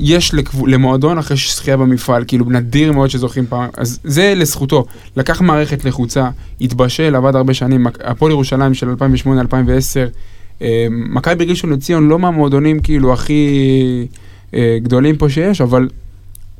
יש 0.00 0.34
לקב... 0.34 0.66
למועדון 0.66 1.18
אחרי 1.18 1.36
שזכייה 1.36 1.76
במפעל, 1.76 2.24
כאילו 2.26 2.44
נדיר 2.50 2.92
מאוד 2.92 3.10
שזוכים 3.10 3.46
פעם, 3.48 3.68
אז 3.76 3.98
זה 4.04 4.34
לזכותו. 4.36 4.84
לקח 5.16 5.40
מערכת 5.40 5.84
לחוצה, 5.84 6.30
התבשל, 6.60 7.16
עבד 7.16 7.36
הרבה 7.36 7.54
שנים, 7.54 7.86
הפועל 8.04 8.32
ירושלים 8.32 8.74
של 8.74 8.94
2008-2010, 8.94 8.96
אה, 10.62 10.86
מכבי 10.90 11.44
ראשון 11.44 11.70
לציון 11.72 12.08
לא 12.08 12.18
מהמועדונים 12.18 12.80
כאילו 12.80 13.12
הכי 13.12 13.48
אה, 14.54 14.78
גדולים 14.82 15.16
פה 15.16 15.28
שיש, 15.28 15.60
אבל 15.60 15.88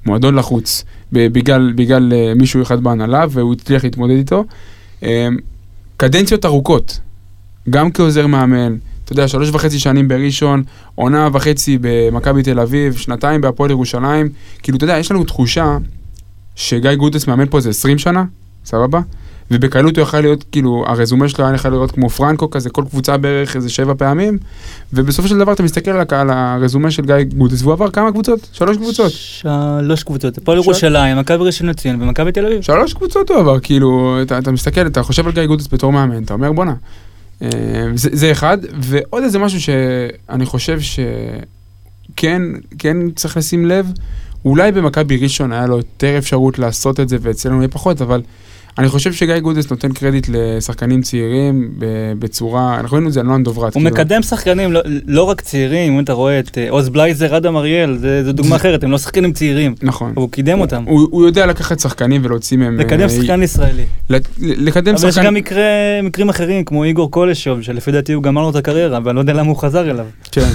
מועדון 0.07 0.34
לחוץ, 0.34 0.84
בגלל, 1.12 1.72
בגלל 1.76 2.12
אה, 2.12 2.34
מישהו 2.34 2.62
אחד 2.62 2.82
בהנהלה, 2.82 3.24
והוא 3.30 3.53
הצליח 3.53 3.84
להתמודד 3.84 4.16
איתו. 4.16 4.45
קדנציות 5.97 6.45
ארוכות, 6.45 7.01
גם 7.70 7.93
כעוזר 7.93 8.26
מאמן, 8.26 8.76
אתה 9.09 9.13
יודע, 9.13 9.29
שלוש 9.29 9.49
וחצי 9.53 9.79
שנים 9.79 10.09
בראשון, 10.09 10.63
עונה 10.95 11.29
וחצי 11.33 11.79
במכבי 11.81 12.43
תל 12.43 12.61
אביב, 12.61 12.97
שנתיים 12.97 13.41
בהפועל 13.41 13.71
ירושלים. 13.71 14.29
כאילו, 14.63 14.77
אתה 14.77 14.85
יודע, 14.85 14.99
יש 14.99 15.11
לנו 15.11 15.25
תחושה 15.25 15.77
שגיא 16.55 16.95
גודס 16.95 17.27
מאמן 17.27 17.47
פה 17.51 17.57
איזה 17.57 17.71
20 17.71 17.99
שנה, 17.99 18.25
סבבה? 18.65 19.01
ובקלות 19.51 19.97
הוא 19.97 20.03
יכול 20.03 20.21
להיות, 20.21 20.45
כאילו, 20.53 20.85
הרזומה 20.87 21.29
שלו 21.29 21.45
היה 21.45 21.55
יכול 21.55 21.71
להיראות 21.70 21.91
כמו 21.91 22.09
פרנקו 22.09 22.51
כזה, 22.51 22.71
כל 22.71 22.85
קבוצה 22.91 23.17
בערך 23.17 23.57
איזה 23.57 23.71
שבע 23.71 23.95
פעמים, 23.99 24.39
ובסופו 24.93 25.29
של 25.29 25.39
דבר 25.39 25.53
אתה 25.53 25.63
מסתכל 25.63 25.91
על, 25.91 26.05
על 26.11 26.31
הרזומה 26.31 26.91
של 26.91 27.05
גיא 27.05 27.15
גודס, 27.37 27.63
והוא 27.63 27.73
עבר 27.73 27.91
כמה 27.91 28.13
קבוצות? 28.13 28.49
שלוש 28.53 28.77
קבוצות. 28.77 29.13
שלוש 29.13 30.03
קבוצות, 30.03 30.39
הפועל 30.39 30.59
ירושלים, 30.59 31.19
מכבי 31.19 31.45
ראשון 31.45 31.69
לציון 31.69 32.03
ומכבי 32.03 32.33
תל 32.33 32.47
אביב. 32.47 32.61
שלוש 32.61 32.95
קבוצות 32.95 33.31
הוא 33.31 33.39
עבר, 33.39 33.61
כאילו, 33.61 34.19
אתה, 34.23 34.39
אתה 34.39 34.53
מסתכל, 34.53 34.87
אתה 34.87 35.03
חושב 35.03 35.27
על 35.27 35.33
גיא 35.33 35.47
גודס 35.47 35.69
בתור 35.73 35.93
מאמן, 35.93 36.23
אתה 36.23 36.35
אומר 36.35 36.53
בואנה. 36.53 36.75
אה, 37.43 37.49
זה, 37.95 38.09
זה 38.12 38.32
אחד, 38.32 38.59
ועוד 38.80 39.22
איזה 39.22 39.39
משהו 39.39 39.61
שאני 39.61 40.47
חושב 40.47 40.78
שכן 40.80 42.43
כן 42.78 42.97
צריך 43.11 43.36
לשים 43.36 43.66
לב, 43.66 43.93
אולי 44.45 44.72
במכבי 44.72 45.16
ראשון 45.16 45.53
היה 45.53 45.66
לו 45.66 45.76
יותר 45.76 46.18
אפשרות 46.18 46.59
לעשות 46.59 47.01
את 47.01 47.09
זה 47.09 47.16
ואצלנו 47.20 47.57
יהיה 47.59 47.68
פחות, 47.68 48.03
אבל 48.03 48.22
אני 48.79 48.89
חושב 48.89 49.12
שגיא 49.12 49.39
גודס 49.39 49.70
נותן 49.70 49.93
קרדיט 49.93 50.26
לשחקנים 50.33 51.03
צעירים 51.03 51.70
בצורה, 52.18 52.81
אנחנו 52.81 52.95
ראינו 52.95 53.09
את 53.09 53.12
זה 53.12 53.20
על 53.20 53.26
נועם 53.26 53.43
דוברת. 53.43 53.74
הוא 53.74 53.83
כאילו. 53.83 53.91
מקדם 53.97 54.22
שחקנים, 54.22 54.72
לא- 54.72 54.81
לא 55.07 55.22
רק 55.22 55.41
צעירים, 55.41 55.93
אם 55.93 56.01
אתה 56.01 56.12
רואה 56.12 56.39
את 56.39 56.59
אה, 56.59 56.70
עוז 56.70 56.89
בלייזר, 56.89 57.37
אדם 57.37 57.57
אריאל, 57.57 57.99
זה- 57.99 58.24
זו 58.24 58.33
דוגמה 58.33 58.57
אחרת, 58.57 58.85
הם 58.85 58.91
לא 58.91 58.99
שחקנים 58.99 59.33
צעירים, 59.33 59.74
נכון. 59.83 60.12
הוא 60.16 60.31
קידם 60.31 60.61
אותם. 60.61 60.85
הוא, 60.87 61.09
הוא 61.11 61.26
יודע 61.26 61.47
לקחת 61.47 61.81
שחקנים 61.81 62.20
ולהוציא 62.24 62.57
מהם... 62.57 62.79
לקדם 62.81 63.01
אה, 63.03 63.09
שחקן 63.09 63.43
ישראלי. 63.43 63.85
לקדם 64.39 64.95
אבל 64.95 65.09
יש 65.09 65.14
שחקן... 65.14 65.26
גם 65.26 65.35
מקרה- 65.35 65.62
מקרים 66.03 66.29
אחרים, 66.29 66.64
כמו 66.64 66.85
איגור 66.85 67.11
קולשוב, 67.11 67.62
שלפי 67.62 67.93
דעתי 67.93 68.12
הוא 68.12 68.22
גמר 68.22 68.43
לו 68.43 68.51
את 68.51 68.57
הקריירה, 68.57 68.99
ואני 69.05 69.16
לא 69.16 69.20
יודע 69.20 69.33
למה 69.33 69.49
הוא 69.49 69.57
חזר 69.57 69.91
אליו. 69.91 70.07
כן. 70.33 70.49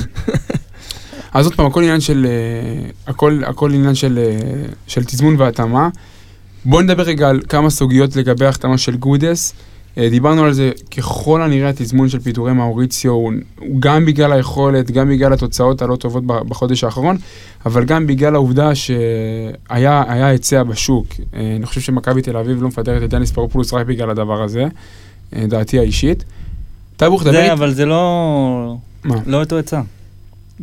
אז 1.34 1.46
עוד 1.46 1.56
פעם, 1.56 1.66
הכל 1.66 1.82
עניין 1.84 2.02
של, 2.02 2.28
אה, 2.30 2.90
הכל, 3.08 3.42
הכל 3.46 3.74
עניין 3.74 3.96
של, 3.96 4.20
אה, 4.20 4.38
של 4.88 5.04
תזמון 5.04 5.36
והתאמה. 5.40 5.90
בואו 6.66 6.82
נדבר 6.82 7.04
רגע 7.04 7.30
על 7.30 7.42
כמה 7.50 7.70
סוגיות 7.70 8.16
לגבי 8.16 8.46
ההחתמה 8.46 8.78
של 8.78 8.96
גודס. 8.96 9.54
אה, 9.98 10.10
דיברנו 10.10 10.44
על 10.44 10.54
זה, 10.54 10.72
ככל 10.98 11.42
הנראה 11.42 11.70
התזמון 11.70 12.10
של 12.10 12.20
פיטורי 12.20 12.54
מאוריציו 12.54 13.12
הוא, 13.12 13.34
הוא 13.60 13.82
גם 13.82 14.06
בגלל 14.06 14.32
היכולת, 14.32 14.92
גם 14.92 15.10
בגלל 15.10 15.34
התוצאות 15.34 15.82
הלא 15.82 15.96
טובות 15.96 16.26
בחודש 16.26 16.84
האחרון, 16.84 17.18
אבל 17.66 17.86
גם 17.86 18.08
בגלל 18.08 18.36
העובדה 18.36 18.76
שהיה 18.76 20.04
היה 20.08 20.28
היצע 20.28 20.64
בשוק. 20.64 21.08
אה, 21.34 21.56
אני 21.56 21.66
חושב 21.66 21.82
שמכבי 21.82 22.22
תל 22.22 22.38
אביב 22.38 22.62
לא 22.62 22.68
מפטרת 22.68 23.04
את 23.04 23.10
יאניס 23.10 23.32
ספרופולוס 23.32 23.74
רק 23.74 23.86
בגלל 23.86 24.10
הדבר 24.10 24.44
הזה, 24.44 24.66
אה, 25.36 25.46
דעתי 25.48 25.80
האישית. 25.80 26.24
טייבוך, 26.98 27.24
דבר 27.24 27.32
זה. 27.32 27.54
אבל 27.54 27.74
זה 27.74 27.86
לא... 27.86 28.76
מה? 29.04 29.16
לא 29.26 29.40
אותו 29.40 29.58
עצה. 29.58 29.82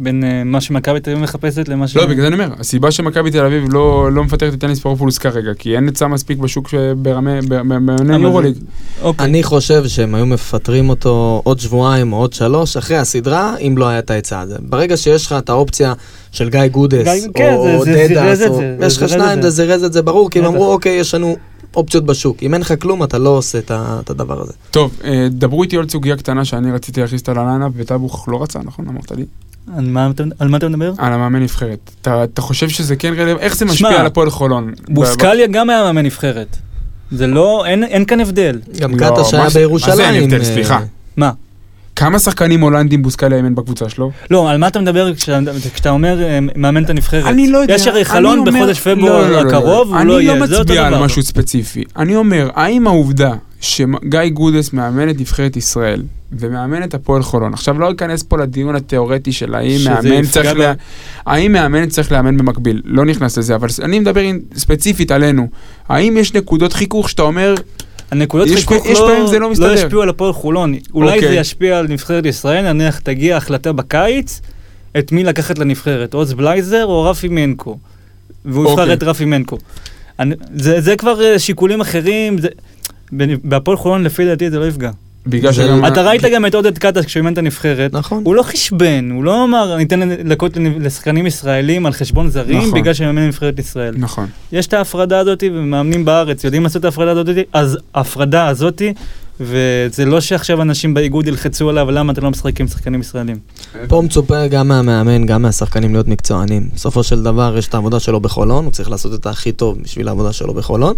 בין 0.03 0.25
אה, 0.25 0.45
מה 0.45 0.61
שמכבי 0.61 1.01
תל 1.01 1.11
אביב 1.11 1.23
מחפשת 1.23 1.69
למה 1.69 1.89
ש... 1.89 1.97
לא, 1.97 2.07
בגלל 2.07 2.21
זה 2.21 2.27
אני 2.27 2.35
אומר, 2.35 2.55
הסיבה 2.61 2.91
שמכבי 2.91 3.31
תל 3.31 3.45
אביב 3.45 3.65
לא, 3.73 4.13
לא 4.13 4.25
מפטרת 4.25 4.55
את 4.55 4.61
יאניס 4.61 4.81
ספרופולוס 4.81 5.19
כרגע, 5.19 5.55
כי 5.59 5.77
אין 5.77 5.87
היצע 5.87 6.07
מספיק 6.07 6.39
בשוק 6.39 6.69
שברמה, 6.69 7.31
במאמני 7.49 8.15
level 8.17 8.23
יורוליג. 8.23 8.55
אוקיי. 9.03 9.27
אני 9.27 9.43
חושב 9.43 9.85
שהם 9.89 10.15
היו 10.15 10.27
מפטרים 10.27 10.89
אותו 10.89 11.41
עוד 11.45 11.61
שבועיים 11.61 12.13
או 12.13 12.19
עוד 12.19 12.33
שלוש 12.33 12.77
אחרי 12.77 12.97
הסדרה, 12.97 13.57
אם 13.59 13.75
לא 13.79 13.89
היה 13.89 13.99
את 13.99 14.11
ההיצע 14.11 14.41
הזה. 14.41 14.57
ברגע 14.61 14.97
שיש 14.97 15.27
לך 15.27 15.33
את 15.39 15.49
האופציה 15.49 15.93
של 16.33 16.51
גיא 16.51 16.67
גודס, 16.67 17.27
כן, 17.35 17.55
עודד, 17.55 18.41
יש 18.81 19.03
לך 19.03 19.09
שניים, 19.09 19.43
זה. 19.43 19.51
זירז 19.51 19.85
את 19.85 19.93
זה 19.93 20.03
ברור, 20.03 20.31
כי 20.31 20.39
הם. 20.39 20.45
אמרו, 20.45 20.73
אוקיי, 20.73 20.93
יש 20.93 21.15
לנו 21.15 21.37
אופציות 21.77 22.05
בשוק. 22.07 22.43
אם 22.43 22.55
אין 22.55 22.61
לך 22.61 22.75
כלום, 22.81 23.03
אתה 23.03 23.19
לא 23.19 23.29
עושה 23.31 23.59
את 23.59 23.71
ה- 23.71 23.99
את 24.05 24.11
הדבר 24.11 24.41
הזה. 24.43 24.53
טוב, 24.71 24.97
אה, 25.05 25.27
דברו 25.31 25.63
איתי 25.63 25.77
עוד 25.77 25.91
סוגיה 25.91 26.17
קטנה 26.17 26.45
שאני 26.45 26.73
רציתי 26.73 27.01
להכניס 27.01 27.21
אותה 27.21 27.33
ל 27.33 27.38
lineup, 27.38 27.73
וטאבוך 27.77 28.29
לא 28.29 28.43
רצה, 28.43 28.59
נכון? 28.65 28.89
אמרת 28.89 29.13
לי? 29.13 29.25
על 29.79 29.87
מה 29.87 30.11
אתה- 30.15 30.23
על 30.39 30.49
מה 30.49 30.57
אתה 30.57 30.69
מדבר? 30.69 30.93
על 30.99 31.13
המאמן 31.13 31.43
נבחרת. 31.43 31.91
אתה, 32.03 32.25
אתה 32.25 32.43
חושב 32.43 32.69
שזה 32.69 32.97
כן 32.97 33.13
רלוונטי? 33.17 33.45
איך 33.45 33.57
זה 33.57 33.65
משפיע 33.65 34.01
על 34.01 34.07
הפועל 34.07 34.31
חולון? 34.31 34.73
בוסקליה 34.89 35.47
גם 35.47 35.71
היה 35.71 35.83
מאמן 35.83 36.05
נבחרת. 36.07 36.57
זה 37.13 37.27
לא, 37.27 37.65
אין- 37.67 37.85
אין 37.85 38.05
כאן 38.05 38.21
הבדל. 38.21 38.61
גם 38.81 38.91
לא, 38.93 38.99
קטש 38.99 39.21
כשהיה 39.21 39.49
בירושלים. 39.51 39.91
מה 39.91 39.97
זה 39.97 40.09
אין 40.11 40.23
הבדל? 40.23 40.39
אה, 40.39 40.45
סליחה. 40.45 40.81
מה? 41.17 41.31
כמה 42.01 42.19
שחקנים 42.19 42.61
הולנדים 42.61 43.03
בוסקליה 43.03 43.37
אימן 43.39 43.55
בקבוצה 43.55 43.89
שלו? 43.89 44.11
לא, 44.31 44.51
על 44.51 44.57
מה 44.59 44.67
אתה 44.69 44.81
מדבר 44.81 45.15
כשאתה 45.15 45.41
כשאתה 45.75 45.91
אומר 45.91 46.23
אה, 46.23 46.39
מאמן 46.57 46.85
את 46.85 46.91
הנבחרת? 46.91 47.25
אני 47.27 47.49
לא 47.51 47.59
יודע. 47.59 47.75
יש 47.75 47.87
הרי 47.87 48.05
חלון 48.05 48.39
אומר- 48.39 48.53
בחודש 48.53 48.87
לא, 48.87 48.95
פברואר 48.95 49.21
לא, 49.21 49.31
לא, 49.31 49.43
לא. 49.43 49.49
הקרוב, 49.49 49.95
הוא 49.95 50.05
לא 50.05 50.21
יהיה, 50.21 50.33
זה 50.37 50.43
אני 50.45 50.51
לא 50.51 50.57
אותו 50.57 50.63
מצביע 50.65 50.87
על 50.87 50.95
דבר. 50.95 51.05
משהו 51.05 51.23
ספציפי. 51.23 51.85
אני 51.97 52.17
אומר, 52.17 52.51
האם 52.55 52.87
העובדה 52.87 53.33
שגיא 53.61 53.89
גודס 54.33 54.73
מאמן 54.73 55.11
את 55.11 55.21
נבחרת 55.21 55.57
ישראל 55.57 56.03
ומאמן 56.33 56.83
את 56.83 56.95
הפועל 56.95 57.23
חולון, 57.23 57.53
עכשיו 57.55 57.79
לא 57.79 57.91
אכנס 57.91 58.23
פה 58.23 58.39
לדיון 58.39 58.77
התיאורטי 58.77 59.33
של 59.33 59.55
האם 59.55 59.79
מאמן 59.85 60.23
צריך, 60.27 60.53
ב- 60.55 60.57
לה... 60.57 60.73
האם 61.27 61.53
מאמן 61.53 61.89
צריך 61.89 62.13
לאמן 62.13 62.37
במקביל, 62.37 62.83
לא 62.85 63.05
נכנס 63.05 63.39
לזה, 63.39 63.55
אבל 63.55 63.69
אני 63.83 63.99
מדבר 63.99 64.21
ספציפית 64.57 65.11
עלינו. 65.11 65.49
האם 65.89 66.17
יש 66.17 66.35
נקודות 66.35 66.73
חיכוך 66.73 67.11
שאתה 67.11 67.23
אומר, 67.23 67.55
הנקודות 68.11 68.47
יש 68.49 68.55
חיכוך 68.61 68.87
יש 68.87 68.99
זה 69.27 69.39
לא 69.39 69.41
לא 69.41 69.51
מסתדר. 69.51 69.73
ישפיעו 69.75 70.03
על 70.03 70.09
הפועל 70.09 70.33
חולון. 70.33 70.75
אולי 70.95 71.15
אוקיי. 71.15 71.29
זה 71.29 71.35
ישפיע 71.35 71.79
על 71.79 71.87
נבחרת 71.89 72.27
ישראל, 72.27 72.73
נניח 72.73 72.99
תגיע 72.99 73.37
החלטה 73.37 73.73
בקיץ, 73.73 74.41
את 74.99 75.13
מי 75.13 75.25
לקחת 75.25 75.59
לנבחרת, 75.59 76.15
עוז 76.15 76.33
בלייזר 76.35 76.85
או 76.87 77.03
רפי 77.03 77.29
מנקו. 77.29 77.79
והוא 78.45 78.65
יבחר 78.65 78.81
אוקיי. 78.83 78.95
את 78.95 79.03
רפי 79.03 79.25
מנקו. 79.25 79.59
אני- 80.19 80.35
זה 80.55 80.81
זה 80.81 80.97
כבר 80.97 81.23
אה, 81.25 81.39
שיקולים 81.39 81.81
אחרים, 81.81 82.39
זה- 82.39 82.49
בהפועל 83.45 83.77
חולון 83.77 84.05
לפי 84.05 84.25
דעתי 84.25 84.51
זה 84.51 84.59
לא 84.59 84.67
יפגע. 84.69 84.91
בגלל 85.27 85.53
שגם... 85.53 85.87
אתה 85.87 86.03
ראית 86.03 86.23
גם 86.23 86.47
את 86.47 86.55
עודד 86.55 86.79
קטש 86.79 87.05
כשהוא 87.05 87.21
אימן 87.21 87.33
את 87.33 87.39
הנבחרת, 87.39 87.93
נכון. 87.93 88.23
הוא 88.25 88.35
לא 88.35 88.43
חשבן, 88.43 89.11
הוא 89.11 89.25
לא 89.25 89.45
אמר 89.45 89.77
ניתן 89.77 90.09
לקות 90.09 90.57
לשחקנים 90.81 91.27
ישראלים 91.27 91.87
על 91.87 91.93
חשבון 91.93 92.31
זרים 92.31 92.59
נכון. 92.59 92.81
בגלל 92.81 92.95
שהם 92.95 93.07
מאמנים 93.07 93.29
נבחרת 93.29 93.59
ישראל. 93.59 93.95
נכון. 93.99 94.27
יש 94.53 94.67
את 94.67 94.75
ההפרדה 94.75 95.19
הזאת, 95.19 95.45
ומאמנים 95.53 96.05
בארץ 96.05 96.45
יודעים 96.45 96.63
לעשות 96.63 96.81
את 96.81 96.85
ההפרדה 96.85 97.11
הזאת, 97.11 97.27
אז 97.53 97.79
ההפרדה 97.95 98.49
הזאת, 98.49 98.83
וזה 99.41 100.05
לא 100.05 100.21
שעכשיו 100.21 100.63
אנשים 100.63 100.95
באיגוד 100.95 101.27
ילחצו 101.27 101.69
עליו, 101.69 101.91
למה 101.91 102.13
אתה 102.13 102.21
לא 102.21 102.31
משחק 102.31 102.61
עם 102.61 102.69
שחקנים 102.69 103.01
ישראלים. 103.01 103.39
פה 103.89 104.03
מצופה 104.03 104.47
גם 104.47 104.69
מהמאמן, 104.69 105.27
גם 105.27 105.43
מהשחקנים 105.43 105.93
להיות 105.93 106.09
מקצוענים. 106.09 106.69
בסופו 106.75 107.03
של 107.03 107.23
דבר 107.23 107.55
יש 107.59 107.69
את 107.69 107.75
העבודה 107.75 108.01
שלו 108.01 108.21
בחולון, 108.21 108.65
הוא 108.65 108.73
צריך 108.73 108.91
לעשות 108.91 109.15
את 109.15 109.27
הכי 109.27 109.53
טוב 109.53 109.79
בשביל 109.83 110.09
העבודה 110.09 110.33
שלו 110.33 110.55
בחולון, 110.55 110.95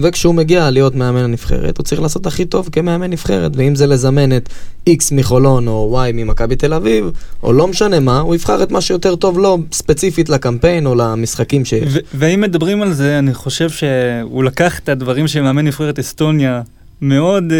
וכשהוא 0.00 0.34
מגיע 0.34 0.70
להיות 0.70 0.94
מאמן 0.94 1.20
הנבחרת, 1.20 1.78
הוא 1.78 1.84
צריך 1.84 2.00
לעשות 2.00 2.26
הכי 2.26 2.44
טוב 2.44 2.68
כמאמן 2.72 3.10
נבחרת, 3.10 3.52
ואם 3.56 3.74
זה 3.74 3.86
לזמן 3.86 4.36
את 4.36 4.48
X 4.88 5.02
מחולון 5.12 5.68
או 5.68 6.02
Y 6.08 6.12
ממכבי 6.14 6.56
תל 6.56 6.74
אביב, 6.74 7.10
או 7.42 7.52
לא 7.52 7.66
משנה 7.66 8.00
מה, 8.00 8.20
הוא 8.20 8.34
יבחר 8.34 8.62
את 8.62 8.70
מה 8.70 8.80
שיותר 8.80 9.16
טוב 9.16 9.38
לו, 9.38 9.58
ספציפית 9.72 10.28
לקמפיין 10.28 10.86
או 10.86 10.94
למשחקים 10.94 11.64
שיש. 11.64 11.98
ואם 12.14 12.40
מדברים 12.40 12.82
על 12.82 12.92
זה, 12.92 13.18
אני 13.18 13.34
חושב 13.34 13.70
שהוא 13.70 14.44
לקח 14.44 14.78
את 14.78 14.88
הדברים 14.88 15.28
שמאמן 15.28 15.64
נבחרת 15.64 15.98
אסטוניה 15.98 16.62
מאוד 17.02 17.44
אה, 17.52 17.58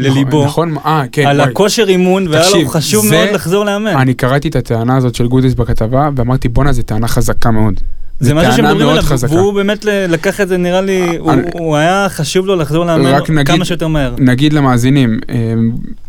לליבו, 0.00 0.44
נכון, 0.44 0.74
אה, 0.86 1.02
כן, 1.12 1.26
על 1.26 1.40
וואי. 1.40 1.50
הכושר 1.50 1.84
אימון, 1.88 2.26
והיה 2.30 2.44
לו 2.62 2.68
חשוב 2.68 3.06
זה- 3.06 3.10
מאוד 3.16 3.28
לחזור 3.34 3.64
לאמן. 3.64 3.96
אני 3.96 4.14
קראתי 4.14 4.48
את 4.48 4.56
הטענה 4.56 4.96
הזאת 4.96 5.14
של 5.14 5.26
גודס 5.26 5.54
בכתבה, 5.54 6.08
ואמרתי, 6.16 6.48
בואנה, 6.48 6.72
זו 6.72 6.82
טענה 6.82 7.08
חזקה 7.08 7.50
מאוד. 7.50 7.74
זה 8.20 8.34
משהו 8.34 8.52
שמדברים 8.52 8.88
עליו, 8.88 9.02
חזקה. 9.02 9.34
והוא 9.34 9.54
באמת 9.54 9.84
לקח 9.84 10.40
את 10.40 10.48
זה, 10.48 10.56
נראה 10.56 10.80
לי, 10.80 11.16
הוא- 11.18 11.32
אני- 11.32 11.42
הוא 11.52 11.76
היה 11.76 12.06
חשוב 12.08 12.46
לו 12.46 12.56
לחזור 12.56 12.84
לאמן 12.84 13.12
נגיד- 13.28 13.46
כמה 13.46 13.64
שיותר 13.64 13.88
מהר. 13.88 14.14
נגיד 14.18 14.52
למאזינים, 14.52 15.18
אה, 15.30 15.54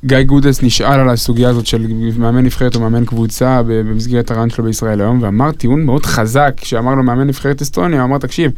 גיא 0.06 0.22
גודס 0.22 0.64
נשאל 0.64 1.00
על 1.00 1.10
הסוגיה 1.10 1.50
הזאת 1.50 1.66
של 1.68 1.86
מאמן 2.18 2.44
נבחרת 2.46 2.76
או 2.76 2.80
מאמן 2.80 3.06
קבוצה 3.06 3.62
במסגרת 3.68 4.32
הרעיון 4.32 4.50
שלו 4.50 4.64
בישראל 4.64 5.02
היום, 5.02 5.22
ואמר 5.22 5.52
טיעון 5.52 5.84
מאוד 5.84 6.06
חזק, 6.06 6.52
שאמר 6.64 6.96
לו 6.96 7.04
מאמן 7.04 7.28
נבחרת 7.28 7.62
אסטוניה, 7.62 8.02
הוא 8.02 8.08
אמר, 8.10 8.18
תקשיב, 8.18 8.52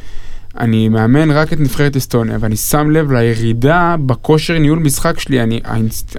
אני 0.57 0.89
מאמן 0.89 1.31
רק 1.31 1.53
את 1.53 1.59
נבחרת 1.59 1.95
אסטוניה, 1.95 2.37
ואני 2.39 2.55
שם 2.55 2.89
לב 2.91 3.11
לירידה 3.11 3.95
בכושר 4.05 4.57
ניהול 4.57 4.79
משחק 4.79 5.19
שלי, 5.19 5.41
אני, 5.41 5.61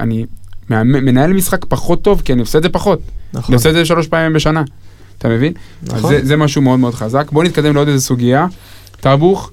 אני 0.00 0.26
מאמן, 0.70 1.04
מנהל 1.04 1.32
משחק 1.32 1.64
פחות 1.64 2.02
טוב, 2.02 2.22
כי 2.24 2.32
אני 2.32 2.40
עושה 2.40 2.58
את 2.58 2.62
זה 2.62 2.68
פחות. 2.68 2.98
אני 2.98 3.40
נכון, 3.40 3.54
עושה 3.54 3.68
את 3.68 3.74
זה 3.74 3.84
שלוש 3.84 4.08
פעמים 4.08 4.32
בשנה, 4.32 4.62
אתה 5.18 5.28
מבין? 5.28 5.52
אז 5.82 5.92
נכון. 5.98 6.10
זה, 6.10 6.20
זה 6.24 6.36
משהו 6.36 6.62
מאוד 6.62 6.78
מאוד 6.78 6.94
חזק. 6.94 7.32
בואו 7.32 7.44
נתקדם 7.44 7.74
לעוד 7.74 7.88
איזה 7.88 8.04
סוגיה. 8.04 8.46
טאבוך, 9.00 9.50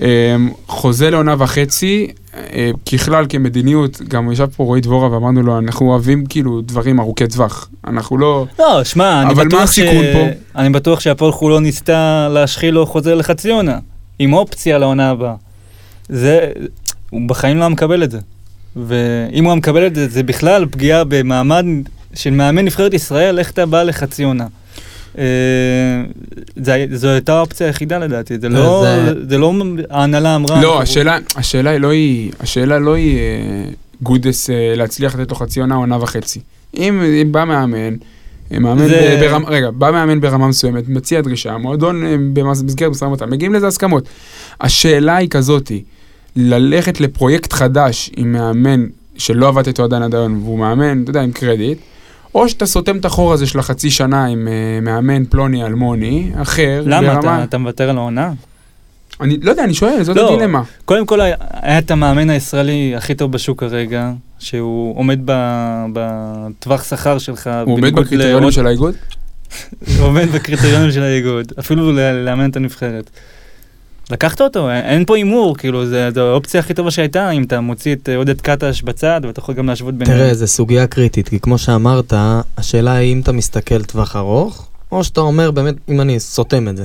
אה, 0.00 0.36
חוזה 0.66 1.10
לעונה 1.10 1.34
וחצי, 1.38 2.08
אה, 2.34 2.70
ככלל 2.92 3.26
כמדיניות, 3.28 4.02
גם 4.08 4.32
ישב 4.32 4.46
פה 4.56 4.64
רועי 4.64 4.80
דבורה 4.80 5.10
ואמרנו 5.10 5.42
לו, 5.42 5.58
אנחנו 5.58 5.90
אוהבים 5.90 6.26
כאילו 6.26 6.60
דברים 6.60 7.00
ארוכי 7.00 7.26
טווח. 7.26 7.68
אנחנו 7.86 8.18
לא... 8.18 8.46
לא, 8.58 8.84
שמע, 8.84 9.22
אני 9.22 9.32
אבל 9.32 9.42
מה 9.42 9.48
בטוח 9.48 9.72
ש... 9.72 9.78
הסיכון 9.78 10.04
פה? 10.12 10.26
אני 10.56 10.70
בטוח 10.70 11.00
שהפועל 11.00 11.32
חולון 11.32 11.62
ניסתה 11.62 12.28
להשחיל 12.30 12.74
לו 12.74 12.86
חוזה 12.86 13.14
לחצי 13.14 13.50
עונה, 13.50 13.78
עם 14.22 14.32
אופציה 14.32 14.78
לעונה 14.78 15.10
הבאה. 15.10 15.34
זה... 16.08 16.48
הוא 17.10 17.28
בחיים 17.28 17.56
לא 17.56 17.62
היה 17.62 17.68
מקבל 17.68 18.02
את 18.04 18.10
זה. 18.10 18.18
ואם 18.76 19.44
הוא 19.44 19.50
היה 19.52 19.56
מקבל 19.58 19.86
את 19.86 19.94
זה, 19.94 20.08
זה 20.08 20.22
בכלל 20.22 20.66
פגיעה 20.70 21.04
במעמד 21.04 21.64
של 22.14 22.30
מאמן 22.30 22.64
נבחרת 22.64 22.94
ישראל, 22.94 23.38
איך 23.38 23.50
אתה 23.50 23.66
בא 23.66 23.82
לחצי 23.82 24.22
עונה. 24.24 24.46
אה, 25.18 25.24
זה- 26.56 26.86
זו 26.92 27.08
הייתה 27.08 27.32
האופציה 27.38 27.66
היחידה 27.66 27.98
לדעתי, 27.98 28.38
זה 28.38 28.48
לא, 28.48 28.84
זה- 28.84 29.28
זה 29.28 29.38
לא 29.38 29.52
ההנהלה 29.90 30.36
אמרה. 30.36 30.62
לא, 30.62 30.82
השאלה, 30.82 31.18
השאלה 31.36 31.70
היא 31.70 31.78
לא 31.80 31.90
היא, 31.90 32.32
השאלה 32.40 32.78
לא 32.78 32.94
היא 32.94 33.18
אה, 33.18 33.22
גודס 34.02 34.50
אה, 34.50 34.74
להצליח 34.76 35.14
לתת 35.16 35.30
לו 35.30 35.36
חצי 35.36 35.60
עונה, 35.60 35.74
עונה 35.74 35.96
וחצי. 36.02 36.40
אם, 36.76 37.02
אם 37.22 37.32
בא 37.32 37.44
מאמן, 37.44 37.94
מאמן 38.58 38.86
זה- 38.88 39.18
ברמה, 39.20 39.48
רגע, 39.48 39.70
בא 39.70 39.90
מאמן 39.90 40.20
ברמה 40.20 40.48
מסוימת, 40.48 40.88
מציע 40.88 41.20
דרישה, 41.20 41.52
המועדון 41.52 42.04
אה, 42.06 42.16
במס- 42.32 42.62
במסגרת 42.62 42.90
משא 42.90 43.04
ומתן, 43.04 43.30
מגיעים 43.30 43.54
לזה 43.54 43.66
הסכמות. 43.66 44.04
השאלה 44.60 45.16
היא 45.16 45.28
כזאתי, 45.28 45.82
ללכת 46.36 47.00
לפרויקט 47.00 47.52
חדש 47.52 48.10
עם 48.16 48.32
מאמן 48.32 48.86
שלא 49.16 49.48
עבדת 49.48 49.68
איתו 49.68 49.84
עדיין 49.84 50.02
עד 50.02 50.14
היום, 50.14 50.42
והוא 50.44 50.58
מאמן, 50.58 51.02
אתה 51.02 51.10
יודע, 51.10 51.20
עם 51.22 51.32
קרדיט, 51.32 51.78
או 52.34 52.48
שאתה 52.48 52.66
סותם 52.66 52.96
את 52.96 53.04
החור 53.04 53.32
הזה 53.32 53.46
של 53.46 53.58
החצי 53.58 53.90
שנה 53.90 54.24
עם 54.26 54.48
אה, 54.48 54.80
מאמן 54.82 55.24
פלוני 55.24 55.64
אלמוני, 55.64 56.30
אחר, 56.42 56.82
למה? 56.86 57.14
ברמה... 57.14 57.34
אתה, 57.36 57.44
אתה 57.44 57.58
מוותר 57.58 57.90
על 57.90 57.96
העונה? 57.98 58.32
אני 59.20 59.38
לא 59.42 59.50
יודע, 59.50 59.64
אני 59.64 59.74
שואל, 59.74 60.02
זאת 60.02 60.16
לא. 60.16 60.34
הדילמה. 60.34 60.62
קודם 60.84 61.06
כל, 61.06 61.20
היה- 61.20 61.36
את 61.78 61.90
המאמן 61.90 62.30
הישראלי 62.30 62.94
הכי 62.96 63.14
טוב 63.14 63.32
בשוק 63.32 63.60
כרגע, 63.60 64.10
שהוא 64.38 64.98
עומד 64.98 65.18
ב- 65.24 65.84
בטווח 65.92 66.84
שכר 66.84 67.18
שלך. 67.18 67.50
הוא 67.64 67.74
עומד 67.74 67.92
בקריטריונים 67.94 68.40
לעוד- 68.40 68.52
של 68.52 68.66
האיגוד? 68.66 68.94
הוא 69.98 70.06
עומד 70.06 70.28
בקריטריונים 70.34 70.90
של 70.90 71.02
האיגוד, 71.02 71.52
אפילו 71.58 71.92
לאמן 72.24 72.50
את 72.50 72.56
הנבחרת. 72.56 73.10
לקחת 74.10 74.40
אותו, 74.40 74.70
אין- 74.70 74.84
אין 74.84 75.04
פה 75.04 75.16
הימור, 75.16 75.56
כאילו, 75.56 75.86
זה- 75.86 76.10
זו 76.14 76.20
האופציה 76.30 76.60
הכי 76.60 76.74
טובה 76.74 76.90
שהייתה, 76.90 77.30
אם 77.30 77.42
אתה 77.42 77.60
מוציא 77.60 77.94
את 77.94 78.08
עודד 78.16 78.40
קטש 78.40 78.82
בצד, 78.82 79.20
ואתה 79.24 79.40
יכול 79.40 79.54
גם 79.54 79.66
להשוות 79.66 79.94
ביניהם. 79.94 80.18
תראה, 80.18 80.34
זו 80.34 80.46
סוגיה 80.46 80.86
קריטית, 80.86 81.28
כי 81.28 81.40
כמו 81.40 81.58
שאמרת, 81.58 82.12
השאלה 82.58 82.92
היא 82.92 83.12
אם 83.12 83.20
אתה 83.20 83.32
מסתכל 83.32 83.82
טווח 83.82 84.16
ארוך, 84.16 84.68
או 84.92 85.04
שאתה 85.04 85.20
אומר 85.20 85.50
באמת, 85.50 85.74
אם 85.88 86.00
אני 86.00 86.20
סותם 86.20 86.68
את 86.68 86.76
זה. 86.76 86.84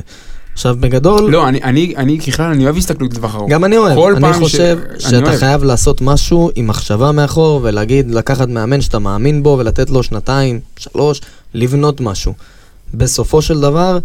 עכשיו, 0.57 0.75
בגדול, 0.79 1.31
לא, 1.31 1.47
אני, 1.47 1.63
אני, 1.63 1.93
אני 1.97 2.19
ככלל, 2.19 2.51
אני 2.51 2.63
אוהב 2.63 2.77
הסתכלות 2.77 3.13
לטווח 3.13 3.35
ארוך. 3.35 3.49
גם 3.49 3.65
אני 3.65 3.77
אוהב, 3.77 3.95
כל 3.95 4.11
אני 4.11 4.21
פעם 4.21 4.33
ש- 4.33 4.37
חושב 4.37 4.77
אני 4.89 4.99
שאתה 4.99 5.17
אוהב. 5.29 5.39
חייב 5.39 5.63
לעשות 5.63 6.01
משהו 6.01 6.51
עם 6.55 6.67
מחשבה 6.67 7.11
מאחור, 7.11 7.59
ולהגיד, 7.63 8.11
לקחת 8.11 8.49
מאמן 8.49 8.81
שאתה 8.81 8.99
מאמין 8.99 9.43
בו, 9.43 9.55
ולתת 9.59 9.89
לו 9.89 10.03
שנתיים, 10.03 10.59
שלוש, 10.77 11.21
לבנות 11.53 12.01
משהו. 12.01 12.33
בסופו 12.93 13.41
של 13.41 13.61
דבר, 13.61 13.99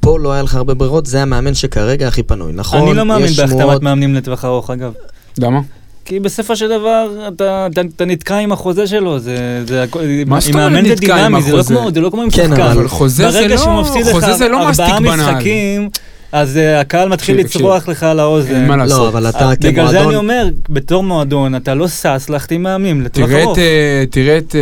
פה 0.00 0.18
לא 0.18 0.32
היה 0.32 0.42
לך 0.42 0.54
הרבה 0.54 0.74
ברירות, 0.74 1.06
זה 1.06 1.22
המאמן 1.22 1.54
שכרגע 1.54 2.08
הכי 2.08 2.22
פנוי, 2.22 2.52
נכון? 2.52 2.82
אני 2.88 2.94
לא 2.94 3.04
מאמין 3.04 3.32
בהחתמת 3.36 3.82
מאמנים 3.82 4.14
לטווח 4.14 4.44
ארוך, 4.44 4.70
אגב. 4.70 4.92
למה? 5.38 5.60
כי 6.04 6.20
בסופו 6.20 6.56
של 6.56 6.68
דבר, 6.68 7.06
אתה, 7.28 7.66
אתה, 7.72 7.80
אתה 7.96 8.04
נתקע 8.04 8.36
עם 8.36 8.52
החוזה 8.52 8.86
שלו, 8.86 9.18
זה... 9.18 9.36
זה 9.66 9.84
מה 10.26 10.36
עם 10.36 10.40
זאת 10.40 10.54
אומרת 10.54 10.72
מאמן 10.72 10.84
זה 10.88 10.92
נתקע 10.94 11.16
עם 11.16 11.22
דינמי, 11.22 11.42
זה 11.42 11.52
לא 11.52 11.60
החוזה? 11.60 11.74
כמו- 11.74 11.90
זה 11.94 12.00
לא 12.00 12.10
כמו 12.10 12.22
עם 12.22 12.30
כן, 12.30 12.48
שחקן. 12.48 12.60
אבל 12.62 12.70
אבל 12.70 12.88
חוזה 12.88 13.30
זה 13.30 13.40
ברגע 13.40 13.58
שהוא 13.58 13.72
לא, 13.74 13.80
מפסיד 13.82 14.06
לך 14.06 14.12
חוזה 14.12 14.32
זה 14.32 14.48
לא 14.48 14.68
מסטיק 14.68 14.86
ארבעה 14.86 15.00
בנהל. 15.00 15.30
משחקים, 15.34 15.88
אז 16.34 16.56
אה, 16.56 16.80
הקהל 16.80 17.08
מתחיל 17.08 17.38
לצרוח 17.38 17.88
לך 17.88 18.02
על 18.02 18.20
האוזן. 18.20 18.54
אין 18.54 18.68
מה 18.68 18.76
לעשות. 18.76 18.98
לא, 18.98 19.08
אבל 19.08 19.28
אתה 19.28 19.50
אה, 19.50 19.54
בגלל 19.60 19.88
זה 19.88 19.96
אני 19.96 20.00
כמועדון... 20.00 20.14
אומר, 20.14 20.48
בתור 20.68 21.02
מועדון, 21.02 21.54
אתה 21.56 21.74
לא 21.74 21.88
שש 21.88 22.30
להחתים 22.30 22.62
מאמנים 22.62 23.02
לטווח 23.02 23.30
ארוך. 23.30 23.58
אה, 23.58 24.04
תראה 24.10 24.38
את, 24.38 24.56
אה, 24.56 24.60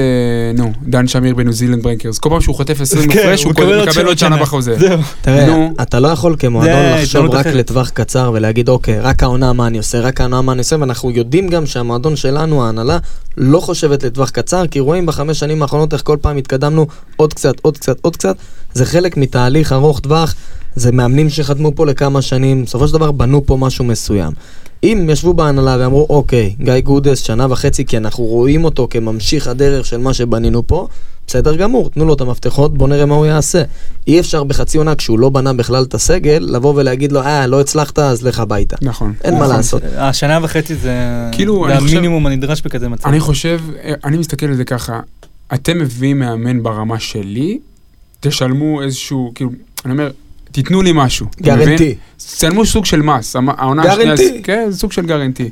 נו, 0.55 0.73
דן 0.83 1.09
שמיר 1.09 1.35
בניו 1.35 1.53
זילנד 1.53 1.83
ברנקרס. 1.83 2.19
כל 2.19 2.29
פעם 2.29 2.41
שהוא 2.41 2.55
חוטף 2.55 2.81
20 2.81 3.11
כן, 3.11 3.19
הפרש, 3.19 3.45
הוא 3.45 3.51
מקבל 3.51 4.07
עוד 4.07 4.19
שנה. 4.19 4.37
בחוזה. 4.37 4.77
תראה, 5.23 5.47
נו. 5.47 5.75
אתה 5.83 6.01
לא 6.01 6.09
יכול 6.09 6.37
כמועדון 6.39 6.99
לחשוב 6.99 7.35
רק. 7.35 7.47
לטווח 7.47 7.89
קצר 7.89 8.31
ולהגיד, 8.35 8.69
אוקיי, 8.69 9.01
רק 9.01 9.23
העונה 9.23 9.53
מה 9.53 9.67
אני 9.67 9.79
עושה, 9.79 10.01
רק 10.01 10.21
העונה 10.21 10.43
מה 10.43 10.53
אני 10.53 10.59
עושה, 10.59 10.77
ואנחנו 10.81 11.11
יודעים 11.11 11.49
גם 11.49 11.67
שהמועדון 11.67 12.17
שלנו, 12.17 12.65
ההנהלה, 12.65 12.99
לא 13.37 13.61
חושבת 13.61 14.03
לטווח 14.03 14.31
קצר, 14.31 14.67
כי 14.67 14.81
רואים 14.81 15.07
בחמש 15.07 15.39
שנים 15.39 15.63
האחרונות 15.63 15.93
איך 15.93 16.03
כל 16.05 16.17
פעם 16.21 16.37
התקדמנו 16.37 16.87
עוד 17.17 17.35
קצת, 17.35 17.55
עוד 17.63 17.79
קצת, 17.79 17.97
עוד 18.03 18.17
קצת. 18.17 18.37
זה 18.75 18.87
חלק 18.87 19.17
מתהליך 19.17 19.73
ארוך 19.73 20.01
טווח, 20.01 20.35
זה 20.77 20.93
מאמנים 20.93 21.31
שחתמו 21.31 21.73
פה 21.75 21.87
לכמה 21.87 22.23
שנים, 22.23 22.65
בסופו 22.65 22.89
של 22.89 22.93
דבר 22.95 23.13
בנו 23.13 23.47
פה 23.47 23.57
משהו 23.57 23.85
מסוים. 23.85 24.33
אם 24.85 25.07
ישבו 25.13 25.35
בהנהלה 25.35 25.77
ואמרו, 25.81 26.07
אוקיי, 26.11 26.55
גיא 26.61 26.81
גודס, 26.81 27.19
שנה 27.19 27.47
וחצי, 27.51 27.85
כי 27.85 27.97
אנחנו 27.97 28.25
רואים 28.25 28.65
אותו 28.65 28.87
כממשיך 28.91 29.47
הדרך 29.47 29.87
של 29.87 29.97
מה 29.97 30.15
שבנינו 30.15 30.67
פה, 30.67 30.89
בסדר 31.27 31.57
גמור, 31.57 31.91
תנו 31.91 32.05
לו 32.05 32.15
את 32.15 32.21
המפתחות, 32.21 32.79
בוא 32.79 32.89
נראה 32.89 33.07
מה 33.07 33.15
הוא 33.15 33.27
יעשה. 33.27 33.63
אי 34.07 34.21
אפשר 34.21 34.45
בחצי 34.45 34.79
עונה, 34.79 34.95
כשהוא 34.95 35.19
לא 35.19 35.29
בנה 35.29 35.53
בכלל 35.53 35.83
את 35.83 35.95
הסגל, 35.95 36.47
לבוא 36.51 36.73
ולהגיד 36.77 37.13
לו, 37.13 37.21
אה, 37.23 37.47
לא 37.47 37.61
הצלחת, 37.61 37.99
אז 37.99 38.23
לך 38.23 38.41
הביתה. 38.41 38.77
נכון. 38.83 39.13
אין 39.25 39.35
מה 39.35 39.41
נכון. 39.41 39.57
לעשות. 39.57 39.83
השנה 39.97 40.39
וחצי 40.43 40.75
זה 40.75 40.93
כאילו, 41.33 41.65
זה 41.67 41.73
אני 41.73 41.81
חושב- 41.81 41.93
המינימום 41.97 42.27
הנדרש 42.27 42.63
בכזה 42.63 42.89
מצב. 42.89 43.09
אני 43.09 43.21
חושב, 43.21 43.61
אני 44.05 44.17
מסתכל 44.19 44.47
על 44.47 44.55
זה 44.55 44.65
ככה, 44.65 45.01
אתם 45.55 45.79
מביאים 45.79 46.19
מאמן 46.19 46.63
ברמה 46.63 46.99
שלי, 47.01 47.59
תשלמו 48.21 48.83
איזשהו, 48.83 49.33
כאילו, 49.35 49.51
אני 49.85 49.93
אומר, 49.93 50.11
תיתנו 50.53 50.83
לי 50.83 50.91
משהו. 50.95 51.27
גרנטי. 51.43 51.95
תשלמו 52.17 52.67
סוג 52.67 52.85
של 52.85 53.03
מס, 53.03 53.37
העונה 53.37 53.83
השנייה, 53.83 54.17
גרנטי. 54.17 54.43
כן, 54.43 54.69
סוג 54.73 54.93
של 54.93 55.07
גרנטי. 55.07 55.51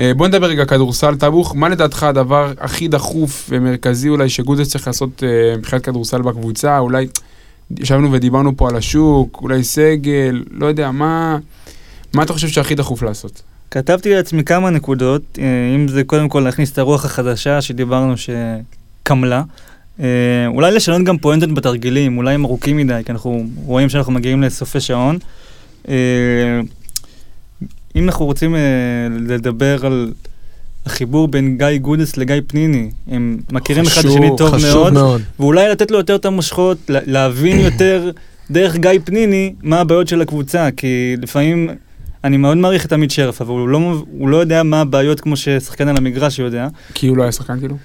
אה, 0.00 0.14
בוא 0.16 0.28
נדבר 0.28 0.46
רגע 0.46 0.64
כדורסל, 0.64 1.16
טבוך, 1.16 1.56
מה 1.56 1.68
לדעתך 1.68 2.02
הדבר 2.02 2.52
הכי 2.60 2.88
דחוף 2.88 3.46
ומרכזי 3.52 4.08
אולי 4.08 4.28
שגודס 4.28 4.68
צריך 4.68 4.86
לעשות 4.86 5.22
אה, 5.22 5.56
מבחינת 5.56 5.84
כדורסל 5.84 6.22
בקבוצה, 6.22 6.78
אולי 6.78 7.06
ישבנו 7.78 8.12
ודיברנו 8.12 8.56
פה 8.56 8.68
על 8.68 8.76
השוק, 8.76 9.38
אולי 9.42 9.64
סגל, 9.64 10.44
לא 10.50 10.66
יודע, 10.66 10.90
מה, 10.90 11.38
מה 12.14 12.22
אתה 12.22 12.32
חושב 12.32 12.48
שהכי 12.48 12.74
דחוף 12.74 13.02
לעשות? 13.02 13.42
כתבתי 13.70 14.14
לעצמי 14.14 14.44
כמה 14.44 14.70
נקודות, 14.70 15.22
אה, 15.38 15.44
אם 15.74 15.88
זה 15.88 16.04
קודם 16.04 16.28
כל 16.28 16.40
להכניס 16.40 16.72
את 16.72 16.78
הרוח 16.78 17.04
החדשה 17.04 17.60
שדיברנו 17.60 18.14
שקמלה. 18.16 19.42
אה, 20.00 20.06
אולי 20.46 20.72
לשנות 20.72 21.02
גם 21.04 21.18
פואנטות 21.18 21.52
בתרגילים, 21.54 22.16
אולי 22.18 22.34
הם 22.34 22.44
ארוכים 22.44 22.76
מדי, 22.76 23.00
כי 23.06 23.12
אנחנו 23.12 23.44
רואים 23.64 23.88
שאנחנו 23.88 24.12
מגיעים 24.12 24.42
לסופי 24.42 24.80
שעון. 24.80 25.18
אה, 25.88 25.94
אם 27.96 28.04
אנחנו 28.04 28.24
רוצים 28.26 28.54
אה, 28.54 28.60
לדבר 29.20 29.86
על 29.86 30.12
החיבור 30.86 31.28
בין 31.28 31.58
גיא 31.58 31.78
גודס 31.78 32.16
לגיא 32.16 32.36
פניני, 32.46 32.90
הם 33.10 33.38
מכירים 33.52 33.84
אחד 33.86 34.00
את 34.00 34.06
חשוב, 34.06 34.16
השני 34.16 34.36
טוב 34.38 34.50
חשוב 34.54 34.72
מאוד, 34.74 34.92
מאוד. 34.92 35.22
ואולי 35.40 35.68
לתת 35.68 35.90
לו 35.90 35.98
יותר 35.98 36.16
את 36.16 36.24
המושכות, 36.24 36.78
לה- 36.88 37.00
להבין 37.06 37.60
יותר 37.66 38.10
דרך 38.50 38.76
גיא 38.76 38.90
פניני 39.04 39.54
מה 39.62 39.80
הבעיות 39.80 40.08
של 40.08 40.20
הקבוצה, 40.20 40.68
כי 40.76 41.16
לפעמים 41.22 41.68
אני 42.24 42.36
מאוד 42.36 42.56
מעריך 42.56 42.86
את 42.86 42.92
עמית 42.92 43.10
שרף, 43.10 43.40
אבל 43.40 43.50
הוא 43.50 43.68
לא, 43.68 43.78
הוא 44.18 44.28
לא 44.28 44.36
יודע 44.36 44.62
מה 44.62 44.80
הבעיות 44.80 45.20
כמו 45.20 45.36
ששחקן 45.36 45.88
על 45.88 45.96
המגרש 45.96 46.38
יודע. 46.38 46.68
כי 46.94 47.06
הוא 47.06 47.16
לא 47.16 47.22
היה 47.22 47.32
שחקן 47.32 47.60
כאילו? 47.60 47.76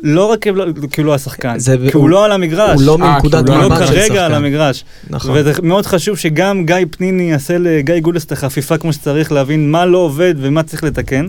לא 0.00 0.24
רק 0.30 0.42
כי 0.42 0.48
הוא 0.48 0.56
לא- 0.58 0.66
לא 0.98 1.14
השחקן, 1.14 1.58
זה- 1.58 1.76
כי 1.76 1.96
הוא 1.96 2.02
הוא- 2.02 2.10
לא 2.10 2.24
על 2.24 2.32
המגרש. 2.32 2.80
הוא 2.80 2.86
לא 2.86 2.98
אה, 3.02 3.14
מנקודת 3.14 3.44
כי 3.46 3.52
הוא 3.52 3.62
הוא 3.62 3.70
לא 3.70 3.80
לא 3.80 3.86
של 3.86 3.92
כרגע 3.92 4.02
על 4.24 4.30
שחקן. 4.30 4.34
המגרש. 4.34 4.84
נכון. 5.10 5.30
וזה 5.34 5.52
מאוד 5.62 5.86
חשוב 5.86 6.18
שגם 6.18 6.66
גיא 6.66 6.76
פניני 6.90 7.30
יעשה 7.30 7.58
לגיא 7.58 7.98
גודס 8.00 8.24
את 8.24 8.32
החפיפה 8.32 8.78
כמו 8.78 8.92
שצריך, 8.92 9.32
להבין 9.32 9.70
מה 9.70 9.86
לא 9.86 9.98
עובד 9.98 10.34
ומה 10.38 10.62
צריך 10.62 10.84
לתקן. 10.84 11.28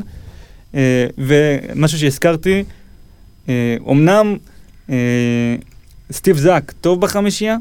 אה, 0.76 1.05
ומשהו 1.18 1.99
שהזכרתי, 1.99 2.63
אה, 3.49 3.76
אמנם 3.91 4.36
סטיב 6.11 6.38
זאק 6.38 6.74
טוב 6.82 7.01
בחמישייה, 7.01 7.57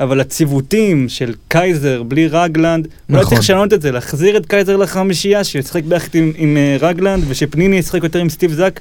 אבל 0.00 0.20
הציוותים 0.20 1.08
של 1.08 1.34
קייזר 1.48 2.02
בלי 2.02 2.26
רגלנד, 2.26 2.88
אולי 3.10 3.20
נכון. 3.20 3.30
צריך 3.30 3.40
לשנות 3.40 3.72
את 3.72 3.82
זה, 3.82 3.90
להחזיר 3.92 4.36
את 4.36 4.46
קייזר 4.46 4.76
לחמישייה, 4.76 5.44
שישחק 5.44 5.84
ביחד 5.84 6.14
עם, 6.14 6.32
עם 6.36 6.56
רגלנד, 6.80 7.24
ושפניני 7.28 7.76
ישחק 7.76 8.02
יותר 8.04 8.18
עם 8.18 8.28
סטיב 8.28 8.52
זאק. 8.52 8.80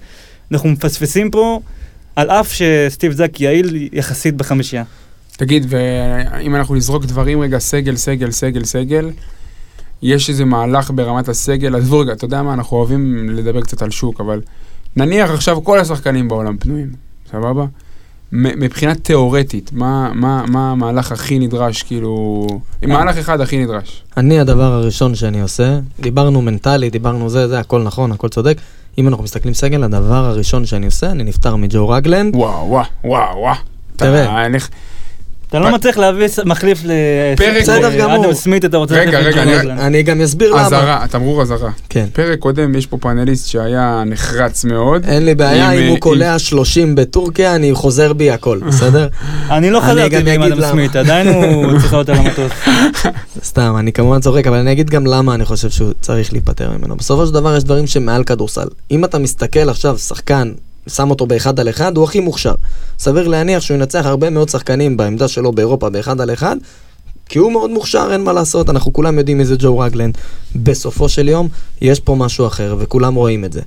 אנחנו 0.52 0.70
מפספסים 0.70 1.32
פה, 1.32 1.60
על 2.16 2.30
אף 2.30 2.54
שסטיב 2.54 3.12
זאק 3.12 3.42
יעיל 3.42 3.90
יחסית 3.94 4.36
בחמישייה. 4.36 4.84
תגיד, 5.38 5.66
ואם 5.70 6.56
אנחנו 6.56 6.76
נזרוק 6.76 7.06
דברים 7.06 7.42
רגע, 7.42 7.60
סגל, 7.60 7.96
סגל, 7.96 8.32
סגל, 8.32 8.64
סגל, 8.64 9.12
יש 10.02 10.30
איזה 10.30 10.46
מהלך 10.46 10.92
ברמת 10.96 11.30
הסגל, 11.30 11.76
עזבו 11.76 12.00
רגע, 12.00 12.14
אתה 12.14 12.26
יודע 12.26 12.42
מה, 12.42 12.54
אנחנו 12.54 12.78
אוהבים 12.78 13.30
לדבר 13.30 13.62
קצת 13.62 13.82
על 13.82 13.92
שוק, 13.92 14.22
אבל 14.22 14.42
נניח 14.96 15.30
עכשיו 15.30 15.64
כל 15.64 15.80
השחקנים 15.80 16.28
בעולם 16.28 16.58
פנויים, 16.58 16.90
סבבה? 17.32 17.66
מבחינה 18.32 18.96
תיאורטית, 18.96 19.72
מה, 19.74 20.12
מה, 20.14 20.46
מה 20.48 20.72
המהלך 20.72 21.12
הכי 21.12 21.40
נדרש, 21.40 21.84
כאילו... 21.84 22.48
מהלך 22.88 23.18
אחד 23.18 23.42
הכי 23.42 23.64
נדרש. 23.64 24.04
אני, 24.18 24.40
הדבר 24.40 24.74
הראשון 24.74 25.16
שאני 25.16 25.42
עושה, 25.42 25.80
דיברנו 26.00 26.42
מנטלי, 26.42 26.90
דיברנו 26.90 27.30
זה, 27.30 27.48
זה, 27.48 27.60
הכל 27.60 27.84
נכון, 27.84 28.12
הכל 28.12 28.30
צודק. 28.30 28.58
אם 28.98 29.08
אנחנו 29.08 29.24
מסתכלים 29.24 29.54
סגל, 29.54 29.84
הדבר 29.84 30.26
הראשון 30.26 30.66
שאני 30.66 30.86
עושה, 30.86 31.12
אני 31.12 31.24
נפטר 31.24 31.56
מג'ו 31.56 31.90
רגלנד. 31.90 32.36
וואו, 32.36 32.68
וואו, 32.68 32.86
וואו, 33.04 33.38
וואו. 33.38 33.56
תראה. 33.96 34.48
אתה- 35.50 35.60
לא 35.60 35.72
מצליח 35.72 35.98
להביא 35.98 36.28
מחליף 36.46 36.82
ל... 36.86 36.92
בסדר 37.62 37.92
אה, 37.92 37.98
גמור. 37.98 38.26
אדם 38.26 38.34
סמית, 38.34 38.66
אתה 38.66 38.78
רוצה 38.78 38.96
רגע, 38.96 39.20
רגע, 39.20 39.44
אני- 39.70 40.04
גם 40.04 40.22
אסביר 40.22 40.52
למה. 40.52 40.66
אזהרה, 40.68 41.06
תמרור 41.10 41.42
אזהרה. 41.42 41.70
כן. 41.90 42.06
פרק 42.14 42.40
קודם, 42.40 42.76
יש 42.76 42.86
פה 42.86 42.98
פאנליסט 42.98 43.48
שהיה 43.50 44.04
נחרץ 44.06 44.66
מאוד. 44.66 45.06
אין 45.06 45.26
לי 45.26 45.36
בעיה, 45.36 45.72
אם 45.72 45.80
אה, 45.80 45.90
הוא 45.90 45.98
קולע 46.00 46.40
30 46.40 46.96
בטורקיה, 46.96 47.56
אני 47.56 47.74
חוזר 47.74 48.14
בי 48.14 48.32
הכל, 48.32 48.60
בסדר? 48.68 49.08
אני 49.50 49.70
לא 49.70 49.78
אני 49.78 49.88
חזרתי 49.92 50.32
עם 50.36 50.44
אדם. 50.44 50.62
סמית, 50.72 50.96
עדיין 50.96 51.28
הוא 51.28 51.72
צריך 51.80 51.94
לעלות 51.94 52.10
על 52.10 52.16
המטוס. 52.16 52.52
סתם, 53.44 53.76
אני 53.80 53.92
כמובן 53.94 54.20
צוחק, 54.20 54.48
אבל 54.48 54.58
אני 54.58 54.72
אגיד 54.72 54.90
גם 54.90 55.06
למה 55.06 55.36
אני 55.36 55.46
חושב 55.46 55.70
שהוא 55.70 55.92
צריך 56.02 56.34
להיפטר 56.34 56.72
ממנו. 56.78 56.96
בסופו 56.96 57.26
של 57.28 57.34
דבר 57.34 57.58
יש 57.58 57.64
דברים 57.64 57.88
שמעל 57.88 58.24
כדורסל. 58.24 58.68
אם 58.92 59.06
אתה 59.06 59.20
מסתכל 59.20 59.70
עכשיו, 59.70 59.98
שחקן, 59.98 60.52
שם 60.88 61.10
אותו 61.10 61.26
באחד 61.26 61.60
על 61.60 61.70
אחד, 61.70 61.98
הוא 61.98 62.04
הכי 62.04 62.20
מוכשר. 62.20 62.56
סביר 63.00 63.28
להניח 63.28 63.62
שהוא 63.62 63.76
ינצח 63.78 64.06
הרבה 64.06 64.30
מאוד 64.30 64.50
שחקנים 64.50 64.98
בעמדה 64.98 65.28
שלו 65.28 65.52
באירופה 65.52 65.90
באחד 65.90 66.22
על 66.22 66.34
אחד, 66.34 66.56
כי 67.30 67.40
הוא 67.40 67.52
מאוד 67.52 67.70
מוכשר, 67.70 68.10
אין 68.12 68.24
מה 68.24 68.34
לעשות, 68.34 68.70
אנחנו 68.70 68.94
כולם 68.94 69.18
יודעים 69.18 69.38
מי 69.38 69.46
זה 69.46 69.56
ג'ו 69.60 69.80
רגלנד. 69.80 70.18
בסופו 70.56 71.10
של 71.10 71.30
יום, 71.30 71.48
יש 71.82 72.00
פה 72.00 72.16
משהו 72.16 72.48
אחר, 72.48 72.76
וכולם 72.80 73.16
רואים 73.16 73.46
את 73.46 73.54
זה. 73.54 73.62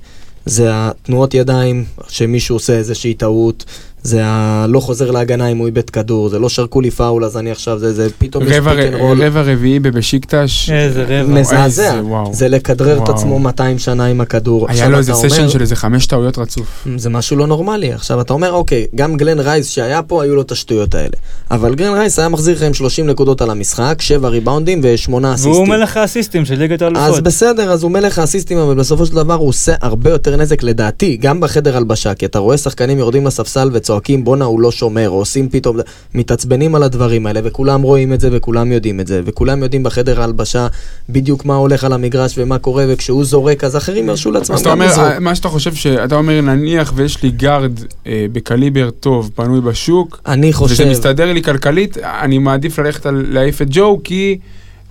זה 0.45 0.67
התנועות 0.71 1.33
ידיים, 1.33 1.85
שמישהו 2.07 2.55
עושה 2.55 2.73
איזושהי 2.73 3.13
טעות, 3.13 3.65
זה 4.03 4.21
הלא 4.23 4.79
חוזר 4.79 5.11
להגנה 5.11 5.47
אם 5.47 5.57
הוא 5.57 5.67
איבד 5.67 5.89
כדור, 5.89 6.29
זה 6.29 6.39
לא 6.39 6.49
שרקו 6.49 6.81
לי 6.81 6.91
פאול 6.91 7.25
אז 7.25 7.37
אני 7.37 7.51
עכשיו, 7.51 7.79
זה, 7.79 7.93
זה 7.93 8.07
פתאום 8.17 8.43
יש 8.43 8.51
רבע, 8.51 8.75
pick 8.75 8.85
and 8.85 8.95
roll. 8.95 9.23
רבע 9.23 9.41
רביעי 9.41 9.79
בבשיקטש. 9.79 10.69
איזה 10.69 11.03
רבע. 11.03 11.33
מזעזע. 11.33 12.01
זה 12.31 12.47
לכדרר 12.47 13.03
את. 13.03 13.09
עצמו 13.09 13.39
200 13.39 13.79
שנה 13.79 14.05
עם 14.05 14.21
הכדור. 14.21 14.67
היה 14.69 14.89
לו 14.89 14.97
איזה 14.97 15.13
סשן 15.13 15.49
של 15.49 15.61
איזה 15.61 15.75
חמש 15.75 16.05
טעויות 16.05 16.37
רצוף. 16.37 16.87
זה 16.97 17.09
משהו 17.09 17.37
לא 17.37 17.47
נורמלי. 17.47 17.93
עכשיו 17.93 18.21
אתה 18.21 18.33
אומר, 18.33 18.51
אוקיי, 18.51 18.85
גם 18.95 19.17
גלן 19.17 19.39
רייס 19.39 19.69
שהיה 19.69 20.01
פה, 20.01 20.23
היו 20.23 20.35
לו 20.35 20.41
את 20.41 20.51
השטויות 20.51 20.95
האלה. 20.95 21.15
אבל 21.51 21.75
גלן 21.75 21.93
רייס 21.93 22.19
היה 22.19 22.29
מחזיר 22.29 22.55
לך 22.55 22.63
עם 22.63 22.73
30 22.73 23.07
נקודות 23.07 23.41
על 23.41 23.49
המשחק, 23.49 23.97
7 23.99 24.29
ריבאונדים 24.29 24.81
ו-8 24.83 24.87
אסיסטים. 25.33 25.51
והוא 25.51 25.67
מלך 25.67 25.97
האסיסטים 25.97 26.45
של 26.45 26.55
ליגת 26.55 26.81
אז 26.81 26.91
האלופות. 26.95 27.23
בסדר, 27.23 27.71
אז 27.71 27.83
הוא 27.83 27.91
מלך 27.91 28.19
האסיסטים, 28.19 28.57
אבל 28.57 28.75
בסופו 28.75 29.05
של 29.05 29.15
דבר 29.15 29.33
הוא 29.33 29.49
עושה 29.49 29.73
הרבה 29.81 30.09
יותר 30.09 30.37
נזק 30.37 30.63
לדעתי, 30.63 31.17
גם 31.21 31.39
בחדר 31.39 31.77
הלבשה, 31.77 32.13
כי 32.13 32.25
אתה 32.25 32.39
רואה 32.39 32.57
שחקנים 32.57 32.97
יורדים 32.97 33.27
לספסל 33.27 33.69
וצועקים 33.91 34.23
בואנה 34.23 34.45
הוא 34.45 34.61
לא 34.61 34.71
שומר, 34.71 35.09
או 35.09 35.15
עושים 35.15 35.49
פתאום, 35.49 35.77
מתעצבנים 36.15 36.75
על 36.75 36.83
הדברים 36.83 37.27
האלה, 37.27 37.39
וכולם 37.43 37.81
רואים 37.81 38.13
את 38.13 38.19
זה 38.19 38.29
וכולם 38.31 38.71
יודעים 38.71 38.99
את 38.99 39.07
זה, 39.07 39.21
וכולם 39.25 39.63
יודעים 39.63 39.83
בחדר 39.83 40.21
ההלבשה 40.21 40.67
בדיוק 41.09 41.45
מה 41.45 41.55
הולך 41.55 41.83
על 41.83 41.93
המגרש 41.93 42.33
ומה 42.37 42.57
קורה, 42.59 42.85
וכשהוא 42.89 43.25
זורק 43.25 43.63
אז 43.63 43.77
אחרים 43.77 44.09
ירשו 44.09 44.31
לעצמם 44.31 44.55
אז 44.55 44.61
אתה 44.61 44.71
אומר, 44.71 44.85
לזרוק. 44.85 45.07
אה, 45.07 45.19
מה 45.19 45.35
שאתה 45.35 45.49
חושב, 45.49 45.73
שאתה 45.73 46.15
אומר 46.15 46.41
נניח 46.41 46.93
ויש 46.95 47.23
לי 47.23 47.29
גארד 47.31 47.79
אה, 48.07 48.25
בקליבר 48.31 48.89
טוב, 48.89 49.31
פנוי 49.35 49.61
בשוק, 49.61 50.21
אני 50.27 50.49
וזה 50.49 50.57
חושב, 50.57 50.89
מסתדר 50.89 51.33
לי 51.33 51.43
כלכלית, 51.43 51.97
אני 51.97 52.37
מעדיף 52.37 52.79
ללכת 52.79 53.05
להעיף 53.13 53.61
את 53.61 53.67
ג'ו, 53.69 53.99
כי 54.03 54.37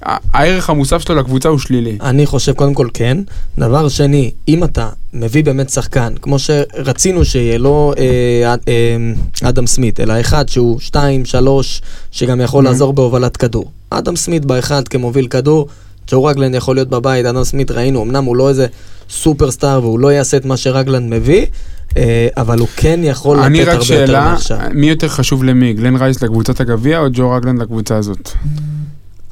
הערך 0.05 0.71
המוסף 0.71 0.99
שלו 1.03 1.15
לקבוצה 1.17 1.49
הוא 1.49 1.59
שלילי. 1.59 1.99
אני 2.03 2.27
חושב 2.27 2.53
קודם 2.53 2.75
כל 2.75 2.89
כן. 2.95 3.19
דבר 3.59 3.89
שני, 3.89 4.31
אם 4.49 4.65
אתה 4.65 4.89
מביא 5.15 5.45
באמת 5.45 5.71
שחקן, 5.71 6.13
כמו 6.23 6.37
שרצינו 6.39 7.25
שיהיה, 7.25 7.59
לא 7.59 7.95
אה, 7.99 8.55
אד- 8.55 8.61
אה, 8.69 9.49
אדם 9.49 9.67
סמית, 9.67 10.01
אלא 10.01 10.21
אחד 10.21 10.49
שהוא 10.49 10.81
2, 10.81 11.25
3, 11.25 11.83
שגם 12.11 12.41
יכול 12.41 12.65
Mhm. 12.67 12.69
לעזור 12.71 12.93
בהובלת 12.93 13.37
כדור. 13.37 13.71
אדם 13.91 14.17
סמית 14.17 14.45
באחד 14.45 14.89
כמוביל 14.89 15.27
כדור, 15.27 15.67
ג'ו 16.11 16.25
רגלנד 16.25 16.55
יכול 16.55 16.77
להיות 16.77 16.89
בבית, 16.89 17.27
אדם 17.27 17.45
סמית 17.45 17.71
ראינו, 17.71 18.03
אמנם 18.03 18.25
הוא 18.25 18.37
לא 18.37 18.49
איזה 18.49 18.67
סופרסטאר 19.11 19.81
והוא 19.83 19.99
לא 19.99 20.13
יעשה 20.13 20.37
את 20.37 20.45
מה 20.45 20.57
שרגלנד 20.57 21.15
מביא, 21.15 21.47
אה, 21.97 22.29
אבל 22.37 22.59
הוא 22.59 22.69
כן 22.77 23.01
יכול 23.03 23.37
לתת 23.37 23.47
אני 23.47 23.59
הרבה 23.61 23.71
רק 23.73 23.75
יותר 23.79 23.87
שאלה, 23.87 24.25
מעכשיו. 24.25 24.59
מי 24.75 24.89
יותר 24.89 25.09
חשוב 25.09 25.45
למי, 25.45 25.73
גלן 25.73 25.97
רייס 25.97 26.23
לקבוצת 26.23 26.61
הגביע 26.61 26.99
או 26.99 27.07
ג'ו 27.13 27.31
רגלנד 27.31 27.63
לקבוצה 27.63 27.97
הזאת? 27.97 28.31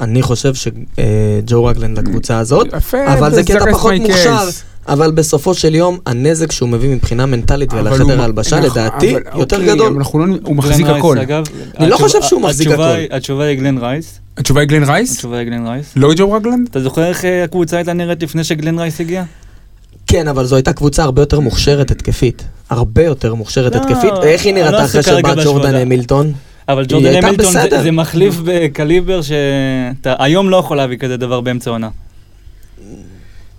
אני 0.00 0.22
חושב 0.22 0.52
שג'ו 0.54 1.64
רגלנד 1.64 1.98
לקבוצה 1.98 2.38
הזאת, 2.38 2.66
אבל 2.94 3.34
זה 3.34 3.42
קטע 3.44 3.72
פחות 3.72 3.92
מוכשר. 4.00 4.48
אבל 4.88 5.10
בסופו 5.10 5.54
של 5.54 5.74
יום, 5.74 5.98
הנזק 6.06 6.52
שהוא 6.52 6.68
מביא 6.68 6.88
מבחינה 6.94 7.26
מנטלית 7.26 7.72
ולחדר 7.72 8.20
ההלבשה, 8.20 8.60
נכון, 8.60 8.70
לדעתי, 8.70 9.10
אבל 9.16 9.22
יותר 9.34 9.56
אוקיי, 9.56 9.74
גדול. 9.74 9.86
אבל 9.86 9.96
אנחנו 9.96 10.26
לא- 10.26 10.36
הוא 10.44 10.56
מחזיק 10.56 10.86
הכל. 10.86 11.18
אגב, 11.18 11.44
אני 11.78 11.88
לא 11.88 11.96
חושב 11.96 12.22
שהוא 12.22 12.40
מחזיק 12.40 12.66
התשובה 12.68 12.94
הכל. 12.94 13.16
התשובה 13.16 13.44
היא 13.44 13.58
גלן 13.58 13.78
רייס. 13.78 14.18
התשובה 14.36 14.60
היא 14.60 14.68
גלן 14.68 14.84
רייס? 14.84 15.12
התשובה 15.14 15.38
היא 15.38 15.46
גלן 15.46 15.66
רייס. 15.66 15.92
לא 15.96 16.12
ג'ו 16.16 16.32
רגלנד? 16.32 16.68
אתה 16.70 16.80
זוכר 16.80 17.04
איך 17.04 17.24
אה, 17.24 17.44
הקבוצה 17.44 17.76
הייתה 17.76 17.92
נראית 17.92 18.22
לפני 18.22 18.44
שגלן 18.44 18.78
רייס 18.78 19.00
הגיע? 19.00 19.24
כן, 20.06 20.28
אבל 20.28 20.44
זו 20.44 20.56
הייתה 20.56 20.72
קבוצה 20.72 21.02
הרבה 21.02 21.22
יותר 21.22 21.40
מוכשרת 21.40 21.90
התקפית. 21.90 22.44
הרבה 22.70 23.04
יותר 23.04 23.34
מוכשרת 23.34 23.74
לא, 23.74 23.80
התקפית. 23.80 24.12
איך 24.22 24.44
היא 24.44 24.54
לא 24.54 24.60
נראתה 24.60 24.84
אחרי 24.84 25.02
שבא 25.02 25.34
ג'ורדן 25.44 25.88
בהשוואה. 25.88 26.24
אבל 26.68 26.84
ג'ורדן 26.88 27.24
המילטון 27.24 27.52
זה-. 27.52 27.82
זה 27.82 27.90
מחליף 27.90 28.34
בקליבר 28.44 29.20
שאתה 29.22 30.14
היום 30.18 30.50
לא 30.50 30.56
יכול 30.56 30.76
להביא 30.76 30.96
כזה 30.98 31.16
דבר 31.16 31.40
באמצע 31.40 31.70
עונה. 31.70 31.88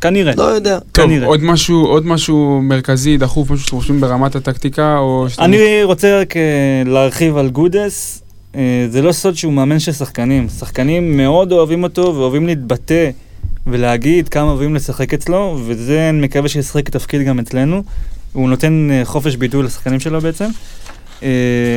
כנראה. 0.01 0.33
לא 0.37 0.43
יודע. 0.43 0.79
טוב, 0.79 1.05
כנראה. 1.05 1.27
עוד 1.27 1.43
משהו, 1.43 1.85
עוד 1.85 2.05
משהו 2.07 2.59
מרכזי, 2.63 3.17
דחוף, 3.17 3.51
משהו 3.51 3.65
שאתם 3.65 3.77
חושבים 3.77 4.01
ברמת 4.01 4.35
הטקטיקה, 4.35 4.97
או... 4.97 5.25
שאתם- 5.29 5.43
אני 5.43 5.57
רוצה 5.83 6.19
רק 6.21 6.37
אה, 6.37 6.41
להרחיב 6.85 7.37
על 7.37 7.49
גודס. 7.49 8.21
אה, 8.55 8.87
זה 8.89 9.01
לא 9.01 9.11
סוד 9.11 9.35
שהוא 9.35 9.53
מאמן 9.53 9.79
של 9.79 9.91
שחקנים. 9.91 10.47
שחקנים 10.59 11.17
מאוד 11.17 11.51
אוהבים 11.51 11.83
אותו 11.83 12.01
ואוהבים 12.15 12.47
להתבטא 12.47 13.09
ולהגיד 13.67 14.29
כמה 14.29 14.43
אוהבים 14.49 14.75
לשחק 14.75 15.13
אצלו, 15.13 15.59
וזה 15.65 16.09
אני 16.09 16.21
מקווה 16.21 16.49
שישחק 16.49 16.89
תפקיד 16.89 17.21
גם 17.21 17.39
אצלנו. 17.39 17.83
הוא 18.33 18.49
נותן 18.49 18.89
אה, 18.91 19.01
חופש 19.05 19.35
ביטוי 19.35 19.63
לשחקנים 19.63 19.99
שלו 19.99 20.21
בעצם, 20.21 20.45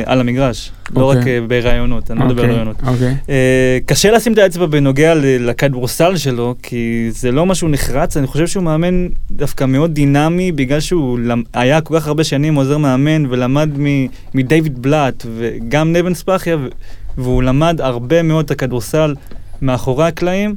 על 0.05 0.19
המגרש, 0.19 0.71
לא 0.95 1.03
אוקיי. 1.03 1.21
רק 1.21 1.27
אה, 1.27 1.39
בראיונות, 1.47 2.11
אני 2.11 2.19
לא 2.19 2.25
מדבר 2.25 2.41
על 2.43 2.49
אוקיי, 2.49 2.55
ראיונות. 2.55 2.75
אוקיי. 2.87 3.15
אה, 3.29 3.77
קשה 3.85 4.11
לשים 4.11 4.33
את 4.33 4.37
האצבע 4.37 4.65
בנוגע 4.65 5.13
לכדורסל 5.15 6.17
שלו, 6.17 6.55
כי 6.63 7.07
זה 7.11 7.31
לא 7.31 7.45
משהו 7.45 7.67
נחרץ, 7.67 8.17
אני 8.17 8.27
חושב 8.27 8.47
שהוא 8.47 8.63
מאמן 8.63 9.07
דווקא 9.31 9.63
מאוד 9.65 9.93
דינמי, 9.93 10.51
בגלל 10.51 10.79
שהוא 10.79 11.19
למ- 11.19 11.43
היה 11.53 11.81
כל 11.81 11.99
כך 11.99 12.07
הרבה 12.07 12.23
שנים 12.23 12.55
עוזר 12.55 12.77
מאמן 12.77 13.25
ולמד 13.29 13.69
מ- 13.79 14.07
מדייוויד 14.33 14.81
בלאט 14.81 15.25
וגם 15.37 15.93
נבן 15.93 16.13
ספחיה, 16.13 16.57
ו- 16.57 16.67
והוא 17.17 17.43
למד 17.43 17.81
הרבה 17.81 18.21
מאוד 18.23 18.45
את 18.45 18.51
הכדורסל 18.51 19.15
מאחורי 19.61 20.05
הקלעים. 20.07 20.55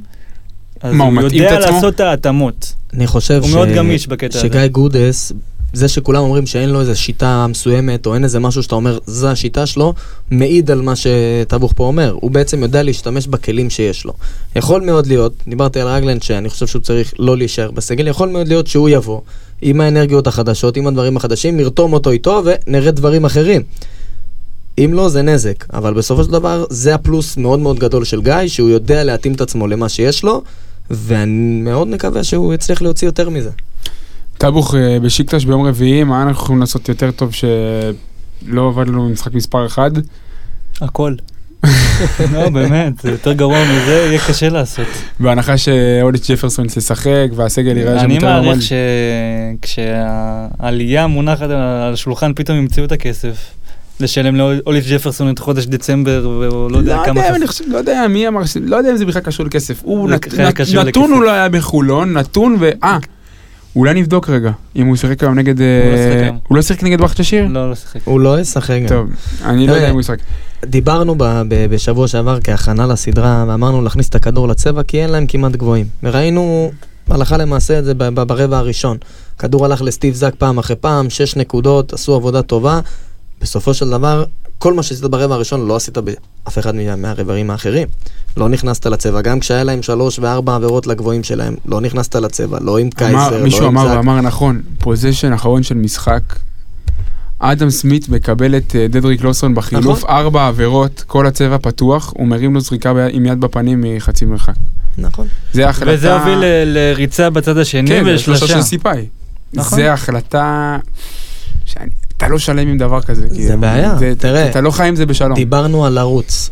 אז 0.81 0.93
מה, 0.93 1.03
הוא 1.03 1.13
הוא 1.21 1.29
יודע? 1.33 1.59
לעשות 1.59 1.95
את 1.95 1.99
ההתאמות. 1.99 2.73
אני 2.93 3.07
חושב 3.07 3.39
הוא 3.41 3.49
ש... 3.49 3.53
מאוד 3.53 3.69
גמיש 3.75 4.07
בקטע 4.07 4.37
הזה. 4.39 4.47
שגיא 4.47 4.67
גודס, 4.67 5.31
זה 5.73 5.87
שכולם 5.87 6.21
אומרים 6.21 6.45
שאין 6.45 6.69
לו 6.69 6.81
איזה 6.81 6.95
שיטה 6.95 7.47
מסוימת, 7.47 8.05
או 8.05 8.13
אין 8.13 8.23
איזה 8.23 8.39
משהו 8.39 8.63
שאתה 8.63 8.75
אומר, 8.75 8.97
זו 9.05 9.27
השיטה 9.27 9.65
שלו, 9.65 9.93
מעיד 10.31 10.71
על 10.71 10.81
מה 10.81 10.93
שטבוך 10.95 11.73
פה 11.75 11.83
אומר. 11.83 12.15
הוא 12.21 12.31
בעצם 12.31 12.63
יודע 12.63 12.83
להשתמש 12.83 13.27
בכלים 13.27 13.69
שיש 13.69 14.05
לו. 14.05 14.13
יכול 14.55 14.81
מאוד 14.81 15.07
להיות, 15.07 15.33
דיברתי 15.47 15.79
על 15.79 15.87
רגלנד 15.87 16.23
שאני 16.23 16.49
חושב 16.49 16.67
שהוא 16.67 16.81
צריך 16.81 17.13
לא 17.19 17.37
להישאר 17.37 17.71
בסגל, 17.71 18.07
יכול 18.07 18.29
מאוד 18.29 18.47
להיות 18.47 18.67
שהוא 18.67 18.89
יבוא 18.89 19.21
עם 19.61 19.81
האנרגיות 19.81 20.27
החדשות, 20.27 20.77
עם 20.77 20.87
הדברים 20.87 21.17
החדשים, 21.17 21.57
נרתום 21.57 21.93
אותו 21.93 22.11
איתו 22.11 22.43
ונראה 22.45 22.91
דברים 22.91 23.25
אחרים. 23.25 23.63
אם 24.77 24.91
לא, 24.93 25.09
זה 25.09 25.21
נזק. 25.21 25.73
אבל 25.73 25.93
בסופו 25.93 26.23
של 26.23 26.31
דבר, 26.31 26.65
זה 26.69 26.95
הפלוס 26.95 27.37
מאוד 27.37 27.59
מאוד 27.59 27.79
גדול 27.79 28.05
של 28.05 28.21
גיא, 28.21 28.47
שהוא 28.47 28.69
יודע 28.69 29.03
להתאים 29.03 29.33
את 29.33 29.41
עצמו 29.41 29.67
למה 29.67 29.89
שיש 29.89 30.23
לו, 30.23 30.43
ואני 30.91 31.61
מאוד 31.61 31.87
מקווה 31.87 32.23
שהוא 32.23 32.53
יצליח 32.53 32.81
להוציא 32.81 33.07
יותר 33.07 33.29
מזה. 33.29 33.49
טבוך 34.37 34.75
אה, 34.75 34.99
בשיקטש 34.99 35.45
ביום 35.45 35.65
רביעי, 35.65 36.03
מה 36.03 36.21
אנחנו 36.23 36.43
יכולים 36.43 36.59
לעשות 36.59 36.89
יותר 36.89 37.11
טוב 37.11 37.31
שלא 37.33 38.67
עבד 38.67 38.87
לנו 38.87 39.07
במשחק 39.07 39.33
מספר 39.33 39.65
1? 39.65 39.91
הכל. 40.81 41.15
לא, 42.33 42.49
באמת, 42.49 42.93
זה 43.01 43.11
יותר 43.11 43.33
גרוע 43.33 43.63
מזה, 43.63 44.05
יהיה 44.07 44.19
קשה 44.27 44.49
לעשות. 44.49 44.87
בהנחה 45.19 45.57
שאוליץ' 45.57 46.31
ג'פרסון 46.31 46.65
ישחק 46.65 47.27
והסגל 47.35 47.77
יראה 47.77 47.99
שם 47.99 48.05
אני 48.05 48.13
יותר 48.13 48.27
מעריך 48.27 48.45
נורמלי. 48.45 48.61
שכשהעלייה 49.61 51.07
מונחת 51.07 51.49
על 51.49 51.93
השולחן, 51.93 52.31
פתאום 52.35 52.57
ימצאו 52.57 52.83
את 52.83 52.91
הכסף. 52.91 53.51
לשלם 53.99 54.35
לאוליף 54.35 54.85
ג'פרסון 54.89 55.29
את 55.29 55.39
חודש 55.39 55.65
דצמבר, 55.65 56.37
והוא 56.41 56.71
לא 56.71 56.77
יודע 56.77 57.01
כמה... 57.05 57.27
אני 57.27 57.47
חושב, 57.47 57.65
לא 57.67 57.77
יודע 57.77 58.07
מי 58.09 58.27
אמר, 58.27 58.41
לא 58.61 58.75
יודע 58.75 58.91
אם 58.91 58.97
זה 58.97 59.05
בכלל 59.05 59.21
קשור 59.21 59.45
לכסף. 59.45 59.81
הוא 59.83 60.09
נתון. 60.85 61.11
הוא 61.11 61.23
לא 61.23 61.31
היה 61.31 61.49
בחולון, 61.49 62.13
נתון 62.13 62.57
ו... 62.59 62.69
אה, 62.83 62.97
אולי 63.77 63.93
נבדוק 63.93 64.29
רגע, 64.29 64.51
אם 64.75 64.87
הוא 64.87 64.95
שיחק 64.95 65.23
היום 65.23 65.35
נגד... 65.35 65.59
לא 65.59 65.65
אה, 65.65 66.11
שיחק. 66.13 66.33
הוא 66.47 66.55
לא 66.55 66.61
שיחק 66.61 66.83
נגד 66.83 67.01
בכט 67.01 67.19
השיר? 67.19 67.47
לא, 67.47 67.69
לא 67.69 67.75
שיחק. 67.75 67.99
הוא 68.03 68.19
לא 68.19 68.39
ישחק 68.39 68.79
גם. 68.81 68.87
טוב, 68.87 69.09
אני 69.45 69.67
לא 69.67 69.73
יודע 69.73 69.87
אם 69.87 69.93
הוא 69.93 70.01
ישחק. 70.01 70.17
דיברנו 70.65 71.15
ב- 71.15 71.23
ב- 71.23 71.65
בשבוע 71.69 72.07
שעבר 72.07 72.37
כהכנה 72.43 72.87
לסדרה, 72.87 73.45
ואמרנו 73.47 73.81
להכניס 73.81 74.09
את 74.09 74.15
הכדור 74.15 74.47
לצבע, 74.47 74.83
כי 74.83 75.01
אין 75.01 75.09
להם 75.09 75.25
כמעט 75.27 75.51
גבוהים. 75.51 75.85
וראינו 76.03 76.71
הלכה 77.09 77.37
למעשה 77.37 77.79
את 77.79 77.85
זה 77.85 77.93
ב- 77.93 78.03
ב- 78.03 78.23
ברבע 78.23 78.57
הראשון. 78.57 78.97
כדור 79.39 79.65
הלך 79.65 79.81
לסטיב 79.81 80.13
זק 80.13 80.35
פעם 80.37 80.57
אחרי 80.57 80.75
פעם, 80.75 81.09
שש 81.09 81.35
נקודות, 81.35 81.93
עשו 81.93 82.15
עבודה 82.15 82.41
טובה. 82.41 82.79
בסופו 83.41 83.73
של 83.73 83.89
דבר, 83.89 84.23
כל 84.59 84.73
מה 84.73 84.83
שעשית 84.83 85.03
ברבע 85.05 85.35
הראשון 85.35 85.67
לא 85.67 85.75
עשית 85.75 85.97
באף 85.97 86.57
אחד 86.59 86.75
מה- 86.75 86.95
מהרבעים 86.95 87.49
האחרים. 87.51 87.87
לא 88.37 88.49
נכנסת 88.49 88.85
לצבע, 88.85 89.21
גם 89.21 89.39
כשהיה 89.39 89.63
להם 89.63 89.81
שלוש 89.81 90.19
וארבע 90.19 90.55
עבירות 90.55 90.87
לגבוהים 90.87 91.23
שלהם, 91.23 91.55
לא 91.65 91.81
נכנסת 91.81 92.15
לצבע, 92.15 92.57
לא 92.61 92.77
עם 92.77 92.89
אמר- 92.99 93.07
קייסר, 93.09 93.37
לא 93.37 93.43
מישהו 93.43 93.65
עם 93.65 93.77
אמר 93.77 93.89
זק. 93.89 93.95
ואמר 93.97 94.21
נכון, 94.21 94.61
פוזיישן 94.79 95.33
אחרון 95.33 95.63
של 95.63 95.75
משחק. 95.75 96.21
אדם 97.39 97.69
סמית 97.69 98.09
מקבל 98.09 98.57
את 98.57 98.75
אה, 98.75 98.87
דדריק 98.87 99.21
לוסון 99.23 99.55
בחילוף, 99.55 99.97
נכון. 100.03 100.09
ארבע 100.15 100.47
עבירות, 100.47 101.03
כל 101.07 101.27
הצבע 101.27 101.57
פתוח, 101.61 102.13
הוא 102.17 102.27
מרים 102.27 102.53
לו 102.53 102.61
זריקה 102.61 102.93
ב- 102.93 103.07
עם 103.11 103.25
יד 103.25 103.41
בפנים 103.41 103.83
מחצי 103.87 104.25
מרחק. 104.25 104.53
נכון. 104.97 105.27
זה 105.53 105.69
החלטה... 105.69 105.91
וזה 105.93 106.13
הוביל 106.19 106.37
לריצה 106.65 107.29
בצד 107.29 107.57
השני 107.57 107.87
כן, 107.89 108.03
זה 108.03 108.17
שלושה. 108.17 108.47
של 108.47 108.61
סיפאי. 108.61 109.05
נכון. 109.53 109.77
זה 109.79 109.93
החלטה... 109.93 110.77
שאני- 111.65 111.89
אתה 112.17 112.27
לא 112.27 112.39
שלם 112.39 112.67
עם 112.67 112.77
דבר 112.77 113.01
כזה. 113.01 113.27
כאילו. 113.35 113.57
בעיה, 113.59 113.95
זה- 113.99 114.13
תראה. 114.17 114.49
אתה 114.49 114.61
לא 114.61 114.71
חי 114.71 114.87
עם 114.87 114.95
זה 114.95 115.05
בשלום. 115.05 115.33
דיברנו 115.35 115.85
על 115.85 115.93
לרוץ. 115.93 116.49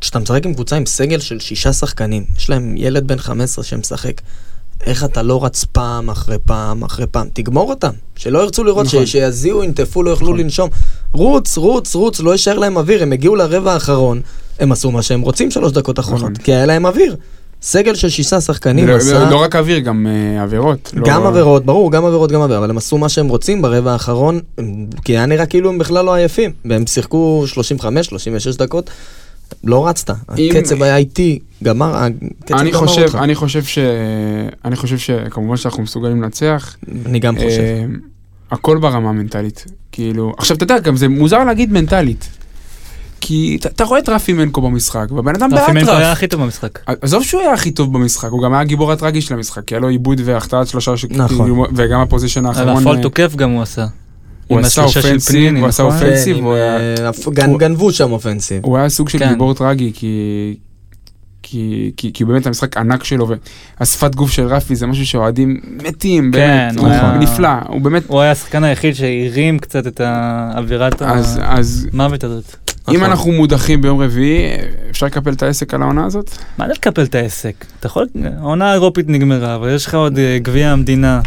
כשאתה 0.00 0.18
משחק 0.18 0.46
עם 0.46 0.54
קבוצה 0.54 0.76
עם 0.76 0.86
סגל 0.86 1.18
של 1.20 1.40
שישה 1.40 1.72
שחקנים, 1.72 2.24
יש 2.38 2.50
להם 2.50 2.74
ילד 2.76 3.06
בן 3.06 3.18
15 3.18 3.64
שמשחק, 3.64 4.20
איך 4.86 5.04
אתה 5.04 5.22
לא 5.22 5.44
רץ 5.44 5.64
פעם 5.64 6.10
אחרי 6.10 6.36
פעם 6.44 6.82
אחרי 6.84 7.06
פעם? 7.06 7.28
תגמור 7.32 7.70
אותם, 7.70 7.90
שלא 8.16 8.38
ירצו 8.38 8.64
לראות, 8.64 8.86
נכון. 8.86 9.06
ש- 9.06 9.12
שיזיעו, 9.12 9.64
ינטפו, 9.64 10.02
לא 10.02 10.10
יוכלו 10.10 10.28
נכון. 10.28 10.40
לנשום. 10.40 10.70
רוץ, 11.12 11.56
רוץ, 11.58 11.94
רוץ, 11.94 12.20
לא 12.20 12.30
יישאר 12.30 12.58
להם 12.58 12.76
אוויר, 12.76 13.02
הם 13.02 13.12
הגיעו 13.12 13.36
לרבע 13.36 13.72
האחרון, 13.72 14.20
הם 14.60 14.72
עשו 14.72 14.90
מה 14.90 15.02
שהם 15.02 15.20
רוצים 15.20 15.50
שלוש 15.50 15.72
דקות 15.72 15.98
אחרונות, 15.98 16.30
נכון. 16.30 16.44
כי 16.44 16.52
היה 16.54 16.66
להם 16.66 16.86
אוויר. 16.86 17.16
סגל 17.62 17.94
של 17.94 18.08
שישה 18.08 18.40
שחקנים 18.40 18.86
לא- 18.88 18.96
עשה... 18.96 19.30
לא 19.30 19.36
רק 19.42 19.56
אוויר, 19.56 19.78
גם 19.78 20.06
אה, 20.06 20.42
עבירות. 20.42 20.92
לא- 20.96 21.06
גם 21.06 21.26
עבירות, 21.26 21.64
ברור, 21.66 21.92
גם 21.92 22.04
עבירות, 22.04 22.32
גם 22.32 22.40
עבירות, 22.42 22.58
אבל 22.58 22.70
הם 22.70 22.76
עשו 22.76 22.98
מה 22.98 23.08
שהם 23.08 23.28
רוצים 23.28 23.62
ברבע 23.62 23.92
האחרון, 23.92 24.40
כי 25.04 25.12
היה 25.12 25.26
נראה 25.26 25.46
כאילו 25.46 25.68
הם 25.70 25.78
בכלל 25.78 26.04
לא 26.04 26.14
עייפים, 26.14 26.50
והם 26.64 26.86
שיחקו 26.86 27.44
35, 27.46 28.06
36 28.06 28.56
דקות, 28.56 28.90
לא 29.64 29.86
רצת, 29.88 30.10
אם- 30.38 30.52
הקצב 30.56 30.82
היה 30.82 30.96
איטי, 30.96 31.38
גמר, 31.64 31.94
הקצב 31.96 32.54
אני 32.54 32.70
גמר 32.70 32.78
חושב, 32.86 33.02
אותך. 33.02 33.14
אני 33.22 33.34
חושב 33.34 33.62
ש... 33.64 33.78
אני 34.64 34.76
חושב 34.76 34.98
שכמובן 34.98 35.56
שאנחנו 35.56 35.82
מסוגלים 35.82 36.22
לנצח. 36.22 36.76
אני 37.06 37.18
גם 37.18 37.36
חושב. 37.36 37.48
אה, 37.60 37.84
הכל 38.50 38.78
ברמה 38.78 39.08
המנטלית. 39.08 39.64
כאילו, 39.92 40.32
עכשיו 40.38 40.56
אתה 40.56 40.64
יודע, 40.64 40.78
גם 40.78 40.96
זה 40.96 41.08
מוזר 41.08 41.44
להגיד 41.44 41.72
מנטלית. 41.72 42.28
כי 43.24 43.56
אתה- 43.60 43.68
אתה 43.68 43.84
רואה 43.84 43.98
את 44.00 44.08
רפי 44.08 44.32
מנקו 44.32 44.60
במשחק, 44.60 45.06
והבן 45.10 45.34
אדם 45.34 45.54
רפי 45.54 45.72
מנקו 45.72 45.90
היה 45.90 45.98
באטרף. 45.98 46.12
הכי 46.16 46.26
טוב 46.26 46.40
במשחק. 46.42 46.78
עזוב 47.02 47.22
שהוא 47.22 47.40
היה 47.40 47.52
הכי 47.52 47.70
טוב 47.70 47.92
במשחק, 47.92 48.28
הוא 48.30 48.42
גם 48.42 48.52
היה 48.52 48.60
הגיבור 48.60 48.92
הטרגי 48.92 49.20
של 49.20 49.34
המשחק, 49.34 49.64
כי 49.64 49.74
היה 49.74 49.80
לו 49.80 49.88
עיבוד 49.88 50.20
והחטאת 50.24 50.66
שלושה, 50.68 50.96
ש- 50.96 51.04
נכון. 51.10 51.64
וגם 51.76 52.00
הפוזיישן 52.00 52.40
על 52.40 52.46
האחרון, 52.46 52.76
הפועל 52.82 52.96
אה, 52.96 53.02
תוקף 53.02 53.36
גם 53.36 53.50
הוא 53.50 53.62
עשה. 53.62 53.86
הוא 54.46 54.58
עם 54.58 54.64
עשה 54.64 54.82
אופנסיב, 54.84 55.20
פניני, 55.20 55.60
הוא 55.60 55.68
עשה 55.68 55.82
נכון? 55.82 55.94
אופנסיב, 55.96 56.36
כן, 57.36 57.50
אה, 57.50 57.56
גנבו 57.58 57.92
שם 57.92 58.12
אופנסיב. 58.12 58.64
הוא 58.64 58.76
היה 58.76 58.88
סוג 58.88 59.08
של 59.08 59.18
כן. 59.18 59.28
גיבור 59.28 59.54
טרגי, 59.54 59.90
כי... 59.94 60.54
כי, 61.44 61.92
כי, 61.96 62.10
כי 62.14 62.24
באמת 62.24 62.46
המשחק 62.46 62.76
ענק 62.76 63.04
שלו, 63.04 63.26
והשפת 63.80 64.14
גוף 64.14 64.30
של 64.30 64.46
רפי 64.46 64.76
זה 64.76 64.86
משהו 64.86 65.06
שאוהדים 65.06 65.60
מתים, 65.84 66.30
באמת, 66.30 66.72
כן, 66.72 66.78
הוא 66.78 66.86
הוא 66.86 66.94
היה- 66.94 67.18
נפלא, 67.18 67.48
הוא 67.68 67.80
באמת, 67.80 68.02
הוא 68.06 68.20
היה 68.20 68.30
השחקן 68.30 68.64
היחיד 68.64 68.94
שהרים 68.94 69.58
קצת 69.58 69.86
את 69.86 70.00
האווירת 70.04 71.02
אז, 71.02 71.40
אז 71.42 71.88
המוות 71.92 72.24
הזאת. 72.24 72.56
אם 72.88 72.94
נכון. 72.94 73.04
אנחנו 73.10 73.32
מודחים 73.32 73.82
ביום 73.82 74.00
רביעי, 74.02 74.46
אפשר 74.90 75.06
לקפל 75.06 75.32
את 75.32 75.42
העסק 75.42 75.74
על 75.74 75.82
העונה 75.82 76.06
הזאת? 76.06 76.30
מה 76.58 76.66
זה 76.66 76.72
לקפל 76.72 77.02
את 77.02 77.14
העסק? 77.14 77.64
אתה 77.80 77.86
יכול, 77.86 78.06
העונה 78.38 78.70
האירופית 78.70 79.08
נגמרה, 79.08 79.54
אבל 79.54 79.74
יש 79.74 79.86
לך 79.86 79.94
עוד 79.94 80.18
אה, 80.18 80.38
גביע 80.42 80.70
המדינה, 80.70 81.20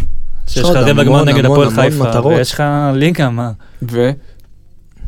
שיש 0.47 0.63
לך 0.63 0.75
רבע 0.75 1.03
גמר 1.03 1.23
נגד 1.23 1.45
הפועל 1.45 1.69
חיפה, 1.69 2.03
מטרות. 2.09 2.33
ויש 2.37 2.51
לך 2.51 2.63
ליגה, 2.93 3.29
מה? 3.29 3.51
ו... 3.91 4.09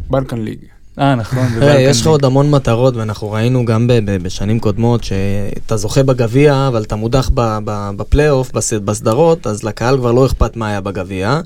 בלקן 0.09 0.37
ליג. 0.41 0.57
אה, 0.99 1.15
נכון. 1.15 1.47
בבלקן 1.55 1.75
יש 1.79 2.01
לך. 2.01 2.07
עוד 2.07 2.25
המון 2.25 2.49
מטרות, 2.51 2.95
ואנחנו 2.95 3.31
ראינו 3.31 3.65
גם 3.65 3.87
בשנים 4.05 4.59
קודמות, 4.59 5.03
שאתה 5.03 5.77
זוכה 5.77 6.03
בגביע, 6.03 6.67
אבל 6.67 6.83
אתה 6.83 6.95
מודח 6.95 7.29
ב- 7.33 7.57
ב- 7.65 7.89
בפלייאוף, 7.97 8.51
בס- 8.51 8.73
בסדרות, 8.73 9.47
אז 9.47 9.63
לקהל 9.63 9.97
כבר 9.97 10.11
לא 10.11 10.25
אכפת 10.25 10.55
מה 10.55 10.67
היה 10.67 10.81
בגביע, 10.81 11.39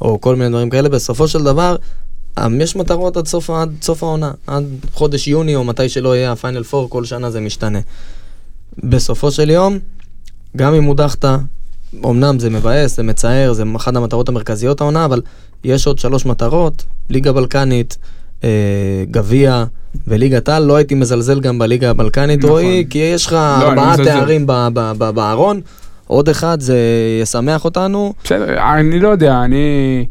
או 0.00 0.20
כל 0.20 0.36
מיני 0.36 0.50
דברים 0.50 0.70
כאלה. 0.70 0.88
בסופו 0.88 1.28
של 1.28 1.42
דבר, 1.44 1.76
יש 2.60 2.76
מטרות 2.76 3.16
עד 3.16 3.26
סוף, 3.26 3.50
עד 3.50 3.70
סוף 3.82 4.02
העונה, 4.02 4.30
עד 4.46 4.64
חודש 4.92 5.28
יוני, 5.28 5.54
או 5.56 5.64
מתי 5.64 5.88
שלא 5.88 6.16
יהיה 6.16 6.32
הפיינל 6.32 6.62
פור, 6.62 6.90
כל 6.90 7.04
שנה 7.04 7.30
זה 7.30 7.40
משתנה. 7.40 7.78
בסופו 8.78 9.30
של 9.30 9.50
יום, 9.50 9.78
גם 10.56 10.74
אם 10.74 10.84
הודחת, 10.84 11.24
אמנם 12.04 12.38
זה 12.38 12.50
מבאס, 12.50 12.96
זה 12.96 13.02
מצער, 13.02 13.52
זה 13.52 13.62
אחת 13.76 13.96
המטרות 13.96 14.28
המרכזיות 14.28 14.80
העונה, 14.80 15.04
אבל 15.04 15.20
יש 15.64 15.86
עוד 15.86 15.98
שלוש 15.98 16.26
מטרות, 16.26 16.84
ליגה 17.10 17.32
בלקנית, 17.32 17.98
אה, 18.44 19.04
גביע 19.10 19.64
וליגת 20.06 20.48
על, 20.48 20.62
לא 20.62 20.76
הייתי 20.76 20.94
מזלזל 20.94 21.40
גם 21.40 21.58
בליגה 21.58 21.90
הבלקנית, 21.90 22.38
נכון. 22.38 22.50
רועי, 22.50 22.86
כי 22.90 22.98
יש 22.98 23.26
לך 23.26 23.32
אני 23.32 23.64
ארבעה. 23.64 23.96
תארים 24.04 24.46
בארון, 24.98 25.60
עוד 26.06 26.28
אחד 26.28 26.60
זה 26.60 26.78
ישמח 27.22 27.64
אותנו. 27.64 28.12
בסדר, 28.24 28.56
אני 28.78 29.00
לא 29.00 29.08
יודע, 29.08 29.40
אני... 29.44 30.06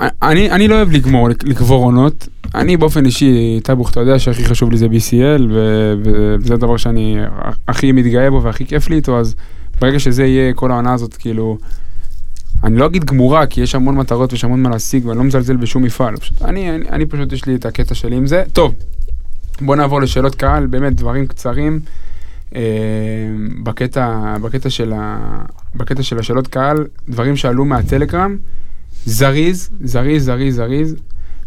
אני, 0.00 0.50
אני 0.50 0.68
לא 0.68 0.74
אוהב 0.74 0.92
לגמור, 0.92 1.28
לקבור 1.28 1.84
עונות. 1.84 2.28
אני 2.54 2.76
באופן 2.76 3.06
אישי, 3.06 3.60
טאבוך, 3.62 3.90
אתה 3.90 4.00
יודע 4.00 4.18
שהכי 4.18 4.44
חשוב 4.44 4.70
לי 4.70 4.78
זה 4.78 4.86
BCL, 4.86 5.42
ו- 5.50 5.94
וזה 6.38 6.54
הדבר 6.54 6.76
שאני 6.76 7.18
הכי 7.68 7.92
מתגאה 7.92 8.30
בו 8.30 8.42
והכי 8.42 8.66
כיף 8.66 8.90
לי 8.90 8.96
איתו, 8.96 9.20
אז 9.20 9.34
ברגע 9.80 9.98
שזה 9.98 10.24
יהיה 10.24 10.52
כל 10.54 10.70
העונה 10.70 10.92
הזאת, 10.92 11.14
כאילו... 11.14 11.58
אני 12.64 12.76
לא 12.78 12.86
אגיד 12.86 13.04
גמורה, 13.04 13.46
כי 13.46 13.60
יש 13.60 13.74
המון 13.74 13.96
מטרות 13.96 14.32
ויש 14.32 14.44
המון 14.44 14.62
מה 14.62 14.70
להשיג, 14.70 15.06
ואני 15.06 15.18
לא 15.18 15.24
מזלזל 15.24 15.56
בשום 15.56 15.82
מפעל. 15.82 16.16
פשוט, 16.16 16.42
אני, 16.42 16.70
אני, 16.74 16.88
אני 16.88 17.06
פשוט, 17.06 17.32
יש 17.32 17.46
לי 17.46 17.54
את 17.54 17.66
הקטע 17.66 17.94
שלי 17.94 18.16
עם 18.16 18.26
זה. 18.26 18.42
טוב, 18.52 18.74
בוא 19.60 19.76
נעבור 19.76 20.00
לשאלות 20.00 20.34
קהל, 20.34 20.66
באמת 20.66 20.94
דברים 20.94 21.26
קצרים. 21.26 21.80
אה, 22.54 22.60
בקטע, 23.62 24.36
בקטע, 24.42 24.70
של 24.70 24.92
ה, 24.96 25.18
בקטע 25.74 26.02
של 26.02 26.18
השאלות 26.18 26.46
קהל, 26.46 26.86
דברים 27.08 27.36
שעלו 27.36 27.64
מהטלגרם, 27.64 28.36
זריז, 29.06 29.70
זריז, 29.84 30.24
זריז, 30.24 30.56
זריז. 30.56 30.94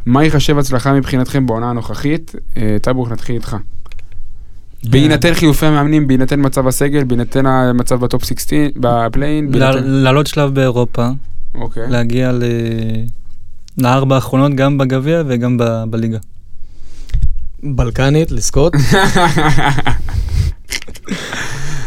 מה 0.05 0.23
ייחשב 0.23 0.57
הצלחה 0.57 0.93
מבחינתכם 0.93 1.45
בעונה 1.45 1.69
הנוכחית? 1.69 2.35
אה, 2.57 2.77
טאבוך, 2.81 3.11
נתחיל 3.11 3.35
איתך. 3.35 3.55
בהינתן 4.83 5.33
חילופי 5.33 5.65
המאמנים, 5.65 6.07
בהינתן 6.07 6.45
מצב 6.45 6.67
הסגל, 6.67 7.03
בהינתן 7.03 7.45
המצב 7.45 7.99
ב 7.99 8.05
top 8.05 8.23
16, 8.23 8.59
ב 8.75 8.84
play-in. 8.84 9.51
לעלות 9.83 10.27
שלב 10.27 10.53
באירופה, 10.55 11.07
אוקיי. 11.55 11.89
להגיע 11.89 12.31
ל... 12.31 12.43
לארבע 13.77 14.15
האחרונות 14.15 14.53
גם 14.55 14.77
בגביע 14.77 15.23
וגם 15.27 15.57
ב- 15.57 15.83
בליגה. 15.89 16.17
בלקנית, 17.63 18.31
לזכות. 18.31 18.73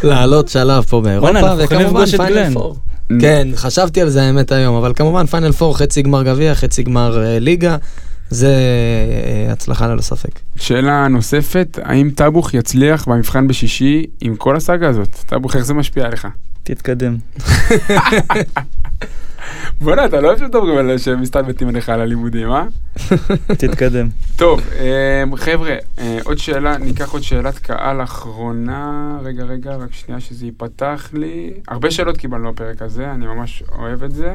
לעלות 0.03 0.49
שלב 0.49 0.83
פה 0.85 1.01
באירופה, 1.01 1.55
וכמובן 1.59 2.07
final. 2.07 2.55
four. 2.55 2.77
כן, 3.21 3.49
חשבתי 3.55 4.01
על 4.01 4.09
זה 4.09 4.23
האמת 4.23 4.53
היום, 4.53 4.77
אבל 4.77 4.93
כמובן 4.97 5.27
פיינל 5.27 5.53
פור, 5.53 5.79
חצי 5.79 6.03
גמר 6.03 6.23
גביע, 6.23 6.55
חצי 6.55 6.83
גמר 6.83 7.23
אה, 7.25 7.39
ליגה, 7.39 7.77
זה 8.31 8.57
אה, 9.47 9.53
הצלחה 9.53 9.87
ללא 9.87 10.01
ספק. 10.01 10.41
שאלה 10.57 11.09
נוספת, 11.09 11.79
האם 11.83 12.11
טאבוך 12.15 12.55
יצליח 12.55 13.09
במבחן 13.09 13.47
בשישי 13.47 14.07
עם 14.21 14.37
כל 14.37 14.57
הסאגה 14.57 14.89
הזאת? 14.89 15.09
טאבוך, 15.27 15.57
איך 15.57 15.65
זה 15.65 15.75
משפיע 15.75 16.07
עליך? 16.07 16.29
תתקדם. 16.63 17.17
בוא'נה, 19.81 20.05
אתה 20.05 20.21
לא 20.21 20.29
אוהב 20.29 20.39
שדברים 20.39 20.79
על 20.79 20.99
שמסתלבטים 20.99 21.69
עליך 21.69 21.89
על 21.89 22.01
הלימודים, 22.01 22.53
אה? 22.53 22.65
תתקדם. 23.59 24.09
טוב, 24.37 24.61
אה, 24.79 25.25
חבר'ה, 25.37 25.77
אה, 25.99 26.19
עוד 26.25 26.39
שאלה, 26.39 26.79
ניקח 26.79 27.13
עוד 27.13 27.23
שאלת 27.23 27.59
קהל 27.59 28.03
אחרונה. 28.03 29.19
רגע, 29.23 29.45
רגע, 29.45 29.77
רק 29.77 29.93
שנייה 29.93 30.21
שזה 30.21 30.47
ייפתח 30.47 31.11
לי. 31.13 31.53
הרבה 31.69 31.91
שאלות 31.91 32.17
קיבלנו 32.17 32.53
בפרק 32.53 32.83
הזה, 32.83 33.11
אני 33.11 33.27
ממש 33.27 33.63
אוהב 33.73 34.05
את 34.05 34.13
זה. 34.13 34.35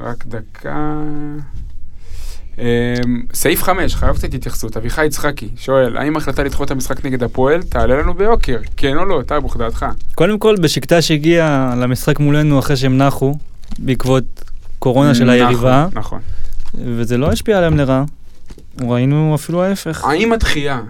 רק 0.00 0.26
דקה. 0.26 1.00
אה, 2.58 2.94
סעיף 3.34 3.62
5, 3.62 3.94
חייב 3.94 4.16
קצת 4.16 4.34
התייחסות. 4.34 4.76
אביחי 4.76 5.06
יצחקי 5.06 5.48
שואל, 5.56 5.96
האם 5.96 6.16
ההחלטה 6.16 6.42
לדחות 6.42 6.66
את 6.66 6.70
המשחק 6.70 7.04
נגד 7.04 7.22
הפועל 7.22 7.62
תעלה 7.62 7.96
לנו 7.96 8.14
ביוקר? 8.14 8.58
כן 8.76 8.96
או 8.96 9.04
לא? 9.04 9.22
טאבוך, 9.26 9.56
דעתך. 9.56 9.86
קודם 10.14 10.38
כל, 10.38 10.56
בשקטש 10.60 11.10
הגיע 11.10 11.74
למשחק 11.76 12.20
מולנו 12.20 12.58
אחרי 12.58 12.76
שהם 12.76 12.98
נחו, 12.98 13.34
בעקבות 13.78 14.24
קורונה 14.78 15.14
של 15.14 15.30
היריבה. 15.30 15.86
נכון. 15.92 16.20
וזה 16.74 17.18
לא 17.18 17.32
השפיע 17.32 17.58
עליהם 17.58 17.76
לרעה. 17.76 18.04
ראינו 18.80 19.34
אפילו 19.34 19.62
ההפך. 19.62 20.04
האם 20.04 20.32
הדחייה 20.32 20.80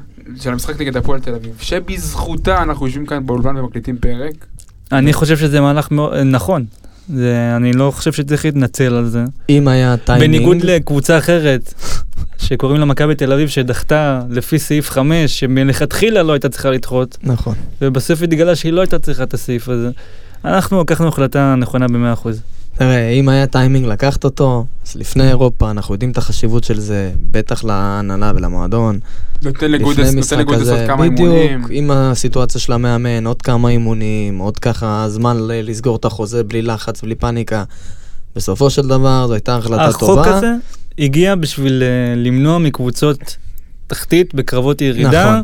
של 0.40 0.52
המשחק 0.52 0.80
נגד 0.80 0.96
הפועל 0.96 1.20
תל 1.20 1.34
אביב, 1.34 1.54
שבזכותה 1.60 2.62
אנחנו 2.62 2.86
יושבים 2.86 3.06
כאן 3.06 3.26
באולפן 3.26 3.56
ומקליטים 3.56 3.96
פרק, 3.98 4.46
אני 4.92 5.12
חושב 5.12 5.36
שזה 5.36 5.60
מהלך 5.60 5.88
נכון. 6.24 6.64
זה, 7.14 7.52
אני 7.56 7.72
לא 7.72 7.90
חושב 7.90 8.12
שצריך 8.12 8.44
להתנצל 8.44 8.94
על 8.94 9.06
זה. 9.06 9.24
אם 9.48 9.68
היה 9.68 9.96
טיימינג... 9.96 10.36
בניגוד 10.36 10.64
לקבוצה 10.64 11.18
אחרת, 11.18 11.74
שקוראים 12.38 12.80
לה 12.80 12.86
מכבי 12.86 13.14
תל 13.14 13.32
אביב, 13.32 13.48
שדחתה 13.48 14.20
לפי 14.30 14.58
סעיף 14.58 14.90
5, 14.90 15.40
שמלכתחילה 15.40 16.22
לא 16.22 16.32
הייתה 16.32 16.48
צריכה 16.48 16.70
לדחות, 16.70 17.18
נכון. 17.22 17.54
ובסוף 17.82 18.22
התגלה 18.22 18.56
שהיא 18.56 18.72
לא 18.72 18.80
הייתה 18.80 18.98
צריכה 18.98 19.22
את 19.22 19.34
הסעיף 19.34 19.68
הזה. 19.68 19.90
אנחנו 20.44 20.80
לקחנו 20.80 21.08
החלטה 21.08 21.54
נכונה 21.54 21.88
ב-100%. 21.88 22.28
תראה, 22.78 23.08
אם 23.08 23.28
היה 23.28 23.46
טיימינג 23.46 23.86
לקחת 23.86 24.24
אותו, 24.24 24.64
אז 24.86 24.96
לפני 24.96 25.28
אירופה, 25.28 25.70
אנחנו 25.70 25.94
יודעים 25.94 26.10
את 26.10 26.18
החשיבות 26.18 26.64
של 26.64 26.80
זה, 26.80 27.12
בטח 27.30 27.64
להנהלה 27.64 28.32
ולמועדון. 28.36 28.98
נותן 29.42 29.70
לגודס, 29.70 30.14
נותן 30.14 30.38
לגודס 30.38 30.68
עוד 30.68 30.78
כמה 30.86 31.08
בדיוק, 31.08 31.20
אימונים. 31.20 31.66
עם 31.70 31.90
הסיטואציה 31.90 32.60
של 32.60 32.72
המאמן, 32.72 33.26
עוד 33.26 33.42
כמה 33.42 33.68
אימונים, 33.68 34.38
עוד 34.38 34.58
ככה 34.58 35.04
זמן 35.08 35.36
לסגור 35.40 35.96
את 35.96 36.04
החוזה 36.04 36.44
בלי 36.44 36.62
לחץ, 36.62 37.02
בלי 37.02 37.14
פאניקה. 37.14 37.64
בסופו 38.36 38.70
של 38.70 38.88
דבר, 38.88 39.26
זו 39.26 39.32
הייתה 39.32 39.56
החלטה 39.56 39.92
טובה. 39.98 40.22
החוק 40.22 40.34
הזה 40.34 40.52
הגיע 40.98 41.34
בשביל 41.34 41.82
אה, 41.82 42.14
למנוע 42.16 42.58
מקבוצות 42.58 43.36
תחתית 43.86 44.34
בקרבות 44.34 44.80
ירידה, 44.80 45.24
נכון. 45.24 45.42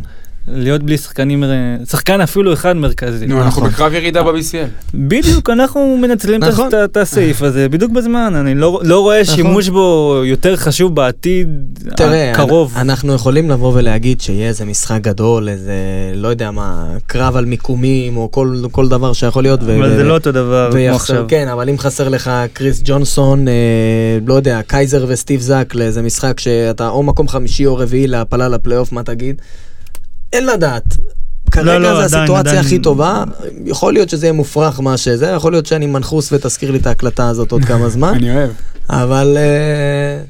להיות 0.48 0.82
בלי 0.82 0.98
שחקנים, 0.98 1.44
אה, 1.44 1.48
שחקן 1.90 2.20
אפילו 2.20 2.52
אחד 2.52 2.76
מרכזי. 2.76 3.26
נו, 3.26 3.42
אנחנו 3.42 3.60
נכון. 3.60 3.70
בקרב 3.72 3.92
ירידה 3.94 4.22
ב-BCL. 4.22 4.94
בדיוק, 4.94 5.50
אנחנו 5.50 5.96
מנצלים 6.02 6.42
את 6.42 6.48
נכון. 6.48 6.68
את 6.84 6.96
הסעיף 6.96 7.42
הזה 7.42 7.68
בדיוק 7.68 7.92
בזמן, 7.92 8.32
אני 8.36 8.54
לא 8.54 8.80
לא 8.84 9.00
רואה 9.00 9.22
נכון. 9.22 9.34
שימוש 9.34 9.68
בו 9.68 10.16
יותר 10.24 10.56
חשוב 10.56 10.94
בעתיד 10.94 11.48
תראה, 11.96 12.32
הקרוב. 12.32 12.72
אנ- 12.76 12.80
אנחנו 12.80 13.14
יכולים 13.14 13.50
לבוא 13.50 13.72
ולהגיד 13.74 14.20
שיהיה 14.20 14.48
איזה 14.48 14.64
משחק 14.64 14.98
גדול, 15.00 15.48
איזה, 15.48 15.72
לא 16.14 16.28
יודע 16.28 16.50
מה, 16.50 16.86
קרב 17.06 17.36
על 17.36 17.44
מיקומים, 17.44 18.16
או 18.16 18.30
כל, 18.30 18.56
כל 18.72 18.88
דבר 18.88 19.12
שיכול 19.12 19.42
להיות. 19.42 19.62
אבל 19.62 19.96
זה 19.96 20.02
לא 20.02 20.14
אותו 20.14 20.32
דבר 20.32 20.70
כמו 20.72 20.96
עכשיו. 20.96 21.24
כן, 21.28 21.48
אבל 21.48 21.68
אם 21.68 21.78
חסר 21.78 22.08
לך 22.08 22.30
קריס 22.52 22.80
ג'ונסון, 22.84 23.48
אה, 23.48 23.54
לא 24.26 24.34
יודע, 24.34 24.60
קייזר 24.66 25.04
וסטיב 25.08 25.40
זאק 25.40 25.74
לאיזה 25.74 26.02
משחק 26.02 26.40
שאתה 26.40 26.88
או 26.88 27.02
מקום 27.02 27.28
חמישי 27.28 27.66
או 27.66 27.76
רביעי 27.76 28.06
להעפלה 28.06 28.48
לפלייאוף, 28.48 28.92
מה 28.92 29.02
תגיד? 29.02 29.42
אין 30.32 30.46
לדעת. 30.46 30.96
כרגע 31.50 31.78
לא, 31.78 31.94
זה 31.94 32.04
עדיין, 32.04 32.22
הסיטואציה 32.22 32.52
עדיין. 32.52 32.66
הכי 32.66 32.78
טובה, 32.78 33.24
יכול 33.66 33.92
להיות 33.92 34.08
שזה 34.08 34.26
יהיה 34.26 34.32
מופרך 34.32 34.80
מה 34.80 34.96
שזה, 34.96 35.26
יכול 35.26 35.52
להיות 35.52 35.66
שאני 35.66 35.86
מנחוס 35.86 36.32
ותזכיר 36.32 36.70
לי 36.70 36.78
את 36.78 36.86
ההקלטה 36.86 37.28
הזאת 37.28 37.52
עוד 37.52 37.64
כמה 37.64 37.88
זמן, 37.96 38.14
אני 38.14 38.36
אוהב. 38.36 38.50
אבל 38.90 39.36
אה, 39.36 40.24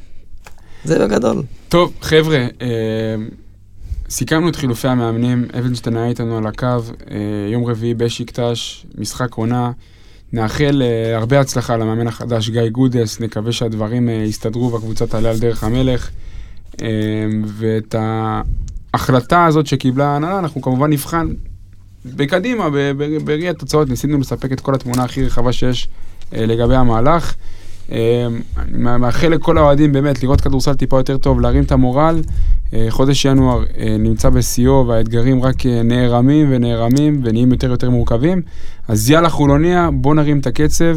זה 0.84 0.98
בגדול. 0.98 1.42
טוב, 1.68 1.92
חבר'ה, 2.02 2.46
אה, 2.62 2.68
סיכמנו 4.10 4.48
את 4.48 4.56
חילופי 4.56 4.88
המאמנים, 4.88 5.46
אבנשטיין 5.58 5.96
היה 5.96 6.08
איתנו 6.08 6.38
על 6.38 6.46
הקו, 6.46 6.66
אה, 6.66 7.16
יום 7.52 7.64
רביעי 7.64 7.94
בשיקטש, 7.94 8.86
משחק 8.98 9.34
עונה. 9.34 9.70
נאחל 10.32 10.82
אה, 10.82 11.16
הרבה 11.16 11.40
הצלחה 11.40 11.76
למאמן 11.76 12.06
החדש 12.06 12.50
גיא 12.50 12.68
גודס, 12.68 13.20
נקווה 13.20 13.52
שהדברים 13.52 14.08
אה, 14.08 14.14
יסתדרו 14.14 14.72
והקבוצה 14.72 15.06
תעלה 15.06 15.30
על 15.30 15.38
דרך 15.38 15.64
המלך. 15.64 16.10
אה, 16.82 16.88
ואת 17.46 17.94
ההחלטה 18.94 19.44
הזאת 19.46 19.66
שקיבלה 19.66 20.06
ההנהלה, 20.06 20.38
אנחנו 20.38 20.62
כמובן 20.62 20.90
נבחן 20.90 21.26
בקדימה, 22.04 22.68
בראי 23.24 23.48
התוצאות, 23.48 23.88
ניסינו 23.88 24.18
לספק 24.18 24.52
את 24.52 24.60
כל 24.60 24.74
התמונה 24.74 25.04
הכי 25.04 25.26
רחבה 25.26 25.52
שיש 25.52 25.88
אה, 26.34 26.46
לגבי 26.46 26.76
המהלך. 26.76 27.34
אה, 27.92 28.26
אני 28.58 28.98
מאחל 28.98 29.28
לכל 29.28 29.58
האוהדים 29.58 29.92
באמת 29.92 30.22
לראות 30.22 30.40
כדורסל 30.40 30.74
טיפה 30.74 30.98
יותר 30.98 31.16
טוב, 31.16 31.40
להרים 31.40 31.62
את 31.62 31.72
המורל. 31.72 32.22
אה, 32.74 32.86
חודש 32.90 33.24
ינואר 33.24 33.64
נמצא 33.98 34.30
בשיאו 34.30 34.84
והאתגרים 34.88 35.42
רק 35.42 35.66
נערמים 35.84 36.46
ונערמים 36.50 37.20
ונהיים 37.24 37.52
יותר 37.52 37.70
יותר 37.70 37.90
מורכבים. 37.90 38.42
אז 38.88 39.10
יאללה 39.10 39.28
חולוניה, 39.28 39.90
בוא 39.92 40.14
נרים 40.14 40.38
את 40.38 40.46
הקצב 40.46 40.96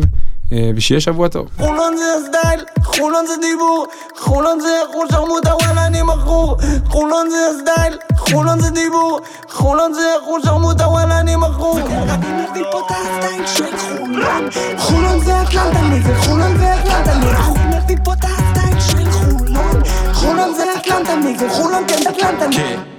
ושיהיה 0.76 1.02
שבוע 1.02 1.28
טוב. 1.28 1.48
חולון 1.58 1.98
זה 1.98 2.04
הסטייל, 2.16 2.64
חולון 2.84 3.26
זה 3.28 3.34
דיבור, 3.42 3.88
חולון 4.18 4.60
זה 4.60 4.70
אחושרמוטה 4.90 5.56
וואלה 5.56 5.86
אני 5.86 6.02
מכור. 6.02 6.58
חולון 6.88 7.30
זה 7.30 7.38
הסטייל, 7.52 7.98
חולון 8.18 8.60
זה 8.60 8.70
דיבור, 8.70 9.20
חולון 9.50 9.94
זה 9.94 10.02
אחושרמוטה 10.24 10.88
וואלה 10.88 11.20
אני 11.20 11.36
מכור. 11.36 11.80
אני 11.80 12.44
מביא 12.52 12.64
פה 12.72 12.80
את 12.80 12.92
הסטייל 12.92 13.48
של 13.48 13.78
חולון 13.78 14.50
חולון 14.78 15.20
זה 15.20 15.42
אטלנטה 15.42 15.82
נגד 15.82 16.18
חולון 16.18 16.58
זה 16.58 16.74
אטלנטה 16.74 17.16
נגד 17.16 17.36
אני 17.56 17.78
מביא 17.78 17.98
פה 18.04 18.14
את 18.14 18.24
הסטייל 18.24 18.80
של 18.80 19.12
חולון 19.12 19.84
חולון 20.14 20.54
זה 20.56 20.64
אטלנטה 20.78 21.16
נגד 21.16 21.50
חולון 21.50 21.84
כן 21.88 22.00
אטלנטה 22.10 22.48
נגד 22.48 22.95